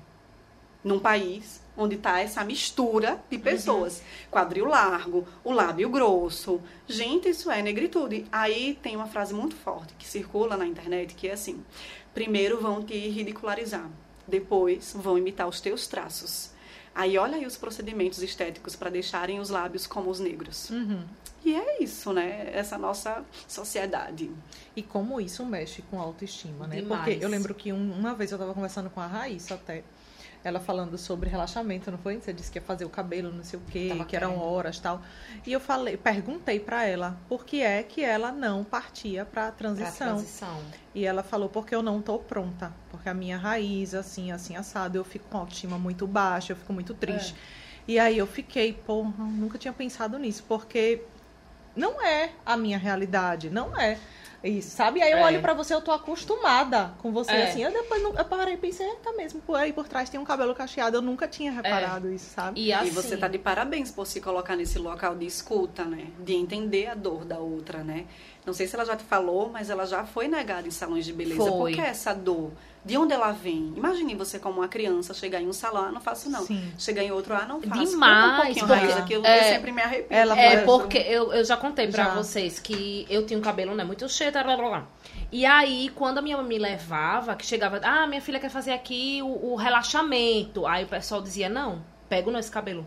num 0.86 1.00
país 1.00 1.60
onde 1.76 1.96
está 1.96 2.20
essa 2.20 2.44
mistura 2.44 3.20
de 3.28 3.36
pessoas. 3.36 4.02
Quadril 4.30 4.66
largo, 4.66 5.26
o 5.42 5.52
lábio 5.52 5.90
grosso. 5.90 6.60
Gente, 6.86 7.28
isso 7.28 7.50
é 7.50 7.60
negritude. 7.60 8.24
Aí 8.30 8.78
tem 8.80 8.94
uma 8.94 9.08
frase 9.08 9.34
muito 9.34 9.56
forte 9.56 9.94
que 9.98 10.06
circula 10.06 10.56
na 10.56 10.64
internet 10.64 11.14
que 11.14 11.28
é 11.28 11.32
assim: 11.32 11.62
primeiro 12.14 12.60
vão 12.60 12.82
te 12.82 12.96
ridicularizar, 12.96 13.90
depois 14.26 14.94
vão 14.96 15.18
imitar 15.18 15.48
os 15.48 15.60
teus 15.60 15.88
traços. 15.88 16.54
Aí 16.96 17.18
olha 17.18 17.36
aí 17.36 17.44
os 17.44 17.58
procedimentos 17.58 18.22
estéticos 18.22 18.74
para 18.74 18.88
deixarem 18.88 19.38
os 19.38 19.50
lábios 19.50 19.86
como 19.86 20.08
os 20.10 20.18
negros. 20.18 20.70
Uhum. 20.70 21.04
E 21.44 21.54
é 21.54 21.82
isso, 21.82 22.10
né? 22.12 22.50
Essa 22.54 22.78
nossa 22.78 23.22
sociedade. 23.46 24.30
E 24.74 24.82
como 24.82 25.20
isso 25.20 25.44
mexe 25.44 25.82
com 25.82 26.00
a 26.00 26.02
autoestima, 26.02 26.66
né? 26.66 26.76
Demais. 26.80 27.04
Porque 27.04 27.24
eu 27.24 27.28
lembro 27.28 27.54
que 27.54 27.72
um- 27.72 27.92
uma 27.92 28.14
vez 28.14 28.32
eu 28.32 28.38
tava 28.38 28.52
conversando 28.54 28.88
com 28.90 29.00
a 29.00 29.06
Raíssa 29.06 29.54
até. 29.54 29.84
Ela 30.46 30.60
falando 30.60 30.96
sobre 30.96 31.28
relaxamento, 31.28 31.90
não 31.90 31.98
foi? 31.98 32.20
Você 32.20 32.32
disse 32.32 32.52
que 32.52 32.58
ia 32.58 32.62
fazer 32.62 32.84
o 32.84 32.88
cabelo, 32.88 33.32
não 33.32 33.42
sei 33.42 33.58
o 33.58 33.62
quê, 33.68 33.88
Tava 33.90 34.04
que 34.04 34.14
eram 34.14 34.34
querendo. 34.34 34.44
horas 34.48 34.78
tal. 34.78 35.02
E 35.44 35.52
eu 35.52 35.58
falei, 35.58 35.96
perguntei 35.96 36.60
pra 36.60 36.84
ela 36.84 37.16
por 37.28 37.44
que 37.44 37.62
é 37.62 37.82
que 37.82 38.00
ela 38.04 38.30
não 38.30 38.62
partia 38.62 39.24
pra 39.24 39.42
Pra 39.46 39.50
transição. 39.50 40.06
transição. 40.14 40.60
E 40.94 41.04
ela 41.04 41.24
falou, 41.24 41.48
porque 41.48 41.74
eu 41.74 41.82
não 41.82 42.00
tô 42.00 42.20
pronta. 42.20 42.72
Porque 42.92 43.08
a 43.08 43.14
minha 43.14 43.36
raiz, 43.36 43.92
assim, 43.92 44.30
assim, 44.30 44.54
assado, 44.54 44.96
eu 44.96 45.02
fico 45.04 45.26
com 45.28 45.36
a 45.36 45.40
autoestima 45.40 45.76
muito 45.80 46.06
baixa, 46.06 46.52
eu 46.52 46.56
fico 46.56 46.72
muito 46.72 46.94
triste. 46.94 47.34
E 47.88 47.98
aí 47.98 48.16
eu 48.16 48.26
fiquei, 48.28 48.72
porra, 48.72 49.24
nunca 49.24 49.58
tinha 49.58 49.72
pensado 49.72 50.16
nisso, 50.16 50.44
porque 50.46 51.02
não 51.74 52.00
é 52.00 52.30
a 52.46 52.56
minha 52.56 52.78
realidade, 52.78 53.50
não 53.50 53.76
é. 53.76 53.98
Isso, 54.46 54.70
sabe? 54.76 55.02
Aí 55.02 55.10
eu 55.10 55.18
É. 55.18 55.24
olho 55.24 55.40
pra 55.40 55.52
você, 55.54 55.74
eu 55.74 55.80
tô 55.80 55.90
acostumada 55.90 56.92
com 56.98 57.12
você, 57.12 57.32
É. 57.32 57.48
assim. 57.48 57.62
Eu 57.62 57.72
depois 57.72 58.02
não, 58.02 58.14
eu 58.14 58.24
parei 58.24 58.54
e 58.54 58.56
pensei, 58.56 58.88
tá 59.02 59.12
mesmo, 59.12 59.40
por 59.40 59.56
aí 59.56 59.72
por 59.72 59.88
trás 59.88 60.08
tem 60.08 60.18
um 60.20 60.24
cabelo 60.24 60.54
cacheado, 60.54 60.96
eu 60.96 61.02
nunca 61.02 61.26
tinha 61.26 61.50
reparado 61.50 62.10
isso, 62.12 62.30
sabe? 62.34 62.60
E 62.60 62.72
assim. 62.72 62.86
E 62.88 62.90
você 62.90 63.16
tá 63.16 63.28
de 63.28 63.38
parabéns 63.38 63.90
por 63.90 64.06
se 64.06 64.20
colocar 64.20 64.56
nesse 64.56 64.78
local 64.78 65.14
de 65.14 65.26
escuta, 65.26 65.84
né? 65.84 66.06
De 66.20 66.34
entender 66.34 66.86
a 66.86 66.94
dor 66.94 67.24
da 67.24 67.38
outra, 67.38 67.82
né? 67.82 68.06
Não 68.44 68.52
sei 68.52 68.66
se 68.68 68.76
ela 68.76 68.84
já 68.84 68.96
te 68.96 69.02
falou, 69.04 69.50
mas 69.50 69.70
ela 69.70 69.84
já 69.86 70.04
foi 70.04 70.28
negada 70.28 70.68
em 70.68 70.70
salões 70.70 71.04
de 71.04 71.12
beleza. 71.12 71.42
Foi. 71.50 71.72
Por 71.72 71.72
que 71.72 71.80
essa 71.80 72.14
dor? 72.14 72.52
De 72.86 72.96
onde 72.96 73.12
ela 73.12 73.32
vem? 73.32 73.72
Imagine 73.76 74.14
você 74.14 74.38
como 74.38 74.60
uma 74.60 74.68
criança 74.68 75.12
chegar 75.12 75.40
em 75.40 75.48
um 75.48 75.52
salão, 75.52 75.86
ah, 75.86 75.90
não 75.92 76.00
faço 76.00 76.30
não. 76.30 76.46
Sim. 76.46 76.72
Chegar 76.78 77.02
em 77.02 77.10
outro, 77.10 77.34
ah, 77.34 77.44
não 77.44 77.60
faço. 77.60 77.84
Demais, 77.84 78.56
um 78.56 78.66
pouquinho, 78.66 78.96
porque- 78.96 79.16
eu, 79.16 79.24
é, 79.24 79.38
eu 79.40 79.54
sempre 79.54 79.72
me 79.72 79.82
arrepio. 79.82 80.06
ela 80.08 80.38
É, 80.38 80.62
porque 80.62 80.98
eu, 80.98 81.32
eu 81.32 81.44
já 81.44 81.56
contei 81.56 81.88
pra 81.88 82.04
Já. 82.04 82.14
vocês 82.14 82.60
que 82.60 83.04
eu 83.10 83.26
tinha 83.26 83.36
um 83.38 83.42
cabelo 83.42 83.74
né, 83.74 83.82
muito 83.82 84.08
cheio, 84.08 84.30
blá, 84.30 84.44
blá, 84.44 84.56
blá. 84.56 84.86
E 85.32 85.44
aí, 85.44 85.90
quando 85.96 86.18
a 86.18 86.22
minha 86.22 86.36
mãe 86.36 86.46
me 86.46 86.58
levava, 86.58 87.34
que 87.34 87.44
chegava, 87.44 87.80
ah, 87.82 88.06
minha 88.06 88.22
filha 88.22 88.38
quer 88.38 88.50
fazer 88.50 88.70
aqui 88.72 89.20
o, 89.20 89.52
o 89.52 89.56
relaxamento. 89.56 90.64
Aí 90.66 90.84
o 90.84 90.86
pessoal 90.86 91.20
dizia, 91.20 91.48
não, 91.48 91.82
pega 92.08 92.30
não 92.30 92.38
esse 92.38 92.50
cabelo. 92.50 92.86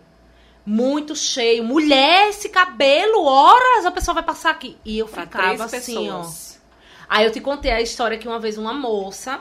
Muito 0.65 1.15
cheio. 1.15 1.63
Mulher, 1.63 2.29
esse 2.29 2.47
cabelo, 2.49 3.23
horas 3.25 3.85
a 3.85 3.91
pessoa 3.91 4.13
vai 4.13 4.23
passar 4.23 4.51
aqui. 4.51 4.77
E 4.85 4.97
eu 4.99 5.07
Pra 5.07 5.23
ficava 5.23 5.65
assim, 5.65 6.09
ó. 6.09 6.19
pessoas. 6.19 6.61
Aí 7.09 7.25
eu 7.25 7.31
te 7.31 7.41
contei 7.41 7.71
a 7.71 7.81
história 7.81 8.17
que 8.17 8.27
uma 8.27 8.39
vez 8.39 8.57
uma 8.57 8.71
moça, 8.73 9.39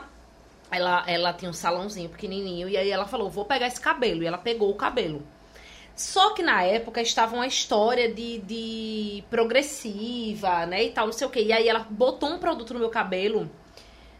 ela, 0.71 1.03
ela 1.07 1.33
tinha 1.33 1.49
um 1.49 1.53
salãozinho 1.53 2.09
pequenininho, 2.09 2.69
e 2.69 2.77
aí 2.77 2.89
ela 2.89 3.05
falou, 3.05 3.29
vou 3.29 3.45
pegar 3.45 3.67
esse 3.67 3.79
cabelo. 3.79 4.23
E 4.23 4.27
ela 4.27 4.37
pegou 4.37 4.69
o 4.69 4.75
cabelo. 4.75 5.25
Só 5.95 6.33
que 6.33 6.41
na 6.41 6.63
época 6.63 7.01
estava 7.01 7.35
uma 7.35 7.45
história 7.45 8.11
de, 8.13 8.39
de 8.39 9.23
progressiva, 9.29 10.65
né, 10.65 10.85
e 10.85 10.91
tal, 10.91 11.07
não 11.07 11.13
sei 11.13 11.27
o 11.27 11.29
quê. 11.29 11.41
E 11.43 11.51
aí 11.51 11.67
ela 11.67 11.85
botou 11.89 12.29
um 12.29 12.39
produto 12.39 12.73
no 12.73 12.79
meu 12.79 12.89
cabelo 12.89 13.49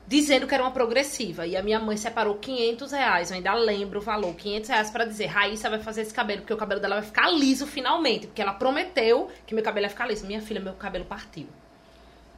dizendo 0.10 0.48
que 0.48 0.54
era 0.56 0.64
uma 0.64 0.72
progressiva. 0.72 1.46
E 1.46 1.56
a 1.56 1.62
minha 1.62 1.80
mãe 1.80 1.96
separou 1.96 2.36
500 2.36 2.92
reais, 2.92 3.30
eu 3.30 3.38
ainda 3.38 3.54
lembro 3.54 4.00
o 4.00 4.02
valor, 4.02 4.36
500 4.36 4.70
reais 4.70 4.90
pra 4.90 5.06
dizer, 5.06 5.28
Raíssa 5.28 5.70
vai 5.70 5.80
fazer 5.80 6.02
esse 6.02 6.14
cabelo, 6.14 6.42
porque 6.42 6.54
o 6.54 6.58
cabelo 6.58 6.82
dela 6.82 6.96
vai 6.96 7.06
ficar 7.06 7.30
liso 7.30 7.68
finalmente. 7.68 8.28
Porque 8.28 8.42
ela 8.42 8.54
prometeu 8.54 9.30
que 9.46 9.54
meu 9.54 9.64
cabelo 9.64 9.86
ia 9.86 9.90
ficar 9.90 10.08
liso. 10.08 10.26
Minha 10.26 10.42
filha, 10.42 10.60
meu 10.60 10.74
cabelo 10.74 11.06
partiu. 11.06 11.48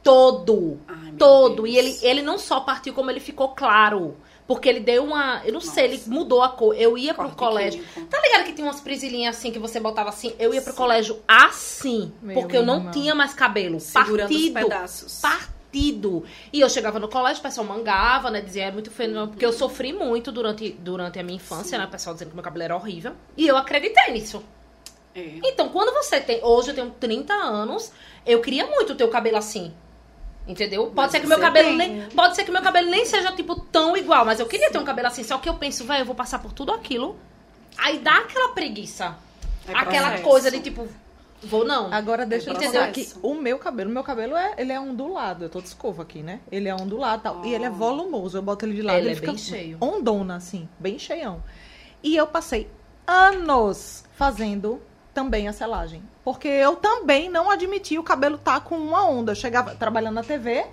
Todo. 0.02 0.78
Ai, 0.88 1.12
todo. 1.18 1.62
Deus. 1.62 1.68
E 1.70 1.76
ele, 1.78 1.98
ele 2.02 2.22
não 2.22 2.38
só 2.38 2.60
partiu, 2.60 2.92
como 2.92 3.10
ele 3.10 3.20
ficou 3.20 3.48
claro. 3.50 4.16
Porque 4.46 4.68
ele 4.68 4.80
deu 4.80 5.04
uma. 5.04 5.40
Eu 5.44 5.52
não 5.52 5.60
sei, 5.60 5.84
ele 5.84 5.96
Nossa. 5.98 6.10
mudou 6.10 6.42
a 6.42 6.48
cor. 6.50 6.74
Eu 6.76 6.98
ia 6.98 7.14
pro 7.14 7.24
Corte 7.24 7.36
colégio. 7.38 7.82
químico. 7.84 8.10
Tá 8.10 8.20
ligado 8.20 8.44
que 8.44 8.52
tinha 8.52 8.66
umas 8.66 8.80
prisilinhas 8.80 9.36
assim 9.36 9.52
que 9.52 9.58
você 9.58 9.78
botava 9.78 10.08
assim? 10.08 10.34
Eu 10.38 10.52
ia 10.52 10.60
pro 10.60 10.72
Sim. 10.72 10.76
colégio 10.76 11.20
assim. 11.28 12.12
Meu 12.20 12.34
porque 12.40 12.56
eu 12.56 12.66
não 12.66 12.78
irmão. 12.78 12.90
tinha 12.92 13.14
mais 13.14 13.32
cabelo. 13.34 13.78
Segurando 13.78 14.30
os 14.30 14.36
partido. 14.36 14.54
pedaços. 14.54 15.20
Partido. 15.20 16.24
E 16.52 16.60
eu 16.60 16.68
chegava 16.68 16.98
no 16.98 17.08
colégio, 17.08 17.38
o 17.38 17.42
pessoal 17.42 17.66
mangava, 17.66 18.30
né? 18.30 18.40
Dizia, 18.40 18.64
é 18.64 18.70
muito 18.72 18.90
feio. 18.90 19.12
não", 19.14 19.28
Porque 19.28 19.46
eu 19.46 19.52
sofri 19.52 19.92
muito 19.92 20.30
durante, 20.32 20.70
durante 20.72 21.18
a 21.18 21.22
minha 21.22 21.36
infância, 21.36 21.78
né? 21.78 21.84
O 21.86 21.88
pessoal 21.88 22.12
dizendo 22.12 22.30
que 22.30 22.34
meu 22.34 22.44
cabelo 22.44 22.64
era 22.64 22.76
horrível. 22.76 23.12
E 23.36 23.46
eu 23.46 23.56
acreditei 23.56 24.12
nisso. 24.12 24.42
É. 25.14 25.38
Então, 25.44 25.68
quando 25.68 25.94
você 25.94 26.20
tem. 26.20 26.40
Hoje 26.42 26.70
eu 26.70 26.74
tenho 26.74 26.90
30 26.90 27.32
anos, 27.32 27.92
eu 28.26 28.40
queria 28.40 28.66
muito 28.66 28.94
ter 28.94 29.04
o 29.04 29.08
cabelo 29.08 29.36
assim. 29.38 29.72
Entendeu? 30.46 30.86
Pode 30.86 30.96
Mas 30.96 31.10
ser 31.12 31.20
que 31.20 31.26
meu 31.26 31.38
cabelo 31.38 31.68
tem. 31.68 31.76
nem. 31.76 32.08
Pode 32.10 32.34
ser 32.36 32.44
que 32.44 32.50
meu 32.50 32.62
cabelo 32.62 32.90
nem 32.90 33.04
seja, 33.06 33.30
tipo, 33.32 33.54
tão 33.60 33.96
igual, 33.96 34.24
mas 34.24 34.40
eu 34.40 34.46
queria 34.46 34.70
ter 34.70 34.78
um 34.78 34.84
cabelo 34.84 35.06
assim. 35.08 35.22
Só 35.22 35.38
que 35.38 35.48
eu 35.48 35.54
penso, 35.54 35.84
velho, 35.84 36.02
eu 36.02 36.06
vou 36.06 36.14
passar 36.16 36.40
por 36.40 36.52
tudo 36.52 36.72
aquilo. 36.72 37.16
Aí 37.78 37.98
dá 38.00 38.18
aquela 38.18 38.48
preguiça. 38.50 39.16
É 39.68 39.72
aquela 39.72 40.08
processo. 40.08 40.22
coisa 40.28 40.50
de 40.50 40.60
tipo, 40.60 40.88
vou 41.44 41.64
não. 41.64 41.92
Agora 41.92 42.26
deixa 42.26 42.50
eu 42.50 42.54
processo. 42.54 42.72
dizer 42.72 42.84
aqui, 42.84 43.08
o 43.22 43.34
meu 43.34 43.56
cabelo, 43.58 43.88
meu 43.90 44.02
cabelo 44.02 44.36
é, 44.36 44.54
ele 44.58 44.72
é 44.72 44.80
ondulado, 44.80 45.44
eu 45.44 45.48
tô 45.48 45.60
de 45.60 45.68
escova 45.68 46.02
aqui, 46.02 46.20
né? 46.22 46.40
Ele 46.50 46.68
é 46.68 46.74
ondulado 46.74 47.20
e 47.20 47.22
tal, 47.22 47.44
e 47.46 47.54
ele 47.54 47.64
é 47.64 47.70
Oh. 47.70 47.74
volumoso, 47.74 48.36
eu 48.36 48.42
boto 48.42 48.64
ele 48.66 48.74
de 48.74 48.82
lado, 48.82 48.96
Ele 48.98 49.06
ele, 49.06 49.12
é 49.12 49.14
fica 49.14 49.28
bem 49.28 49.38
cheio. 49.38 49.78
ondona 49.80 50.34
assim, 50.36 50.68
bem 50.80 50.98
cheião. 50.98 51.42
E 52.02 52.16
eu 52.16 52.26
passei 52.26 52.68
anos 53.06 54.04
fazendo 54.16 54.82
também 55.12 55.48
a 55.48 55.52
selagem, 55.52 56.02
porque 56.24 56.48
eu 56.48 56.76
também 56.76 57.28
não 57.28 57.50
admitia 57.50 58.00
o 58.00 58.04
cabelo 58.04 58.38
tá 58.38 58.60
com 58.60 58.76
uma 58.76 59.06
onda. 59.06 59.32
Eu 59.32 59.36
chegava 59.36 59.74
trabalhando 59.74 60.14
na 60.14 60.22
TV, 60.22 60.66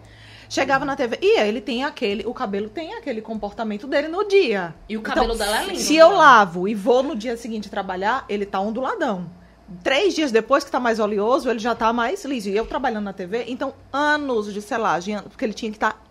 Chegava 0.49 0.83
na 0.83 0.95
TV, 0.95 1.19
e 1.21 1.39
ele 1.39 1.61
tem 1.61 1.83
aquele, 1.83 2.25
o 2.25 2.33
cabelo 2.33 2.69
tem 2.69 2.95
aquele 2.95 3.21
comportamento 3.21 3.85
dele 3.85 4.07
no 4.07 4.27
dia. 4.27 4.73
E 4.89 4.97
o 4.97 5.01
cabelo 5.01 5.35
dela 5.35 5.61
é 5.61 5.65
lindo. 5.67 5.79
Se 5.79 5.95
eu 5.95 6.11
lavo 6.11 6.67
e 6.67 6.73
vou 6.73 7.03
no 7.03 7.15
dia 7.15 7.37
seguinte 7.37 7.69
trabalhar, 7.69 8.25
ele 8.27 8.47
tá 8.47 8.59
onduladão. 8.59 9.29
Três 9.83 10.15
dias 10.15 10.31
depois 10.31 10.63
que 10.63 10.71
tá 10.71 10.79
mais 10.79 10.99
oleoso, 10.99 11.51
ele 11.51 11.59
já 11.59 11.75
tá 11.75 11.93
mais 11.93 12.25
liso. 12.25 12.49
E 12.49 12.57
eu 12.57 12.65
trabalhando 12.65 13.03
na 13.03 13.13
TV, 13.13 13.45
então 13.47 13.75
anos 13.93 14.51
de 14.51 14.59
selagem, 14.59 15.19
porque 15.21 15.45
ele 15.45 15.53
tinha 15.53 15.69
que 15.69 15.77
estar 15.77 16.03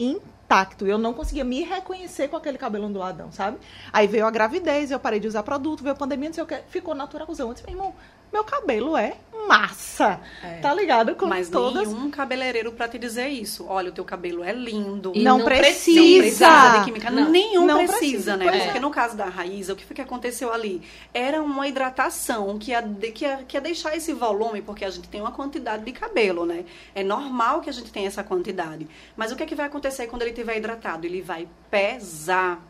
intacto. 0.48 0.86
Eu 0.86 0.96
não 0.96 1.12
conseguia 1.12 1.44
me 1.44 1.62
reconhecer 1.62 2.28
com 2.28 2.36
aquele 2.36 2.56
cabelo 2.56 2.86
onduladão, 2.86 3.30
sabe? 3.30 3.58
Aí 3.92 4.06
veio 4.06 4.26
a 4.26 4.30
gravidez, 4.30 4.90
eu 4.90 4.98
parei 4.98 5.20
de 5.20 5.28
usar 5.28 5.42
produto, 5.42 5.82
veio 5.82 5.92
a 5.92 5.98
pandemia, 5.98 6.30
não 6.30 6.34
sei 6.34 6.42
o 6.42 6.46
que, 6.46 6.58
ficou 6.70 6.94
naturalzão. 6.94 7.48
Eu 7.48 7.54
disse, 7.54 7.66
meu 7.66 7.76
irmão, 7.76 7.94
meu 8.32 8.44
cabelo 8.44 8.96
é 8.96 9.16
massa. 9.46 10.20
É. 10.42 10.58
Tá 10.58 10.74
ligado? 10.74 11.14
Com 11.14 11.26
Mas 11.26 11.48
todas. 11.48 11.88
nenhum 11.88 12.10
cabeleireiro 12.10 12.72
pra 12.72 12.86
te 12.86 12.98
dizer 12.98 13.28
isso. 13.28 13.64
Olha, 13.66 13.88
o 13.88 13.92
teu 13.92 14.04
cabelo 14.04 14.44
é 14.44 14.52
lindo. 14.52 15.12
E 15.14 15.22
não, 15.22 15.38
não 15.38 15.44
precisa. 15.46 16.00
Não 16.02 16.18
precisa 16.18 16.78
de 16.78 16.84
química. 16.84 17.10
Não. 17.10 17.30
Nenhum 17.30 17.64
Não 17.64 17.86
precisa, 17.86 18.36
precisa, 18.36 18.36
né? 18.36 18.46
é. 18.46 18.64
Porque 18.64 18.80
no 18.80 18.90
caso 18.90 19.16
da 19.16 19.24
Raíza, 19.24 19.72
o 19.72 19.76
que 19.76 19.84
foi 19.84 19.96
que 19.96 20.02
aconteceu 20.02 20.52
ali? 20.52 20.82
Era 21.14 21.42
uma 21.42 21.66
hidratação 21.66 22.58
que 22.58 22.72
ia, 22.72 22.82
que, 22.82 23.24
ia, 23.24 23.38
que 23.48 23.56
ia 23.56 23.60
deixar 23.60 23.96
esse 23.96 24.12
volume, 24.12 24.60
porque 24.60 24.84
a 24.84 24.90
gente 24.90 25.08
tem 25.08 25.22
uma 25.22 25.32
quantidade 25.32 25.82
de 25.84 25.92
cabelo, 25.92 26.44
né? 26.44 26.64
É 26.94 27.02
normal 27.02 27.62
que 27.62 27.70
a 27.70 27.72
gente 27.72 27.90
tenha 27.90 28.06
essa 28.06 28.22
quantidade. 28.22 28.86
Mas 29.16 29.32
o 29.32 29.36
que, 29.36 29.42
é 29.42 29.46
que 29.46 29.54
vai 29.54 29.66
acontecer 29.66 30.06
quando 30.08 30.22
ele 30.22 30.32
estiver 30.38 30.56
hidratado? 30.56 31.06
Ele 31.06 31.20
vai 31.20 31.48
pesar. 31.70 32.62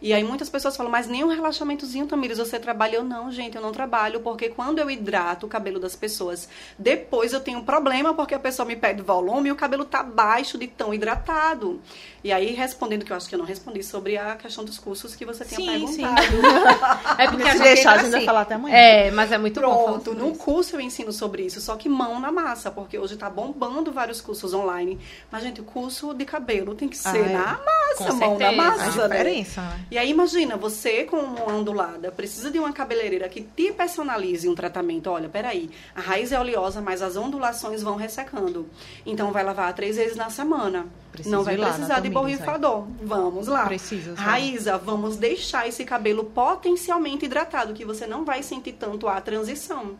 E 0.00 0.12
aí 0.12 0.22
muitas 0.24 0.48
pessoas 0.48 0.76
falam, 0.76 0.90
mas 0.92 1.06
nem 1.06 1.24
um 1.24 1.28
relaxamentozinho, 1.28 2.06
Tamires, 2.06 2.38
você 2.38 2.58
trabalha? 2.58 2.96
Eu 2.96 3.04
não, 3.04 3.30
gente, 3.30 3.56
eu 3.56 3.62
não 3.62 3.72
trabalho, 3.72 4.20
porque 4.20 4.48
quando 4.48 4.78
eu 4.78 4.90
hidrato 4.90 5.46
o 5.46 5.48
cabelo 5.48 5.78
das 5.80 5.96
pessoas, 5.96 6.48
depois 6.78 7.32
eu 7.32 7.40
tenho 7.40 7.58
um 7.58 7.64
problema, 7.64 8.14
porque 8.14 8.34
a 8.34 8.38
pessoa 8.38 8.66
me 8.66 8.76
pede 8.76 9.02
volume 9.02 9.48
e 9.48 9.52
o 9.52 9.56
cabelo 9.56 9.84
tá 9.84 10.02
baixo 10.02 10.56
de 10.58 10.66
tão 10.66 10.92
hidratado. 10.92 11.80
E 12.22 12.32
aí, 12.32 12.54
respondendo, 12.54 13.04
que 13.04 13.12
eu 13.12 13.16
acho 13.16 13.28
que 13.28 13.34
eu 13.34 13.38
não 13.38 13.44
respondi, 13.46 13.82
sobre 13.82 14.16
a 14.16 14.34
questão 14.36 14.64
dos 14.64 14.78
cursos 14.78 15.14
que 15.14 15.24
você 15.26 15.44
tinha 15.44 15.60
Sim, 15.60 15.86
sim. 15.86 16.02
perguntado. 16.02 16.24
É 17.18 17.28
porque 17.28 17.42
a 17.42 17.52
Se 17.52 17.58
gente 17.58 17.62
deixar, 17.62 17.92
a 17.92 17.98
gente 17.98 18.10
vai 18.10 18.16
assim. 18.18 18.26
falar 18.26 18.40
até 18.42 18.54
amanhã. 18.54 18.74
É, 18.76 19.10
mas 19.10 19.30
é 19.30 19.38
muito 19.38 19.60
bom 19.60 19.66
falar 19.66 19.98
Pronto, 20.00 20.14
no 20.14 20.30
isso. 20.30 20.38
curso 20.40 20.76
eu 20.76 20.80
ensino 20.80 21.12
sobre 21.12 21.42
isso, 21.44 21.60
só 21.60 21.76
que 21.76 21.88
mão 21.88 22.18
na 22.18 22.32
massa, 22.32 22.70
porque 22.70 22.98
hoje 22.98 23.16
tá 23.16 23.28
bombando 23.30 23.92
vários 23.92 24.20
cursos 24.20 24.52
online. 24.54 24.98
Mas, 25.30 25.42
gente, 25.42 25.60
o 25.60 25.64
curso 25.64 26.14
de 26.14 26.24
cabelo 26.24 26.74
tem 26.74 26.88
que 26.88 26.96
ser 26.96 27.08
Ah, 27.08 27.18
é. 27.18 27.32
na 27.32 27.60
massa, 27.64 28.04
Com 28.08 28.12
mão 28.14 28.38
na 28.38 28.50
certeza. 28.50 28.50
A 28.50 28.52
massa, 28.52 29.08
né? 29.08 29.16
diferença, 29.16 29.60
né? 29.62 29.63
E 29.90 29.98
aí, 29.98 30.10
imagina, 30.10 30.56
você 30.56 31.04
como 31.04 31.48
ondulada, 31.50 32.10
precisa 32.10 32.50
de 32.50 32.58
uma 32.58 32.72
cabeleireira 32.72 33.28
que 33.28 33.42
te 33.42 33.72
personalize 33.72 34.48
um 34.48 34.54
tratamento. 34.54 35.10
Olha, 35.10 35.28
peraí, 35.28 35.70
a 35.94 36.00
raiz 36.00 36.32
é 36.32 36.38
oleosa, 36.38 36.80
mas 36.80 37.02
as 37.02 37.16
ondulações 37.16 37.82
vão 37.82 37.96
ressecando. 37.96 38.68
Então, 39.04 39.32
vai 39.32 39.44
lavar 39.44 39.72
três 39.74 39.96
vezes 39.96 40.16
na 40.16 40.30
semana. 40.30 40.86
Preciso 41.14 41.32
Não 41.36 41.44
vai 41.44 41.54
ir 41.54 41.58
lá 41.58 41.68
precisar 41.68 42.00
de 42.00 42.10
borrifador. 42.10 42.86
Vamos 43.00 43.46
lá. 43.46 43.66
Precisa? 43.66 44.14
Raíza, 44.16 44.76
vamos 44.76 45.16
deixar 45.16 45.68
esse 45.68 45.84
cabelo 45.84 46.24
potencialmente 46.24 47.24
hidratado, 47.24 47.72
que 47.72 47.84
você 47.84 48.04
não 48.04 48.24
vai 48.24 48.42
sentir 48.42 48.72
tanto 48.72 49.06
a 49.06 49.20
transição. 49.20 49.92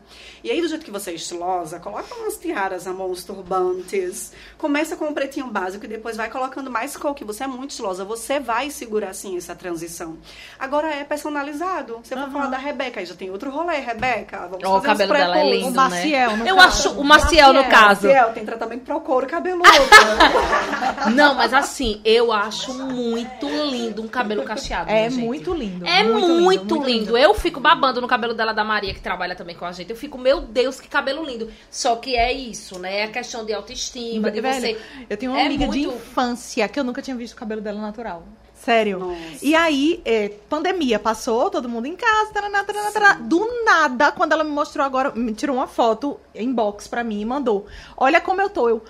E 0.43 0.51
aí, 0.51 0.59
do 0.61 0.67
jeito 0.67 0.83
que 0.83 0.91
você 0.91 1.11
é 1.11 1.13
estilosa, 1.13 1.79
coloca 1.79 2.13
umas 2.15 2.35
tiaras, 2.37 2.85
amor, 2.85 3.15
turbantes. 3.23 4.33
Começa 4.57 4.97
com 4.97 5.05
um 5.05 5.13
pretinho 5.13 5.47
básico 5.47 5.85
e 5.85 5.87
depois 5.87 6.17
vai 6.17 6.29
colocando 6.29 6.69
mais 6.69 6.97
cor, 6.97 7.15
que 7.15 7.23
você 7.23 7.45
é 7.45 7.47
muito 7.47 7.69
estilosa. 7.71 8.03
Você 8.03 8.37
vai 8.37 8.69
segurar, 8.69 9.13
sim, 9.13 9.37
essa 9.37 9.55
transição. 9.55 10.17
Agora 10.59 10.93
é 10.93 11.05
personalizado. 11.05 12.01
Você 12.03 12.13
vai 12.13 12.25
Aham. 12.25 12.33
falar 12.33 12.47
da 12.47 12.57
Rebeca, 12.57 12.99
aí 12.99 13.05
já 13.05 13.15
tem 13.15 13.29
outro 13.31 13.49
rolê, 13.49 13.77
Rebeca. 13.77 14.49
Vamos 14.49 14.65
Ó, 14.65 14.79
o 14.79 14.81
fazer 14.81 15.03
os 15.05 15.09
cabelo 15.09 15.13
dela 15.13 15.39
é 15.39 15.49
lindo, 15.49 15.69
O 15.69 15.73
Maciel, 15.73 16.31
né? 16.31 16.37
no 16.37 16.47
Eu 16.49 16.55
caso. 16.57 16.67
acho 16.89 16.99
o 16.99 17.03
Maciel, 17.05 17.53
no 17.53 17.63
caso. 17.69 18.05
Maciel, 18.07 18.33
tem 18.33 18.45
tratamento 18.45 18.83
pro 18.83 18.99
couro 18.99 19.25
cabeludo. 19.27 19.65
Não, 21.11 21.35
mas 21.35 21.53
assim, 21.53 22.01
eu 22.05 22.31
acho 22.31 22.73
muito 22.73 23.45
lindo 23.47 24.01
um 24.01 24.07
cabelo 24.07 24.43
cacheado. 24.43 24.89
É 24.89 24.93
minha 24.93 25.09
gente. 25.11 25.25
muito 25.25 25.53
lindo. 25.53 25.85
É 25.85 26.03
muito, 26.03 26.75
lindo, 26.75 26.85
lindo. 26.85 27.17
Eu 27.17 27.33
fico 27.33 27.59
babando 27.59 28.01
no 28.01 28.07
cabelo 28.07 28.33
dela 28.33 28.53
da 28.53 28.63
Maria, 28.63 28.93
que 28.93 29.01
trabalha 29.01 29.35
também 29.35 29.55
com 29.55 29.65
a 29.65 29.71
gente. 29.71 29.89
Eu 29.89 29.95
fico, 29.95 30.17
meu 30.17 30.41
Deus, 30.41 30.79
que 30.79 30.87
cabelo 30.87 31.23
lindo. 31.23 31.49
Só 31.69 31.95
que 31.95 32.15
é 32.15 32.31
isso, 32.31 32.79
né? 32.79 32.99
É 32.99 33.03
a 33.03 33.09
questão 33.09 33.45
de 33.45 33.53
autoestima, 33.53 34.31
de 34.31 34.41
Velho, 34.41 34.59
você. 34.61 34.77
Eu 35.09 35.17
tenho 35.17 35.31
uma 35.31 35.41
É 35.41 35.45
amiga 35.45 35.67
de 35.67 35.79
muito- 35.85 35.95
infância 35.95 36.67
que 36.67 36.79
eu 36.79 36.83
nunca 36.83 37.01
tinha 37.01 37.15
visto 37.15 37.33
o 37.33 37.37
cabelo 37.37 37.61
dela 37.61 37.79
natural. 37.81 38.23
Sério. 38.55 38.97
Nossa. 38.97 39.19
E 39.43 39.53
aí, 39.53 40.01
é, 40.03 40.29
pandemia 40.49 40.97
passou, 40.97 41.51
todo 41.51 41.69
mundo 41.69 41.85
em 41.85 41.95
casa, 41.95 42.31
taraná, 42.33 42.63
taraná, 42.63 42.91
taraná. 42.91 43.13
do 43.21 43.63
nada, 43.63 44.11
quando 44.11 44.31
ela 44.31 44.43
me 44.43 44.49
mostrou 44.49 44.83
agora, 44.83 45.11
me 45.13 45.33
tirou 45.35 45.57
uma 45.57 45.67
foto 45.67 46.19
inbox 46.33 46.87
pra 46.87 47.03
mim 47.03 47.21
e 47.21 47.25
mandou. 47.25 47.67
Olha 47.95 48.19
como 48.19 48.41
eu 48.41 48.49
tô, 48.49 48.67
eu. 48.67 48.83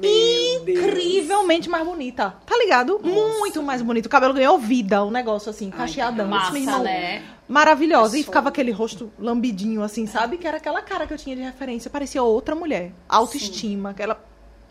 Incrivelmente 0.00 1.68
mais 1.68 1.84
bonita. 1.84 2.34
Tá 2.46 2.56
ligado? 2.56 3.00
Muito 3.02 3.62
mais 3.62 3.82
bonito. 3.82 4.06
O 4.06 4.08
cabelo 4.08 4.34
ganhou 4.34 4.58
vida, 4.58 5.02
o 5.02 5.10
negócio 5.10 5.50
assim, 5.50 5.70
Ai, 5.72 5.78
cacheadão. 5.78 6.24
que 6.26 6.30
Massa, 6.30 6.58
irmão, 6.58 6.82
né? 6.82 7.22
Maravilhosa. 7.48 8.16
E 8.18 8.22
ficava 8.22 8.48
aquele 8.48 8.70
rosto 8.70 9.12
lambidinho, 9.18 9.82
assim, 9.82 10.06
sabe? 10.06 10.38
Que 10.38 10.46
era 10.46 10.56
aquela 10.56 10.80
cara 10.80 11.06
que 11.06 11.12
eu 11.12 11.18
tinha 11.18 11.36
de 11.36 11.42
referência. 11.42 11.90
Parecia 11.90 12.22
outra 12.22 12.54
mulher. 12.54 12.92
Autoestima. 13.08 13.92
Que 13.92 14.02
ela, 14.02 14.24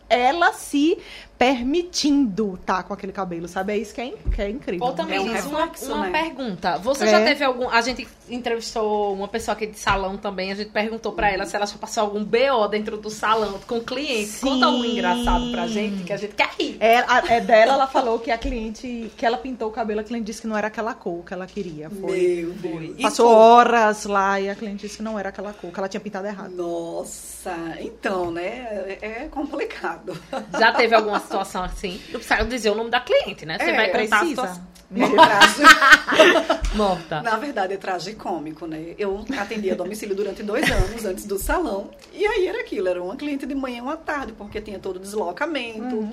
ela 0.08 0.52
se 0.52 0.98
permitindo 1.42 2.58
tá 2.64 2.82
com 2.82 2.94
aquele 2.94 3.12
cabelo, 3.12 3.48
sabe? 3.48 3.72
É 3.72 3.78
isso 3.78 3.92
que 3.94 4.00
é, 4.00 4.12
que 4.34 4.40
é 4.42 4.48
incrível. 4.48 4.86
Ou 4.86 4.92
também 4.92 5.16
É 5.18 5.20
um 5.20 5.32
diz 5.32 5.44
uma, 5.46 5.60
reflexo, 5.60 5.92
uma 5.92 6.06
né? 6.08 6.22
pergunta. 6.22 6.78
Você 6.78 7.04
É. 7.04 7.08
já 7.10 7.24
teve 7.24 7.44
algum. 7.44 7.68
A 7.68 7.80
gente 7.80 8.06
entrevistou 8.30 9.12
uma 9.14 9.26
pessoa 9.28 9.54
aqui 9.54 9.66
de 9.66 9.78
salão 9.78 10.16
também. 10.16 10.52
A 10.52 10.54
gente 10.54 10.70
perguntou 10.70 11.12
pra 11.12 11.30
ela 11.30 11.44
se 11.44 11.56
ela 11.56 11.66
já 11.66 11.76
passou 11.76 12.04
algum 12.04 12.24
BO 12.24 12.68
dentro 12.70 12.96
do 12.96 13.10
salão 13.10 13.58
com 13.66 13.80
clientes. 13.80 14.40
Conta 14.40 14.68
um 14.68 14.82
Sim. 14.82 14.92
engraçado 14.92 15.50
pra 15.50 15.66
gente, 15.66 16.04
que 16.04 16.12
a 16.12 16.16
gente 16.16 16.34
quer 16.34 16.50
rir. 16.58 16.76
É, 16.80 16.98
a- 16.98 17.22
é 17.28 17.40
dela, 17.40 17.74
ela 17.74 17.86
falou 17.86 18.18
que 18.18 18.30
a 18.30 18.38
cliente, 18.38 19.10
que 19.16 19.26
ela 19.26 19.36
pintou 19.36 19.68
o 19.68 19.72
cabelo, 19.72 20.00
a 20.00 20.04
cliente 20.04 20.26
disse 20.26 20.40
que 20.42 20.46
não 20.46 20.56
era 20.56 20.68
aquela 20.68 20.94
cor 20.94 21.24
que 21.24 21.34
ela 21.34 21.46
queria. 21.46 21.90
Foi. 21.90 22.42
Meu 22.42 22.52
Deus. 22.52 23.00
Passou 23.02 23.28
tu? 23.28 23.34
horas 23.36 24.04
lá 24.04 24.40
e 24.40 24.48
a 24.48 24.54
cliente 24.54 24.82
disse 24.82 24.96
que 24.98 25.02
não 25.02 25.18
era 25.18 25.28
aquela 25.30 25.52
cor, 25.52 25.70
que 25.72 25.78
ela 25.78 25.88
tinha 25.88 26.00
pintado 26.00 26.26
errado. 26.26 26.50
Nossa, 26.54 27.52
então, 27.80 28.30
né? 28.30 28.96
É 29.00 29.22
é 29.24 29.28
complicado. 29.28 30.16
Já 30.58 30.72
teve 30.72 30.94
alguma 30.94 31.20
situação 31.32 31.64
assim? 31.64 32.00
Não 32.10 32.20
precisa 32.20 32.44
dizer 32.44 32.70
o 32.70 32.74
nome 32.74 32.90
da 32.90 33.00
cliente, 33.00 33.44
né? 33.46 33.58
Você 33.58 33.64
É, 33.64 33.74
vai 33.76 33.86
contar 33.90 33.98
a 34.16 34.18
Precisa. 34.20 34.28
situação. 34.28 34.72
É 34.94 35.08
tragi- 35.08 36.76
Morta. 36.76 37.22
Na 37.22 37.36
verdade, 37.36 37.72
é 37.74 37.76
tragicômico, 37.76 38.66
né? 38.66 38.94
Eu 38.98 39.24
atendia 39.38 39.74
domicílio 39.74 40.14
durante 40.14 40.42
dois 40.42 40.70
anos 40.70 41.04
antes 41.04 41.24
do 41.24 41.38
salão. 41.38 41.90
E 42.12 42.26
aí 42.26 42.46
era 42.46 42.60
aquilo, 42.60 42.88
era 42.88 43.02
uma 43.02 43.16
cliente 43.16 43.46
de 43.46 43.54
manhã 43.54 43.78
e 43.78 43.80
uma 43.80 43.96
tarde, 43.96 44.32
porque 44.32 44.60
tinha 44.60 44.78
todo 44.78 44.96
o 44.96 44.98
deslocamento. 44.98 46.08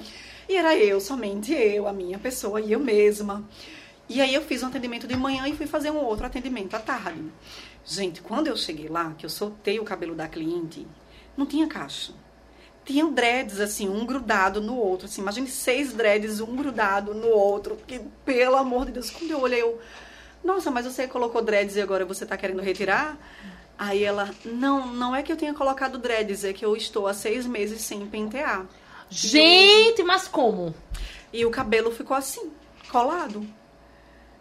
E 0.47 0.55
era 0.55 0.75
eu, 0.77 0.99
somente 1.01 1.53
eu, 1.53 1.87
a 1.87 1.93
minha 1.93 2.17
pessoa 2.17 2.61
e 2.61 2.71
eu 2.71 2.79
mesma. 2.79 3.43
E 4.07 4.21
aí 4.21 4.33
eu 4.33 4.41
fiz 4.41 4.63
um 4.63 4.67
atendimento 4.67 5.07
de 5.07 5.15
manhã 5.15 5.47
e 5.47 5.53
fui 5.55 5.67
fazer 5.67 5.91
um 5.91 5.97
outro 5.97 6.25
atendimento 6.25 6.73
à 6.75 6.79
tarde. 6.79 7.21
Gente, 7.85 8.21
quando 8.21 8.47
eu 8.47 8.55
cheguei 8.57 8.87
lá, 8.87 9.13
que 9.17 9.25
eu 9.25 9.29
soltei 9.29 9.79
o 9.79 9.83
cabelo 9.83 10.15
da 10.15 10.27
cliente, 10.27 10.87
não 11.37 11.45
tinha 11.45 11.67
caixa. 11.67 12.13
Tinham 12.89 13.13
dreads, 13.13 13.59
assim, 13.59 13.87
um 13.87 14.03
grudado 14.03 14.59
no 14.59 14.75
outro. 14.75 15.05
Assim, 15.05 15.21
imagine 15.21 15.47
seis 15.47 15.93
dreads, 15.93 16.41
um 16.41 16.55
grudado 16.55 17.13
no 17.13 17.27
outro. 17.27 17.77
Que, 17.85 17.99
pelo 18.25 18.55
amor 18.55 18.87
de 18.87 18.93
Deus, 18.93 19.11
quando 19.11 19.29
eu 19.29 19.39
olhei, 19.39 19.61
eu... 19.61 19.79
Nossa, 20.43 20.71
mas 20.71 20.85
você 20.87 21.07
colocou 21.07 21.39
dreads 21.39 21.75
e 21.75 21.81
agora 21.81 22.03
você 22.03 22.25
tá 22.25 22.35
querendo 22.35 22.63
retirar? 22.63 23.15
Aí 23.77 24.03
ela, 24.03 24.31
não, 24.43 24.87
não 24.87 25.15
é 25.15 25.21
que 25.21 25.31
eu 25.31 25.37
tenha 25.37 25.53
colocado 25.53 25.99
dreads, 25.99 26.43
é 26.43 26.51
que 26.51 26.65
eu 26.65 26.75
estou 26.75 27.05
há 27.05 27.13
seis 27.13 27.45
meses 27.45 27.81
sem 27.81 28.07
pentear. 28.07 28.65
Gente, 29.07 30.01
mas 30.01 30.27
como? 30.27 30.73
E 31.31 31.45
o 31.45 31.51
cabelo 31.51 31.91
ficou 31.91 32.17
assim, 32.17 32.51
colado. 32.91 33.45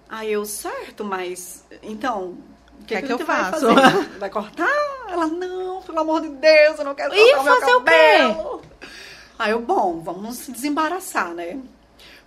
Aí 0.08 0.32
eu, 0.32 0.46
certo, 0.46 1.04
mas 1.04 1.66
então, 1.82 2.38
o 2.80 2.84
que, 2.84 2.86
Que 2.86 2.94
é 2.94 3.00
que, 3.02 3.06
que 3.08 3.12
eu 3.12 3.18
vai 3.26 3.50
faço? 3.50 3.66
fazer? 3.74 4.08
Vai 4.18 4.30
cortar? 4.30 4.97
Ela, 5.08 5.26
não, 5.26 5.82
pelo 5.82 6.00
amor 6.00 6.20
de 6.20 6.28
Deus, 6.28 6.78
eu 6.78 6.84
não 6.84 6.94
quero 6.94 7.14
E 7.14 7.34
cortar 7.34 7.40
o 7.40 7.44
meu 7.44 7.60
fazer 7.60 7.74
o 7.74 7.80
quê? 7.80 7.90
cabelo. 7.90 8.62
Aí 9.38 9.50
eu, 9.52 9.60
bom, 9.60 10.00
vamos 10.00 10.36
se 10.36 10.52
desembaraçar, 10.52 11.32
né? 11.32 11.58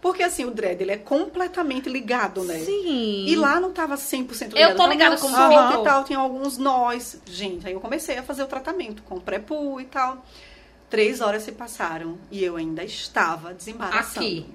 Porque 0.02 0.24
assim, 0.24 0.46
o 0.46 0.52
dread, 0.52 0.82
ele 0.82 0.92
é 0.92 0.98
completamente 0.98 1.88
ligado, 1.88 2.44
né? 2.44 2.58
Sim. 2.60 3.26
E 3.28 3.36
lá 3.36 3.60
não 3.60 3.72
tava 3.72 3.96
100% 3.96 4.54
ligado. 4.54 4.72
Eu 4.72 4.76
tô 4.76 4.88
ligada 4.88 5.16
você 5.16 5.32
falou. 5.32 5.82
e 5.82 5.84
tal, 5.84 6.04
tinha 6.04 6.18
alguns 6.18 6.58
nós. 6.58 7.22
Gente, 7.26 7.68
aí 7.68 7.74
eu 7.74 7.80
comecei 7.80 8.18
a 8.18 8.24
fazer 8.24 8.42
o 8.42 8.48
tratamento 8.48 9.04
com 9.04 9.20
pré-poo 9.20 9.80
e 9.80 9.86
tal. 9.86 10.26
Três 10.90 11.22
horas 11.22 11.44
se 11.44 11.52
passaram 11.52 12.18
e 12.32 12.44
eu 12.44 12.56
ainda 12.56 12.84
estava 12.84 13.54
desembaraçando. 13.54 14.26
Aqui. 14.26 14.48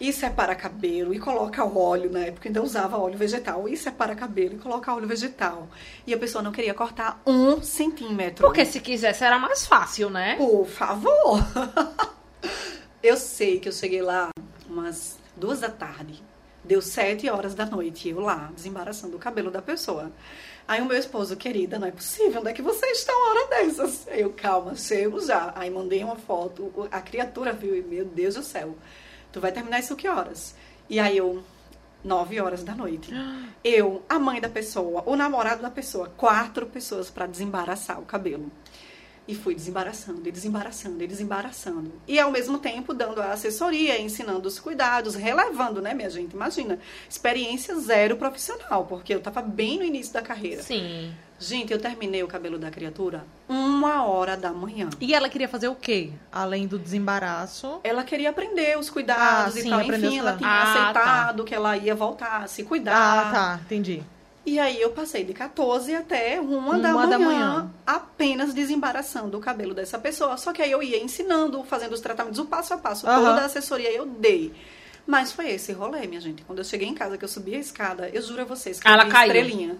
E 0.00 0.12
separa 0.12 0.54
cabelo 0.54 1.12
e 1.12 1.18
coloca 1.18 1.64
óleo, 1.64 2.10
na 2.10 2.20
época 2.20 2.48
ainda 2.48 2.62
usava 2.62 2.96
óleo 2.96 3.18
vegetal. 3.18 3.68
E 3.68 3.76
separa 3.76 4.14
cabelo 4.14 4.54
e 4.54 4.58
coloca 4.58 4.94
óleo 4.94 5.08
vegetal. 5.08 5.68
E 6.06 6.14
a 6.14 6.18
pessoa 6.18 6.42
não 6.42 6.52
queria 6.52 6.72
cortar 6.72 7.20
um 7.26 7.60
centímetro. 7.60 8.46
Porque 8.46 8.64
se 8.64 8.78
quisesse 8.80 9.24
era 9.24 9.38
mais 9.38 9.66
fácil, 9.66 10.08
né? 10.08 10.36
Por 10.36 10.66
favor. 10.66 11.40
eu 13.02 13.16
sei 13.16 13.58
que 13.58 13.68
eu 13.68 13.72
cheguei 13.72 14.00
lá 14.00 14.28
umas 14.68 15.18
duas 15.36 15.60
da 15.60 15.68
tarde. 15.68 16.22
Deu 16.62 16.82
sete 16.82 17.28
horas 17.28 17.54
da 17.54 17.64
noite, 17.64 18.08
eu 18.08 18.20
lá, 18.20 18.52
desembaraçando 18.54 19.16
o 19.16 19.18
cabelo 19.18 19.50
da 19.50 19.62
pessoa. 19.62 20.12
Aí 20.68 20.82
o 20.82 20.84
meu 20.84 20.98
esposo, 20.98 21.34
querida, 21.34 21.78
não 21.78 21.88
é 21.88 21.90
possível, 21.90 22.40
onde 22.40 22.50
é 22.50 22.52
que 22.52 22.60
você 22.60 22.86
está 22.88 23.10
uma 23.16 23.30
hora 23.30 23.46
dessas? 23.48 24.06
Eu, 24.08 24.30
calma, 24.34 24.76
chego 24.76 25.18
já. 25.18 25.50
Aí 25.56 25.70
mandei 25.70 26.04
uma 26.04 26.16
foto, 26.16 26.70
a 26.92 27.00
criatura 27.00 27.54
viu 27.54 27.74
e, 27.74 27.82
meu 27.82 28.04
Deus 28.04 28.34
do 28.34 28.42
céu, 28.42 28.76
tu 29.32 29.40
vai 29.40 29.52
terminar 29.52 29.78
isso 29.80 29.96
que 29.96 30.08
horas? 30.08 30.54
E 30.88 30.98
aí 30.98 31.16
eu, 31.16 31.42
nove 32.02 32.40
horas 32.40 32.62
da 32.62 32.74
noite. 32.74 33.12
Eu, 33.62 34.02
a 34.08 34.18
mãe 34.18 34.40
da 34.40 34.48
pessoa, 34.48 35.02
o 35.04 35.16
namorado 35.16 35.60
da 35.60 35.70
pessoa, 35.70 36.10
quatro 36.16 36.64
pessoas 36.66 37.10
para 37.10 37.26
desembaraçar 37.26 38.00
o 38.00 38.04
cabelo. 38.04 38.50
E 39.26 39.34
fui 39.34 39.54
desembaraçando, 39.54 40.26
e 40.26 40.32
desembaraçando, 40.32 41.04
e 41.04 41.06
desembaraçando. 41.06 41.92
E 42.06 42.18
ao 42.18 42.30
mesmo 42.30 42.58
tempo 42.58 42.94
dando 42.94 43.20
a 43.20 43.32
assessoria, 43.32 44.00
ensinando 44.00 44.48
os 44.48 44.58
cuidados, 44.58 45.14
relevando, 45.16 45.82
né, 45.82 45.92
minha 45.92 46.08
gente? 46.08 46.32
Imagina, 46.32 46.78
experiência 47.10 47.78
zero 47.78 48.16
profissional, 48.16 48.86
porque 48.86 49.14
eu 49.14 49.20
tava 49.20 49.42
bem 49.42 49.78
no 49.78 49.84
início 49.84 50.14
da 50.14 50.22
carreira. 50.22 50.62
Sim. 50.62 51.12
Gente, 51.40 51.72
eu 51.72 51.78
terminei 51.78 52.22
o 52.22 52.26
cabelo 52.26 52.58
da 52.58 52.70
criatura 52.70 53.24
uma 53.48 54.04
hora 54.04 54.36
da 54.36 54.50
manhã. 54.52 54.90
E 55.00 55.14
ela 55.14 55.28
queria 55.28 55.48
fazer 55.48 55.68
o 55.68 55.74
quê? 55.76 56.10
Além 56.32 56.66
do 56.66 56.78
desembaraço? 56.78 57.80
Ela 57.84 58.02
queria 58.02 58.30
aprender 58.30 58.76
os 58.78 58.90
cuidados 58.90 59.54
Ah, 59.54 59.58
e 59.58 59.62
sim, 59.62 59.70
tal. 59.70 59.80
Enfim, 59.82 60.18
ela 60.18 60.36
tinha 60.36 60.48
Ah, 60.50 60.64
tá. 60.64 60.80
aceitado 61.00 61.44
que 61.44 61.54
ela 61.54 61.76
ia 61.76 61.94
voltar 61.94 62.42
a 62.42 62.46
se 62.48 62.64
cuidar. 62.64 62.94
Ah, 62.96 63.30
tá, 63.32 63.60
entendi. 63.64 64.02
E 64.44 64.58
aí 64.58 64.80
eu 64.80 64.90
passei 64.90 65.24
de 65.24 65.32
14 65.34 65.94
até 65.94 66.40
uma, 66.40 66.58
Uma 66.58 66.78
da, 66.78 66.92
da 67.06 67.18
manhã, 67.18 67.28
manhã. 67.28 67.70
apenas 67.86 68.54
desembaraçando 68.54 69.36
o 69.36 69.40
cabelo 69.40 69.74
dessa 69.74 69.98
pessoa. 69.98 70.36
Só 70.38 70.52
que 70.52 70.62
aí 70.62 70.70
eu 70.72 70.82
ia 70.82 71.02
ensinando, 71.02 71.62
fazendo 71.64 71.92
os 71.92 72.00
tratamentos, 72.00 72.38
o 72.40 72.46
passo 72.46 72.72
a 72.74 72.78
passo, 72.78 73.04
toda 73.06 73.42
a 73.42 73.44
assessoria 73.44 73.92
eu 73.92 74.06
dei. 74.06 74.52
Mas 75.10 75.32
foi 75.32 75.48
esse 75.52 75.72
rolê, 75.72 76.06
minha 76.06 76.20
gente. 76.20 76.42
Quando 76.42 76.58
eu 76.58 76.64
cheguei 76.64 76.86
em 76.86 76.92
casa, 76.92 77.16
que 77.16 77.24
eu 77.24 77.28
subi 77.28 77.54
a 77.54 77.58
escada, 77.58 78.10
eu 78.12 78.20
juro 78.20 78.42
a 78.42 78.44
vocês 78.44 78.78
que 78.78 78.86
Ela 78.86 79.04
eu 79.04 79.10
caiu. 79.10 79.32
estrelinha. 79.34 79.76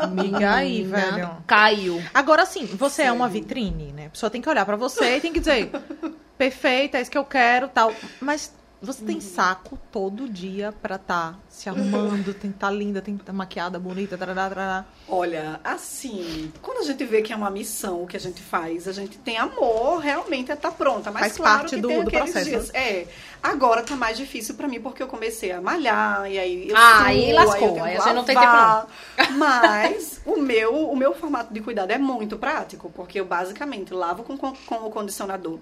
Amiga 0.00 0.54
aí, 0.56 0.82
velho. 0.82 1.30
Caiu. 1.46 2.02
Agora 2.12 2.44
sim, 2.44 2.66
você 2.66 3.02
é 3.02 3.04
Sério. 3.04 3.14
uma 3.14 3.28
vitrine, 3.28 3.92
né? 3.92 4.06
A 4.06 4.10
pessoa 4.10 4.30
tem 4.30 4.42
que 4.42 4.48
olhar 4.48 4.66
pra 4.66 4.74
você 4.74 5.18
e 5.18 5.20
tem 5.20 5.32
que 5.32 5.38
dizer, 5.38 5.70
perfeita, 6.36 6.98
é 6.98 7.02
isso 7.02 7.10
que 7.10 7.16
eu 7.18 7.24
quero, 7.24 7.68
tal. 7.68 7.92
Mas 8.20 8.52
você 8.80 9.04
tem 9.04 9.20
saco 9.20 9.78
todo 9.90 10.28
dia 10.28 10.72
pra 10.80 10.98
tá 10.98 11.34
se 11.48 11.68
arrumando, 11.68 12.32
tem 12.32 12.50
que 12.50 12.56
estar 12.56 12.70
linda, 12.70 13.02
tem 13.02 13.16
que 13.16 13.22
estar 13.22 13.32
maquiada, 13.32 13.78
bonita, 13.78 14.16
tarará, 14.16 14.48
tarará. 14.48 14.84
Olha, 15.08 15.58
assim, 15.64 16.52
quando 16.62 16.78
a 16.78 16.82
gente 16.84 17.04
vê 17.04 17.20
que 17.22 17.32
é 17.32 17.36
uma 17.36 17.50
missão 17.50 18.04
o 18.04 18.06
que 18.06 18.16
a 18.16 18.20
gente 18.20 18.40
faz, 18.40 18.86
a 18.86 18.92
gente 18.92 19.18
tem 19.18 19.36
amor, 19.36 19.98
realmente 19.98 20.50
é 20.50 20.54
estar 20.54 20.70
pronta. 20.70 21.10
Mas 21.10 21.20
Faz 21.22 21.36
claro 21.36 21.58
parte 21.60 21.74
que 21.74 21.80
do- 21.80 21.88
tem 21.88 22.04
do 22.04 22.10
processo, 22.10 22.44
dias. 22.48 22.70
É. 22.72 23.06
Agora 23.42 23.82
tá 23.84 23.94
mais 23.94 24.16
difícil 24.16 24.54
pra 24.56 24.66
mim 24.66 24.80
porque 24.80 25.00
eu 25.02 25.06
comecei 25.06 25.52
a 25.52 25.60
malhar 25.60 26.28
e 26.30 26.38
aí 26.38 26.68
eu 26.70 26.76
Ah, 26.76 26.96
suo, 26.98 27.06
aí 27.06 27.32
lascou, 27.32 27.68
aí 27.84 27.96
que 27.96 27.98
a 27.98 28.04
gente 28.04 28.14
não 28.14 28.24
tem 28.24 28.34
lavar. 28.34 28.88
Mas 29.36 30.20
o 30.26 30.36
meu, 30.40 30.90
o 30.90 30.96
meu 30.96 31.14
formato 31.14 31.52
de 31.54 31.60
cuidado 31.60 31.90
é 31.92 31.98
muito 31.98 32.36
prático, 32.36 32.90
porque 32.94 33.20
eu 33.20 33.24
basicamente 33.24 33.92
lavo 33.94 34.24
com, 34.24 34.36
com 34.36 34.74
o 34.76 34.90
condicionador, 34.90 35.58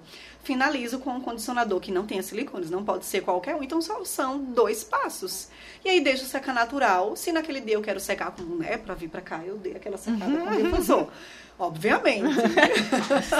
finalizo 0.46 1.00
com 1.00 1.10
um 1.10 1.20
condicionador 1.20 1.80
que 1.80 1.90
não 1.90 2.06
tenha 2.06 2.22
silicones, 2.22 2.70
não 2.70 2.84
pode 2.84 3.04
ser 3.04 3.20
qualquer 3.20 3.56
um, 3.56 3.64
então 3.64 3.82
só 3.82 4.04
são 4.04 4.38
dois 4.38 4.84
passos. 4.84 5.48
E 5.84 5.90
aí 5.90 6.00
deixo 6.00 6.24
secar 6.24 6.54
natural. 6.54 7.16
Se 7.16 7.32
naquele 7.32 7.60
dia 7.60 7.74
eu 7.74 7.82
quero 7.82 7.98
secar 7.98 8.30
com, 8.30 8.42
né, 8.42 8.76
pra 8.76 8.94
vir 8.94 9.08
pra 9.08 9.20
cá, 9.20 9.42
eu 9.44 9.58
dei 9.58 9.74
aquela 9.74 9.96
secada 9.96 10.36
com 10.38 10.48
o 10.48 10.62
difusor. 10.62 11.08
Obviamente. 11.58 12.34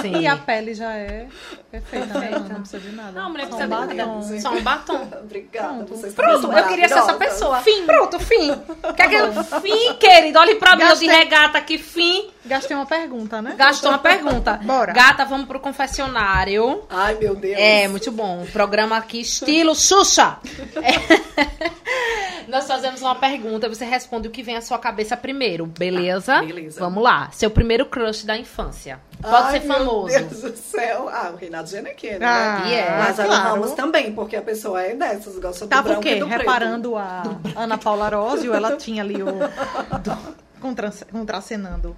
Sim. 0.01 0.17
E 0.21 0.27
a 0.27 0.35
pele 0.35 0.73
já 0.73 0.91
é 0.91 1.27
perfeita, 1.69 2.19
né? 2.19 2.31
Não 2.31 2.61
precisa 2.61 2.79
de 2.79 2.91
nada. 2.91 3.11
Não, 3.11 3.29
mulher 3.29 3.45
precisa 3.45 3.67
de 3.67 3.69
batom. 3.69 3.93
nada. 3.93 4.41
Só 4.41 4.51
um 4.53 4.63
batom. 4.63 5.07
Obrigada. 5.21 5.67
Pronto. 5.75 5.95
vocês 5.95 6.13
Pronto, 6.15 6.51
eu 6.51 6.67
queria 6.67 6.87
ser 6.89 6.97
essa 6.97 7.13
pessoa. 7.13 7.61
Fim. 7.61 7.85
Pronto, 7.85 8.19
fim. 8.19 8.49
Quer 8.95 9.07
que 9.09 9.15
eu... 9.15 9.43
Fim, 9.61 9.93
querido. 9.99 10.39
Olhe 10.39 10.55
pra 10.55 10.75
mim, 10.75 10.81
eu 10.81 10.95
de 10.95 11.05
regata 11.05 11.59
aqui, 11.59 11.77
fim. 11.77 12.31
Gastei 12.47 12.75
uma 12.75 12.85
pergunta, 12.85 13.41
né? 13.41 13.55
Gastou 13.57 13.89
uma 13.91 13.99
pergunta. 13.99 14.59
Bora. 14.63 14.93
Gata, 14.93 15.25
vamos 15.25 15.47
pro 15.47 15.59
confessionário. 15.59 16.83
Ai, 16.89 17.15
meu 17.15 17.35
Deus. 17.35 17.57
É, 17.59 17.87
muito 17.87 18.11
bom. 18.11 18.45
Programa 18.51 18.97
aqui, 18.97 19.21
estilo 19.21 19.75
Xuxa. 19.75 20.37
É. 20.77 22.47
Nós 22.49 22.65
fazemos 22.65 23.01
uma 23.01 23.15
pergunta, 23.15 23.67
você 23.67 23.83
responde 23.83 24.27
o 24.29 24.31
que 24.31 24.41
vem 24.41 24.55
à 24.55 24.61
sua 24.61 24.79
cabeça 24.79 25.17
primeiro, 25.17 25.65
beleza? 25.65 26.35
Ah, 26.37 26.41
beleza. 26.43 26.79
Vamos 26.79 27.03
lá. 27.03 27.29
Seu 27.33 27.49
primeiro 27.51 27.85
crush 27.85 28.25
da 28.25 28.37
infância. 28.37 28.99
Pode 29.21 29.35
Ai, 29.47 29.59
ser 29.59 29.67
meu 29.67 29.77
famoso. 29.77 30.07
Deus 30.07 30.41
do 30.43 30.55
céu. 30.57 31.09
Ah, 31.09 31.31
o 31.33 31.35
Renato 31.35 31.69
Genequeira, 31.69 32.25
Ah, 32.25 32.59
né? 32.61 32.69
E 32.69 32.73
é, 32.73 32.97
Mas 32.99 33.19
a 33.19 33.25
claro. 33.25 33.49
Ramos 33.49 33.71
também, 33.73 34.13
porque 34.13 34.37
a 34.37 34.41
pessoa 34.41 34.81
é 34.81 34.95
dessas, 34.95 35.37
gosta 35.39 35.65
do 35.65 35.69
Tava 35.69 35.81
o 35.81 35.83
branco 35.91 36.01
quê? 36.03 36.15
e 36.15 36.19
do 36.19 36.25
preto. 36.27 36.39
Reparando 36.39 36.95
a 36.95 37.23
Ana 37.55 37.77
Paula 37.77 38.05
Arósio, 38.05 38.53
ela 38.53 38.77
tinha 38.77 39.03
ali 39.03 39.21
o. 39.21 39.25
do- 39.99 40.35
contra, 40.61 40.89
contracenando. 41.11 41.95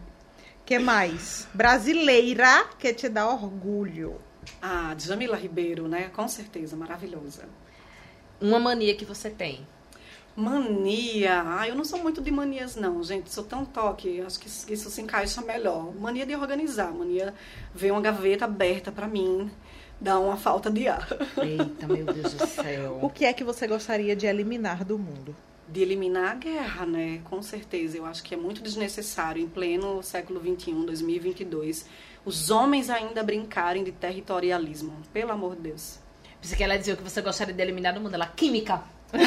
Que 0.69 0.77
mais? 0.77 1.47
Brasileira 1.51 2.67
que 2.77 2.93
te 2.93 3.09
dá 3.09 3.27
orgulho. 3.27 4.21
Ah, 4.61 4.93
Djamila 4.95 5.35
Ribeiro, 5.35 5.87
né? 5.87 6.11
Com 6.15 6.27
certeza, 6.27 6.75
maravilhosa. 6.75 7.49
Uma 8.39 8.59
mania 8.59 8.93
que 8.93 9.03
você 9.03 9.31
tem. 9.31 9.65
Mania. 10.35 11.41
Ah, 11.43 11.67
eu 11.67 11.73
não 11.73 11.83
sou 11.83 11.97
muito 11.97 12.21
de 12.21 12.29
manias, 12.29 12.75
não, 12.75 13.01
gente. 13.03 13.33
Sou 13.33 13.43
tão 13.43 13.65
toque. 13.65 14.21
Acho 14.21 14.39
que 14.39 14.47
isso 14.71 14.91
se 14.91 15.01
encaixa 15.01 15.41
melhor. 15.41 15.91
Mania 15.95 16.23
de 16.23 16.35
organizar. 16.35 16.93
Mania 16.93 17.33
ver 17.73 17.89
uma 17.89 17.99
gaveta 18.01 18.45
aberta 18.45 18.91
pra 18.91 19.07
mim. 19.07 19.49
Dá 19.99 20.19
uma 20.19 20.37
falta 20.37 20.69
de 20.69 20.87
ar. 20.87 21.07
Eita, 21.41 21.87
meu 21.87 22.05
Deus 22.05 22.33
do 22.35 22.43
O 22.45 22.47
céu. 22.47 23.11
que 23.15 23.25
é 23.25 23.33
que 23.33 23.43
você 23.43 23.65
gostaria 23.65 24.15
de 24.15 24.27
eliminar 24.27 24.85
do 24.85 24.99
mundo? 24.99 25.35
De 25.71 25.81
eliminar 25.81 26.31
a 26.31 26.35
guerra, 26.35 26.85
né? 26.85 27.21
Com 27.25 27.41
certeza. 27.41 27.97
Eu 27.97 28.05
acho 28.05 28.23
que 28.23 28.33
é 28.33 28.37
muito 28.37 28.61
desnecessário 28.61 29.41
em 29.41 29.47
pleno 29.47 30.01
século 30.01 30.39
XXI, 30.39 30.73
2022, 30.85 31.85
os 32.25 32.49
homens 32.49 32.89
ainda 32.89 33.23
brincarem 33.23 33.83
de 33.83 33.91
territorialismo. 33.91 34.93
Pelo 35.13 35.31
amor 35.31 35.55
de 35.55 35.61
Deus. 35.63 35.99
Pensei 36.41 36.57
que 36.57 36.63
ela 36.63 36.73
ia 36.73 36.79
dizer 36.79 36.93
o 36.93 36.97
que 36.97 37.03
você 37.03 37.21
gostaria 37.21 37.53
de 37.53 37.61
eliminar 37.61 37.93
do 37.93 37.99
mundo. 38.01 38.13
Ela, 38.13 38.27
química. 38.27 38.81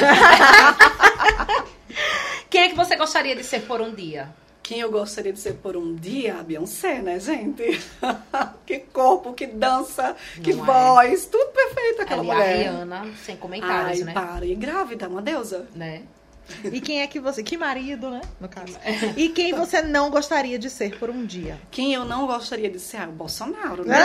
Quem 2.49 2.61
é 2.61 2.69
que 2.69 2.75
você 2.75 2.95
gostaria 2.95 3.35
de 3.35 3.43
ser 3.43 3.61
por 3.61 3.81
um 3.81 3.93
dia? 3.93 4.29
Quem 4.61 4.79
eu 4.79 4.89
gostaria 4.91 5.33
de 5.33 5.39
ser 5.39 5.55
por 5.55 5.75
um 5.75 5.93
dia? 5.93 6.39
A 6.39 6.43
Beyoncé, 6.43 7.01
né, 7.01 7.19
gente? 7.19 7.63
que 8.65 8.79
corpo, 8.79 9.33
que 9.33 9.45
dança, 9.45 10.15
que 10.41 10.53
Não 10.53 10.63
é. 10.63 10.65
voz. 10.65 11.25
Tudo 11.25 11.51
perfeito 11.51 12.01
aquela 12.01 12.21
Ali, 12.21 12.31
a 12.31 12.33
mulher. 12.33 12.57
Rihanna, 12.57 13.07
sem 13.25 13.35
comentários, 13.35 13.99
Ai, 13.99 14.05
né? 14.05 14.13
para. 14.13 14.45
E 14.45 14.55
grávida, 14.55 15.09
uma 15.09 15.21
deusa. 15.21 15.67
né? 15.75 16.03
E 16.63 16.79
quem 16.81 17.01
é 17.01 17.07
que 17.07 17.19
você. 17.19 17.41
Que 17.43 17.57
marido, 17.57 18.09
né? 18.09 18.21
No 18.39 18.47
caso. 18.49 18.73
E 19.17 19.29
quem 19.29 19.53
você 19.53 19.81
não 19.81 20.09
gostaria 20.09 20.59
de 20.59 20.69
ser 20.69 20.97
por 20.99 21.09
um 21.09 21.25
dia? 21.25 21.59
Quem 21.71 21.93
eu 21.93 22.05
não 22.05 22.27
gostaria 22.27 22.69
de 22.69 22.79
ser? 22.79 22.97
Ah, 22.97 23.07
o 23.09 23.11
Bolsonaro, 23.11 23.85
né? 23.85 23.97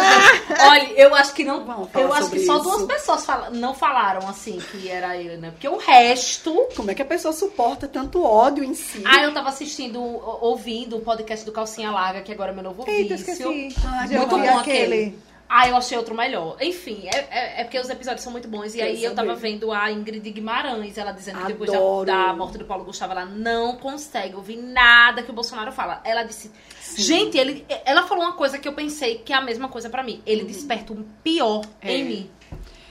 Olha, 0.68 0.92
eu 0.92 1.14
acho 1.14 1.34
que 1.34 1.44
não. 1.44 1.64
Vamos 1.64 1.90
falar 1.90 2.04
Eu 2.04 2.12
acho 2.12 2.24
sobre 2.24 2.40
que 2.40 2.46
só 2.46 2.54
isso. 2.54 2.62
duas 2.64 2.82
pessoas 2.84 3.24
fala- 3.26 3.50
não 3.50 3.74
falaram 3.74 4.26
assim 4.28 4.58
que 4.70 4.88
era 4.88 5.16
ele, 5.16 5.36
né? 5.36 5.50
Porque 5.50 5.68
o 5.68 5.76
resto. 5.76 6.66
Como 6.76 6.90
é 6.90 6.94
que 6.94 7.02
a 7.02 7.06
pessoa 7.06 7.32
suporta 7.32 7.86
tanto 7.88 8.22
ódio 8.24 8.62
em 8.64 8.74
si? 8.74 9.02
Ah, 9.04 9.22
eu 9.24 9.32
tava 9.34 9.48
assistindo, 9.48 10.00
ouvindo 10.00 10.96
o 10.96 11.00
podcast 11.00 11.44
do 11.44 11.52
Calcinha 11.52 11.90
Larga, 11.90 12.22
que 12.22 12.32
agora 12.32 12.52
é 12.52 12.54
meu 12.54 12.64
novo 12.64 12.84
Eita, 12.88 13.16
vício. 13.16 13.32
esqueci. 13.32 13.74
De 14.08 14.16
muito 14.16 14.38
bom 14.38 14.58
aquele. 14.58 15.18
Ah, 15.48 15.66
eu 15.66 15.76
achei 15.76 15.96
outro 15.96 16.14
melhor. 16.14 16.56
Enfim, 16.60 17.08
é, 17.12 17.16
é, 17.30 17.60
é 17.60 17.64
porque 17.64 17.78
os 17.78 17.88
episódios 17.88 18.22
são 18.22 18.30
muito 18.30 18.46
bons. 18.46 18.74
E 18.74 18.82
aí 18.82 19.02
eu 19.02 19.14
tava 19.14 19.34
vendo 19.34 19.72
a 19.72 19.90
Ingrid 19.90 20.30
Guimarães, 20.30 20.98
ela 20.98 21.10
dizendo 21.12 21.38
que 21.40 21.46
depois 21.46 21.70
da, 21.70 21.78
Adoro. 21.78 22.04
da 22.06 22.32
morte 22.34 22.58
do 22.58 22.66
Paulo 22.66 22.84
Gustavo, 22.84 23.12
ela 23.12 23.24
não 23.24 23.76
consegue 23.76 24.34
ouvir 24.36 24.56
nada 24.56 25.22
que 25.22 25.30
o 25.30 25.34
Bolsonaro 25.34 25.72
fala. 25.72 26.02
Ela 26.04 26.22
disse. 26.22 26.50
Gente, 26.96 27.38
ele, 27.38 27.64
ela 27.84 28.02
falou 28.06 28.24
uma 28.24 28.34
coisa 28.34 28.58
que 28.58 28.68
eu 28.68 28.72
pensei 28.74 29.18
que 29.18 29.32
é 29.32 29.36
a 29.36 29.40
mesma 29.40 29.68
coisa 29.68 29.88
pra 29.88 30.02
mim. 30.02 30.22
Ele 30.26 30.44
desperta 30.44 30.92
um 30.92 31.02
pior 31.24 31.62
É. 31.80 31.92
em 31.96 32.04
mim. 32.04 32.30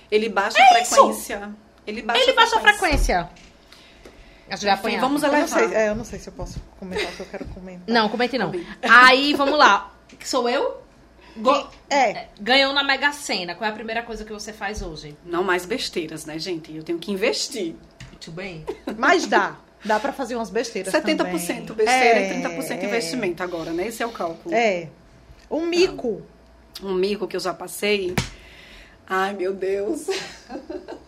Ele 0.09 0.27
baixa 0.29 0.57
a 0.59 0.67
frequência. 0.85 1.51
Ele 1.85 2.01
baixa 2.01 2.21
Ele 2.23 2.31
a 2.31 2.35
baixa 2.35 2.57
a 2.57 2.59
frequência. 2.61 3.27
frequência. 3.27 3.47
A 4.49 4.55
gente 4.55 4.63
vai 4.65 4.73
Enfim, 4.73 4.79
apanhar. 4.79 5.01
vamos 5.01 5.23
Eu 5.23 5.29
não, 5.31 5.37
elevar. 5.39 5.59
sei, 5.59 5.73
é, 5.77 5.89
eu 5.89 5.95
não 5.95 6.05
sei 6.05 6.19
se 6.19 6.29
eu 6.29 6.33
posso 6.33 6.59
comentar 6.79 7.11
o 7.11 7.15
que 7.17 7.19
eu 7.19 7.25
quero 7.25 7.45
comentar. 7.49 7.83
Não, 7.87 8.07
comente 8.09 8.37
não. 8.37 8.51
Aí, 8.81 9.33
vamos 9.33 9.57
lá. 9.59 9.91
Sou 10.23 10.47
eu? 10.49 10.81
Go- 11.41 11.67
É. 11.89 12.27
Ganhou 12.39 12.73
na 12.73 12.83
Mega 12.83 13.11
Sena. 13.11 13.55
Qual 13.55 13.67
é 13.67 13.71
a 13.71 13.75
primeira 13.75 14.01
coisa 14.03 14.23
que 14.25 14.31
você 14.33 14.51
faz 14.53 14.81
hoje? 14.81 15.15
Não 15.25 15.43
mais 15.43 15.65
besteiras, 15.65 16.25
né, 16.25 16.38
gente? 16.39 16.75
Eu 16.75 16.83
tenho 16.83 16.99
que 16.99 17.11
investir. 17.11 17.75
Muito 18.11 18.31
bem. 18.31 18.65
Mas 18.97 19.25
dá. 19.27 19.57
Dá 19.85 19.99
pra 19.99 20.11
fazer 20.11 20.35
umas 20.35 20.49
besteiras 20.49 20.91
70% 20.93 21.17
também. 21.17 21.33
besteira 21.33 22.19
É, 22.19 22.39
e 22.39 22.43
30% 22.43 22.83
investimento 22.83 23.43
agora, 23.43 23.71
né? 23.71 23.88
Esse 23.88 24.01
é 24.03 24.05
o 24.05 24.11
cálculo. 24.11 24.53
É. 24.53 24.89
Um 25.49 25.65
mico. 25.65 26.21
Um 26.83 26.93
mico 26.93 27.27
que 27.27 27.35
eu 27.35 27.39
já 27.39 27.53
passei. 27.53 28.13
Ai, 29.07 29.33
meu 29.33 29.53
Deus. 29.53 30.07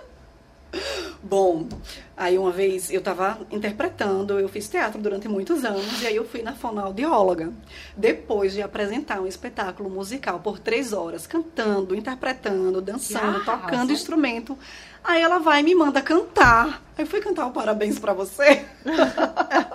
Bom, 1.22 1.68
aí 2.16 2.38
uma 2.38 2.52
vez 2.52 2.90
eu 2.90 3.00
estava 3.00 3.40
interpretando, 3.52 4.40
eu 4.40 4.48
fiz 4.48 4.70
teatro 4.70 5.02
durante 5.02 5.28
muitos 5.28 5.66
anos, 5.66 6.02
e 6.02 6.08
aí 6.08 6.16
eu 6.16 6.26
fui 6.26 6.42
na 6.42 6.54
fonoaudióloga. 6.54 7.52
Depois 7.96 8.54
de 8.54 8.62
apresentar 8.62 9.20
um 9.20 9.28
espetáculo 9.28 9.90
musical 9.90 10.40
por 10.40 10.60
três 10.60 10.94
horas, 10.94 11.28
cantando, 11.28 11.96
interpretando, 11.96 12.82
dançando, 12.82 13.44
tocando 13.44 13.92
instrumento, 13.92 14.58
aí 15.04 15.22
ela 15.22 15.40
vai 15.40 15.60
e 15.60 15.64
me 15.64 15.76
manda 15.76 16.02
cantar. 16.02 16.82
Aí 16.98 17.04
eu 17.04 17.08
fui 17.08 17.20
cantar 17.20 17.48
um 17.48 17.52
parabéns 17.52 18.00
pra 18.00 18.14
você. 18.14 18.66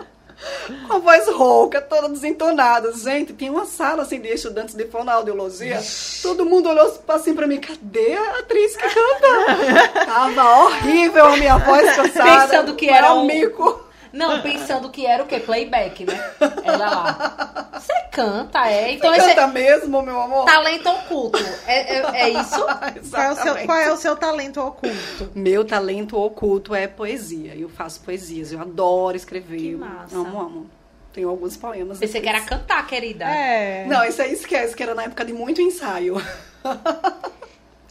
Com 0.87 0.95
a 0.95 0.99
voz 0.99 1.29
rouca, 1.29 1.81
toda 1.81 2.09
desentonada. 2.09 2.93
Gente, 2.93 3.33
tinha 3.33 3.51
uma 3.53 3.67
sala 3.67 4.03
assim 4.03 4.21
de 4.21 4.29
estudantes 4.29 4.75
de 4.75 4.85
fonoaudiologia. 4.87 5.81
Todo 6.23 6.45
mundo 6.45 6.69
olhou 6.69 7.01
assim 7.09 7.35
pra 7.35 7.47
mim, 7.47 7.61
cadê 7.61 8.15
a 8.15 8.39
atriz 8.41 8.77
que 8.77 8.89
canta? 8.89 10.05
Tava 10.07 10.61
horrível 10.65 11.27
a 11.27 11.37
minha 11.37 11.59
voz 11.59 11.95
cansada. 11.97 12.47
Pensando 12.49 12.75
que 12.75 12.89
era 12.89 13.15
um- 13.15 13.27
mico. 13.27 13.85
Não, 14.15 14.41
pensando 14.43 14.89
que 14.91 15.05
era 15.05 15.23
o 15.23 15.27
quê? 15.27 15.41
Playback, 15.41 16.05
né? 16.07 16.31
Ela 16.63 16.77
lá. 16.91 17.69
Você 17.81 17.93
canta, 18.13 18.67
é? 18.71 18.93
Então 18.93 19.11
Você 19.11 19.21
esse 19.21 19.31
é 19.31 19.35
canta 19.35 19.47
mesmo, 19.49 20.01
meu 20.03 20.21
amor? 20.21 20.45
talento 20.45 20.89
oculto. 20.89 21.39
É, 21.67 21.97
é, 21.97 22.21
é 22.23 22.29
isso? 22.41 22.65
Qual 23.11 23.23
é, 23.23 23.33
o 23.33 23.37
seu, 23.37 23.57
qual 23.67 23.79
é 23.79 23.93
o 23.93 23.97
seu 23.97 24.17
talento 24.17 24.61
oculto? 24.61 25.31
Meu 25.35 25.65
talento 25.65 26.17
oculto 26.17 26.75
é 26.75 26.87
poesia. 26.87 27.55
Eu 27.57 27.69
faço 27.69 28.01
poesias. 28.03 28.53
Eu 28.53 28.61
adoro 28.61 29.17
escrever. 29.17 29.57
Que 29.59 29.73
Eu 29.73 29.79
massa. 29.79 30.17
Amo, 30.17 30.41
amo. 30.41 30.71
Tenho 31.13 31.29
alguns 31.29 31.57
poemas. 31.57 31.99
Pensei 31.99 32.21
que 32.21 32.29
era 32.29 32.41
cantar, 32.41 32.87
querida. 32.87 33.25
É. 33.25 33.85
Não, 33.87 34.05
isso 34.05 34.21
aí 34.23 34.33
esquece, 34.33 34.75
que 34.77 34.83
era 34.83 34.95
na 34.95 35.05
época 35.05 35.25
de 35.25 35.33
muito 35.33 35.61
ensaio. 35.61 36.21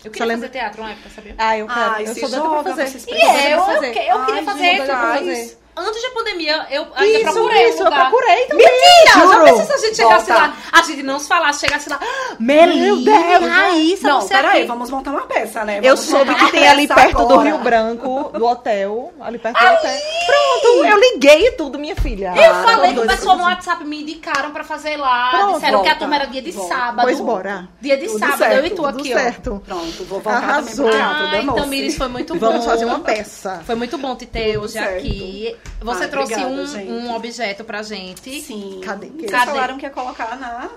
Eu 0.04 0.12
queria 0.12 0.26
lembra- 0.26 0.48
fazer 0.48 0.60
teatro 0.60 0.82
uma 0.82 0.92
época, 0.92 1.10
sabia? 1.10 1.36
Ah, 1.38 1.58
eu 1.58 1.66
quero. 1.68 1.80
Ai, 1.80 2.04
eu 2.04 2.16
sou 2.16 2.30
doida 2.30 2.36
joga, 2.38 2.64
pra 2.64 2.76
fazer. 2.76 3.00
E 3.08 3.12
Eu 3.12 3.18
é, 3.30 3.54
eu, 3.54 3.60
eu, 3.60 4.20
eu 4.20 4.26
queria 4.26 4.44
fazer. 4.44 4.60
gente, 4.64 4.80
eu 4.80 4.86
queria 4.86 4.96
faz. 4.98 5.20
fazer. 5.20 5.58
Antes 5.76 6.02
da 6.04 6.10
pandemia, 6.12 6.68
eu 6.70 6.86
ainda 6.96 7.20
Isso, 7.20 7.32
procurei 7.34 7.70
isso, 7.70 7.78
um 7.78 7.80
eu 7.80 7.86
lugar. 7.86 8.10
procurei 8.10 8.46
também. 8.46 8.68
Mentira! 8.68 9.28
Já 9.28 9.44
pensou 9.44 9.66
se 9.66 9.74
a 9.74 9.78
gente 9.78 9.96
chegasse 9.96 10.26
Volta. 10.32 10.42
lá, 10.44 10.58
a 10.72 10.82
gente 10.84 11.04
não 11.04 11.20
se 11.20 11.28
falasse, 11.28 11.60
chegasse 11.62 11.90
lá, 11.90 12.00
"Ah, 12.02 12.36
Meu 12.40 12.98
Deus, 12.98 13.48
Raíssa, 13.50 14.08
Não, 14.08 14.28
peraí, 14.28 14.66
vamos 14.66 14.90
montar 14.92 15.12
uma 15.12 15.22
peça, 15.26 15.66
né? 15.66 15.80
Eu 15.80 15.96
Vamos 15.96 16.00
soube 16.02 16.30
montar 16.32 16.46
que 16.46 16.52
tem 16.52 16.68
ali 16.68 16.88
perto 16.88 17.14
do 17.18 17.22
agora. 17.34 17.50
Rio 17.50 17.58
Branco, 17.60 18.32
do 18.38 18.46
hotel, 18.46 19.14
ali 19.20 19.40
perto 19.40 19.58
do 19.60 19.66
hotel. 19.66 19.98
Pronto, 20.28 20.86
eu 20.86 21.00
liguei 21.00 21.52
tudo, 21.54 21.80
minha 21.80 21.96
filha. 21.96 22.34
Eu 22.36 22.52
Ah, 22.54 22.64
falei 22.64 22.94
que 22.94 23.00
o 23.00 23.08
pessoal 23.08 23.36
no 23.38 23.44
WhatsApp 23.44 23.84
me 23.84 24.02
indicaram 24.04 24.52
pra 24.52 24.64
fazer 24.64 24.98
lá. 24.98 25.30
Pronto, 25.32 25.54
disseram 25.56 25.82
que 25.82 25.88
a 25.88 25.92
volta, 25.92 26.00
turma 26.00 26.16
era 26.18 26.26
dia 26.26 26.42
de 26.42 26.52
volta. 26.52 26.76
sábado. 26.76 27.02
Pois 27.06 27.20
bora. 27.20 27.68
Dia 27.82 27.98
de 27.98 28.06
Tudo 28.08 28.20
sábado, 28.20 28.38
certo, 28.38 28.54
eu 28.58 28.66
e 28.66 28.70
tu 28.70 28.76
Tudo 28.76 29.00
aqui, 29.00 29.14
ó. 29.14 29.18
certo. 29.18 29.64
Pronto, 29.66 30.04
vou 30.06 30.20
voltar 30.20 30.38
Arrasou. 30.38 30.62
também 30.62 30.76
pro 30.76 30.92
teatro, 30.92 31.16
Ah, 31.28 31.32
danou-se. 31.32 31.58
então, 31.60 31.68
Miris, 31.68 31.98
foi 31.98 32.08
muito 32.10 32.34
bom. 32.36 32.40
Vamos 32.48 32.66
fazer 32.66 32.86
uma 32.86 33.00
peça. 33.00 33.62
Foi 33.66 33.76
muito 33.76 33.98
bom 33.98 34.16
te 34.16 34.26
ter 34.28 34.54
Tudo 34.54 34.64
hoje 34.66 34.74
certo. 34.74 34.98
aqui. 34.98 35.58
Você 35.82 36.04
Ai, 36.04 36.10
trouxe 36.10 36.34
obrigada, 36.34 36.62
um, 36.62 36.68
gente. 36.68 36.92
um 36.92 37.16
objeto 37.16 37.64
pra 37.64 37.82
gente. 37.84 38.42
Sim. 38.42 38.82
Cadê? 38.86 39.08
Vocês 39.08 39.32
Cadê? 39.32 39.52
falaram 39.52 39.78
que 39.78 39.86
ia 39.86 39.90
colocar 39.90 40.38
na 40.38 40.70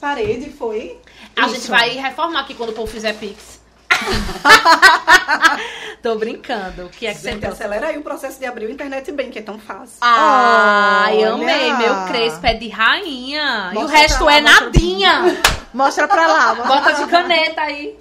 parede, 0.00 0.50
foi? 0.50 0.98
A 1.36 1.46
Isso. 1.46 1.54
gente 1.56 1.70
vai 1.70 1.90
reformar 1.90 2.40
aqui 2.40 2.54
quando 2.54 2.70
o 2.70 2.72
povo 2.72 2.90
fizer 2.90 3.12
Pix. 3.14 3.60
Tô 6.02 6.16
brincando. 6.16 6.86
O 6.86 6.88
que 6.88 7.06
é 7.06 7.12
que 7.14 7.20
você 7.20 7.30
Gente, 7.30 7.40
trouxe? 7.42 7.62
acelera 7.62 7.88
aí 7.88 7.98
o 7.98 8.02
processo 8.02 8.38
de 8.38 8.46
abrir 8.46 8.66
o 8.66 8.70
internet 8.70 9.10
bem, 9.12 9.30
que 9.30 9.38
é 9.38 9.42
tão 9.42 9.58
fácil. 9.58 9.96
Ai, 10.00 11.16
Olha. 11.18 11.32
amei. 11.32 11.72
Meu 11.74 12.04
crespo 12.06 12.46
é 12.46 12.54
de 12.54 12.68
rainha. 12.68 13.70
e 13.72 13.76
o 13.76 13.80
Mostra 13.80 13.98
resto 13.98 14.16
pra 14.18 14.26
lá, 14.26 14.34
é 14.36 14.40
mostra- 14.42 14.64
nadinha. 14.66 15.42
Mostra 15.72 16.08
pra 16.08 16.26
lá. 16.26 16.54
Bota 16.66 16.92
de 16.94 17.06
caneta 17.06 17.60
aí. 17.62 17.98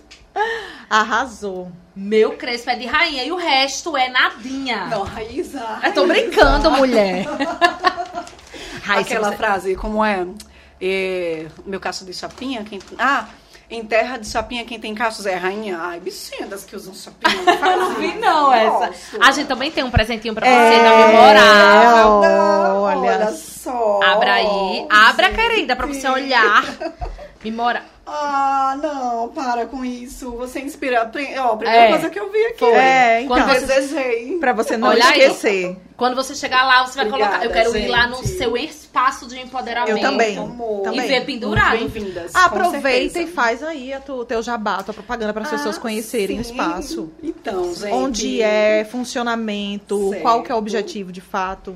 Arrasou. 0.89 1.71
Meu 1.95 2.33
crespo 2.37 2.69
é 2.71 2.75
de 2.75 2.85
rainha 2.87 3.23
e 3.23 3.31
o 3.31 3.35
resto 3.35 3.95
é 3.95 4.09
nadinha. 4.09 4.85
Não, 4.85 5.03
Raíza. 5.03 5.63
Eu 5.83 5.93
tô 5.93 6.07
brincando, 6.07 6.71
mulher. 6.71 7.25
Raíssa, 8.83 9.01
Aquela 9.01 9.29
você- 9.29 9.37
frase, 9.37 9.75
como 9.75 10.03
é? 10.03 10.25
É, 10.81 11.45
meu 11.65 11.79
cacho 11.79 12.03
de 12.03 12.13
chapinha, 12.13 12.63
quem... 12.63 12.79
Ah, 12.97 13.25
em 13.69 13.83
terra 13.85 14.17
de 14.17 14.27
chapinha, 14.27 14.65
quem 14.65 14.79
tem 14.79 14.93
cachos 14.93 15.25
é 15.25 15.35
a 15.35 15.39
rainha. 15.39 15.77
Ai, 15.79 15.99
bichinha 15.99 16.45
das 16.47 16.63
que 16.65 16.75
usam 16.75 16.93
chapinha. 16.93 17.43
Eu 17.71 17.77
não 17.79 17.93
vi 17.95 18.13
não 18.19 18.53
essa. 18.53 18.87
Nossa. 18.87 19.17
A 19.21 19.31
gente 19.31 19.47
também 19.47 19.71
tem 19.71 19.83
um 19.83 19.89
presentinho 19.91 20.33
pra 20.33 20.45
você 20.45 20.51
É, 20.51 20.83
da 20.83 21.07
memorável. 21.07 22.07
ó. 22.07 22.81
olha, 22.81 22.99
olha 23.13 23.31
só. 23.31 23.99
Abra 24.03 24.33
aí. 24.33 24.85
Abra, 24.89 25.31
querida, 25.31 25.75
pra 25.75 25.87
você 25.87 26.07
olhar. 26.07 26.63
Memora. 27.43 27.83
Ah, 28.05 28.77
não, 28.81 29.29
para 29.29 29.65
com 29.65 29.83
isso. 29.85 30.31
Você 30.31 30.59
inspira. 30.59 31.05
Pri- 31.05 31.37
Ó, 31.39 31.53
a 31.53 31.57
primeira 31.57 31.85
É. 31.85 31.89
coisa 31.91 32.09
que 32.09 32.19
eu 32.19 32.29
vi 32.29 32.45
aqui. 32.47 32.59
Foi. 32.59 32.73
É, 32.73 33.21
então. 33.21 33.37
Quando 33.37 33.49
você- 33.49 33.65
Desejei. 33.65 34.37
Pra 34.39 34.51
você 34.51 34.75
não 34.75 34.89
Olha 34.89 35.05
aí. 35.05 35.21
esquecer. 35.21 35.77
Quando 35.95 36.13
você 36.15 36.35
chegar 36.35 36.63
lá, 36.65 36.85
você 36.85 36.97
vai 36.97 37.07
Obrigada, 37.07 37.37
colocar. 37.39 37.45
Eu 37.45 37.51
quero 37.51 37.77
ir 37.77 37.87
lá 37.87 38.07
no 38.07 38.17
gente. 38.17 38.27
seu 38.37 38.57
espaço 38.57 39.25
de 39.25 39.39
empoderamento. 39.39 39.95
Eu 39.95 40.01
também. 40.01 40.37
Amor. 40.37 40.81
Também. 40.81 40.99
E 41.05 41.07
ver 41.07 41.25
pendurado. 41.25 41.77
Bem-vindas. 41.77 42.35
Aproveita 42.35 43.21
e 43.21 43.27
faz 43.27 43.63
aí 43.63 43.93
tu, 44.05 44.25
teu 44.25 44.41
jabá, 44.43 44.83
tua 44.83 44.93
propaganda 44.93 45.31
para 45.31 45.43
as 45.43 45.49
pessoas 45.51 45.77
Ah, 45.77 45.81
conhecerem 45.81 46.41
o 46.41 46.43
sim. 46.43 46.51
espaço. 46.51 47.09
Então, 47.23 47.73
gente. 47.73 47.93
Onde 47.93 48.41
é, 48.41 48.83
funcionamento, 48.91 50.09
Certo. 50.09 50.21
qual 50.21 50.43
que 50.43 50.51
é 50.51 50.55
o 50.55 50.57
objetivo 50.57 51.09
de 51.11 51.21
fato. 51.21 51.73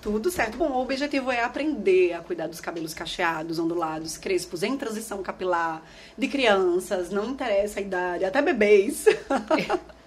Tudo 0.00 0.30
certo. 0.30 0.56
Bom, 0.56 0.70
o 0.70 0.80
objetivo 0.80 1.30
é 1.30 1.42
aprender 1.42 2.12
a 2.12 2.20
cuidar 2.20 2.46
dos 2.46 2.60
cabelos 2.60 2.94
cacheados, 2.94 3.58
ondulados, 3.58 4.16
crespos, 4.16 4.62
em 4.62 4.76
transição 4.76 5.22
capilar, 5.22 5.82
de 6.16 6.28
crianças, 6.28 7.10
não 7.10 7.30
interessa 7.30 7.80
a 7.80 7.82
idade, 7.82 8.24
até 8.24 8.40
bebês. 8.40 9.06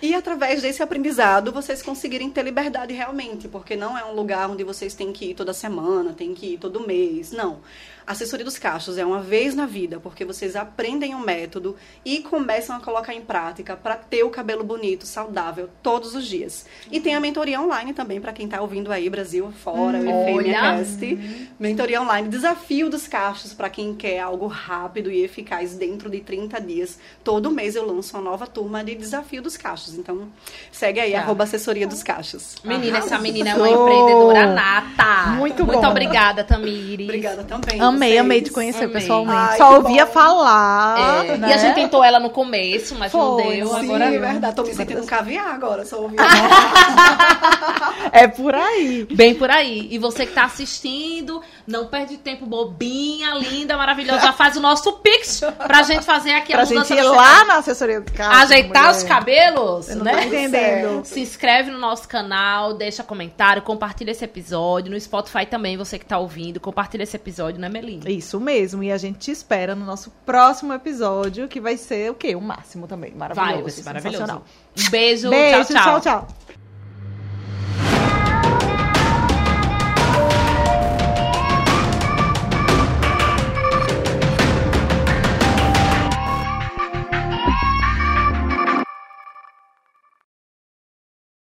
e 0.00 0.14
através 0.14 0.62
desse 0.62 0.82
aprendizado, 0.82 1.52
vocês 1.52 1.82
conseguirem 1.82 2.30
ter 2.30 2.42
liberdade 2.42 2.92
realmente, 2.92 3.48
porque 3.48 3.76
não 3.76 3.96
é 3.96 4.04
um 4.04 4.14
lugar 4.14 4.50
onde 4.50 4.62
vocês 4.64 4.94
têm 4.94 5.12
que 5.12 5.30
ir 5.30 5.34
toda 5.34 5.52
semana, 5.52 6.12
têm 6.12 6.34
que 6.34 6.54
ir 6.54 6.58
todo 6.58 6.86
mês. 6.86 7.32
Não. 7.32 7.60
A 8.06 8.12
assessoria 8.12 8.44
dos 8.44 8.56
cachos 8.56 8.98
é 8.98 9.04
uma 9.04 9.20
vez 9.20 9.52
na 9.56 9.66
vida, 9.66 9.98
porque 9.98 10.24
vocês 10.24 10.54
aprendem 10.54 11.12
o 11.12 11.18
método 11.18 11.74
e 12.04 12.20
começam 12.20 12.76
a 12.76 12.80
colocar 12.80 13.12
em 13.12 13.20
prática 13.20 13.76
para 13.76 13.96
ter 13.96 14.22
o 14.22 14.30
cabelo 14.30 14.62
bonito, 14.62 15.04
saudável, 15.04 15.68
todos 15.82 16.14
os 16.14 16.24
dias. 16.24 16.66
E 16.88 17.00
tem 17.00 17.16
a 17.16 17.20
mentoria 17.20 17.60
online 17.60 17.92
também 17.92 18.20
para 18.20 18.32
quem 18.32 18.46
está 18.46 18.60
ouvindo 18.60 18.92
aí, 18.92 19.10
Brasil 19.10 19.50
fora, 19.50 19.98
o 19.98 20.34
olha. 20.34 20.84
FMCast. 20.84 21.50
Mentoria 21.58 22.00
online, 22.00 22.28
desafio 22.28 22.88
dos 22.88 23.08
cachos 23.08 23.52
para 23.52 23.68
quem 23.68 23.92
quer 23.92 24.20
algo 24.20 24.46
rápido 24.46 25.10
e 25.10 25.24
eficaz 25.24 25.74
dentro 25.74 26.08
de 26.08 26.20
30 26.20 26.60
dias. 26.60 27.00
Todo 27.24 27.50
mês 27.50 27.74
eu 27.74 27.84
lanço 27.84 28.16
uma 28.16 28.22
nova 28.22 28.46
turma 28.46 28.84
de 28.84 28.94
desafio 28.94 29.42
dos 29.46 29.56
cachos. 29.56 29.94
Então, 29.94 30.28
segue 30.70 31.00
aí, 31.00 31.12
Tá. 31.12 31.20
arroba 31.20 31.44
assessoria 31.44 31.86
dos 31.86 32.02
cachos. 32.02 32.56
Menina, 32.64 32.98
essa 32.98 33.18
menina 33.18 33.50
é 33.50 33.54
uma 33.54 33.68
empreendedora 33.70 34.46
nata. 34.52 35.30
Muito 35.30 35.64
Muito 35.64 35.80
bom. 35.80 35.88
obrigada, 35.88 36.44
Tamires. 36.44 37.06
Obrigada 37.06 37.44
também. 37.44 37.80
Amei, 37.80 38.08
vocês. 38.10 38.20
amei 38.20 38.42
te 38.42 38.50
conhecer 38.50 38.84
Amei. 38.84 38.92
pessoalmente. 39.00 39.38
Ai, 39.52 39.56
Só 39.58 39.76
ouvia 39.76 40.04
bom. 40.06 40.12
falar. 40.12 41.24
É, 41.26 41.36
né? 41.36 41.48
E 41.48 41.52
a 41.52 41.56
gente 41.58 41.74
tentou 41.74 42.02
ela 42.04 42.18
no 42.20 42.30
começo, 42.30 42.94
mas 42.96 43.12
não 43.12 43.34
Foi, 43.36 43.56
deu. 43.56 43.66
sim. 43.68 43.80
Sim, 43.80 43.86
Agora 43.86 44.04
é 44.14 44.18
verdade. 44.18 44.56
Tô 44.56 44.62
me 44.64 44.74
sentindo 44.74 45.02
um 45.02 45.06
caviar 45.06 45.54
agora, 45.54 45.84
só 45.84 46.00
ouvindo. 46.00 46.22
É 48.12 48.26
por 48.28 48.54
aí. 48.54 49.06
Bem 49.12 49.34
por 49.34 49.50
aí. 49.50 49.88
E 49.90 49.98
você 49.98 50.26
que 50.26 50.32
tá 50.32 50.44
assistindo, 50.44 51.42
não 51.66 51.86
perde 51.86 52.16
tempo, 52.18 52.46
bobinha, 52.46 53.34
linda, 53.34 53.76
maravilhosa. 53.76 54.20
Já 54.20 54.32
faz 54.32 54.56
o 54.56 54.60
nosso 54.60 54.92
pix 54.94 55.40
pra 55.66 55.82
gente 55.82 56.04
fazer 56.04 56.32
aqui 56.32 56.52
a 56.52 56.56
Pra 56.58 56.66
mudança 56.66 56.94
gente 56.94 57.04
ir 57.04 57.08
lá 57.08 57.44
na 57.44 57.56
assessoria 57.56 58.00
do 58.00 58.12
carro. 58.12 58.34
Ajeitar 58.34 58.84
mulher. 58.84 58.96
os 58.96 59.02
cabelos, 59.02 59.88
Eu 59.88 59.96
não 59.96 60.04
né? 60.04 60.12
tô 60.12 60.22
entendendo. 60.22 61.04
Se 61.04 61.20
inscreve 61.20 61.70
no 61.70 61.78
nosso 61.78 62.08
canal, 62.08 62.74
deixa 62.74 63.02
comentário, 63.02 63.62
compartilha 63.62 64.10
esse 64.10 64.24
episódio. 64.24 64.90
No 64.90 65.00
Spotify 65.00 65.46
também, 65.46 65.76
você 65.76 65.98
que 65.98 66.06
tá 66.06 66.18
ouvindo, 66.18 66.60
compartilha 66.60 67.02
esse 67.02 67.16
episódio, 67.16 67.60
né, 67.60 67.68
Melinda? 67.68 68.10
Isso 68.10 68.38
mesmo. 68.40 68.82
E 68.82 68.92
a 68.92 68.98
gente 68.98 69.18
te 69.18 69.30
espera 69.30 69.74
no 69.74 69.84
nosso 69.84 70.10
próximo 70.24 70.72
episódio, 70.72 71.48
que 71.48 71.60
vai 71.60 71.76
ser 71.76 72.10
o 72.10 72.14
quê? 72.14 72.34
O 72.36 72.40
máximo 72.40 72.86
também. 72.86 73.12
Maravilhoso. 73.14 73.52
Vai, 73.52 73.62
vai 73.62 73.70
ser 73.70 73.84
maravilhoso. 73.84 74.42
Um 74.78 74.90
beijo, 74.90 75.30
Beijo, 75.30 75.64
tchau, 75.72 75.82
tchau. 75.82 76.00
tchau. 76.00 76.00
tchau. 76.00 76.65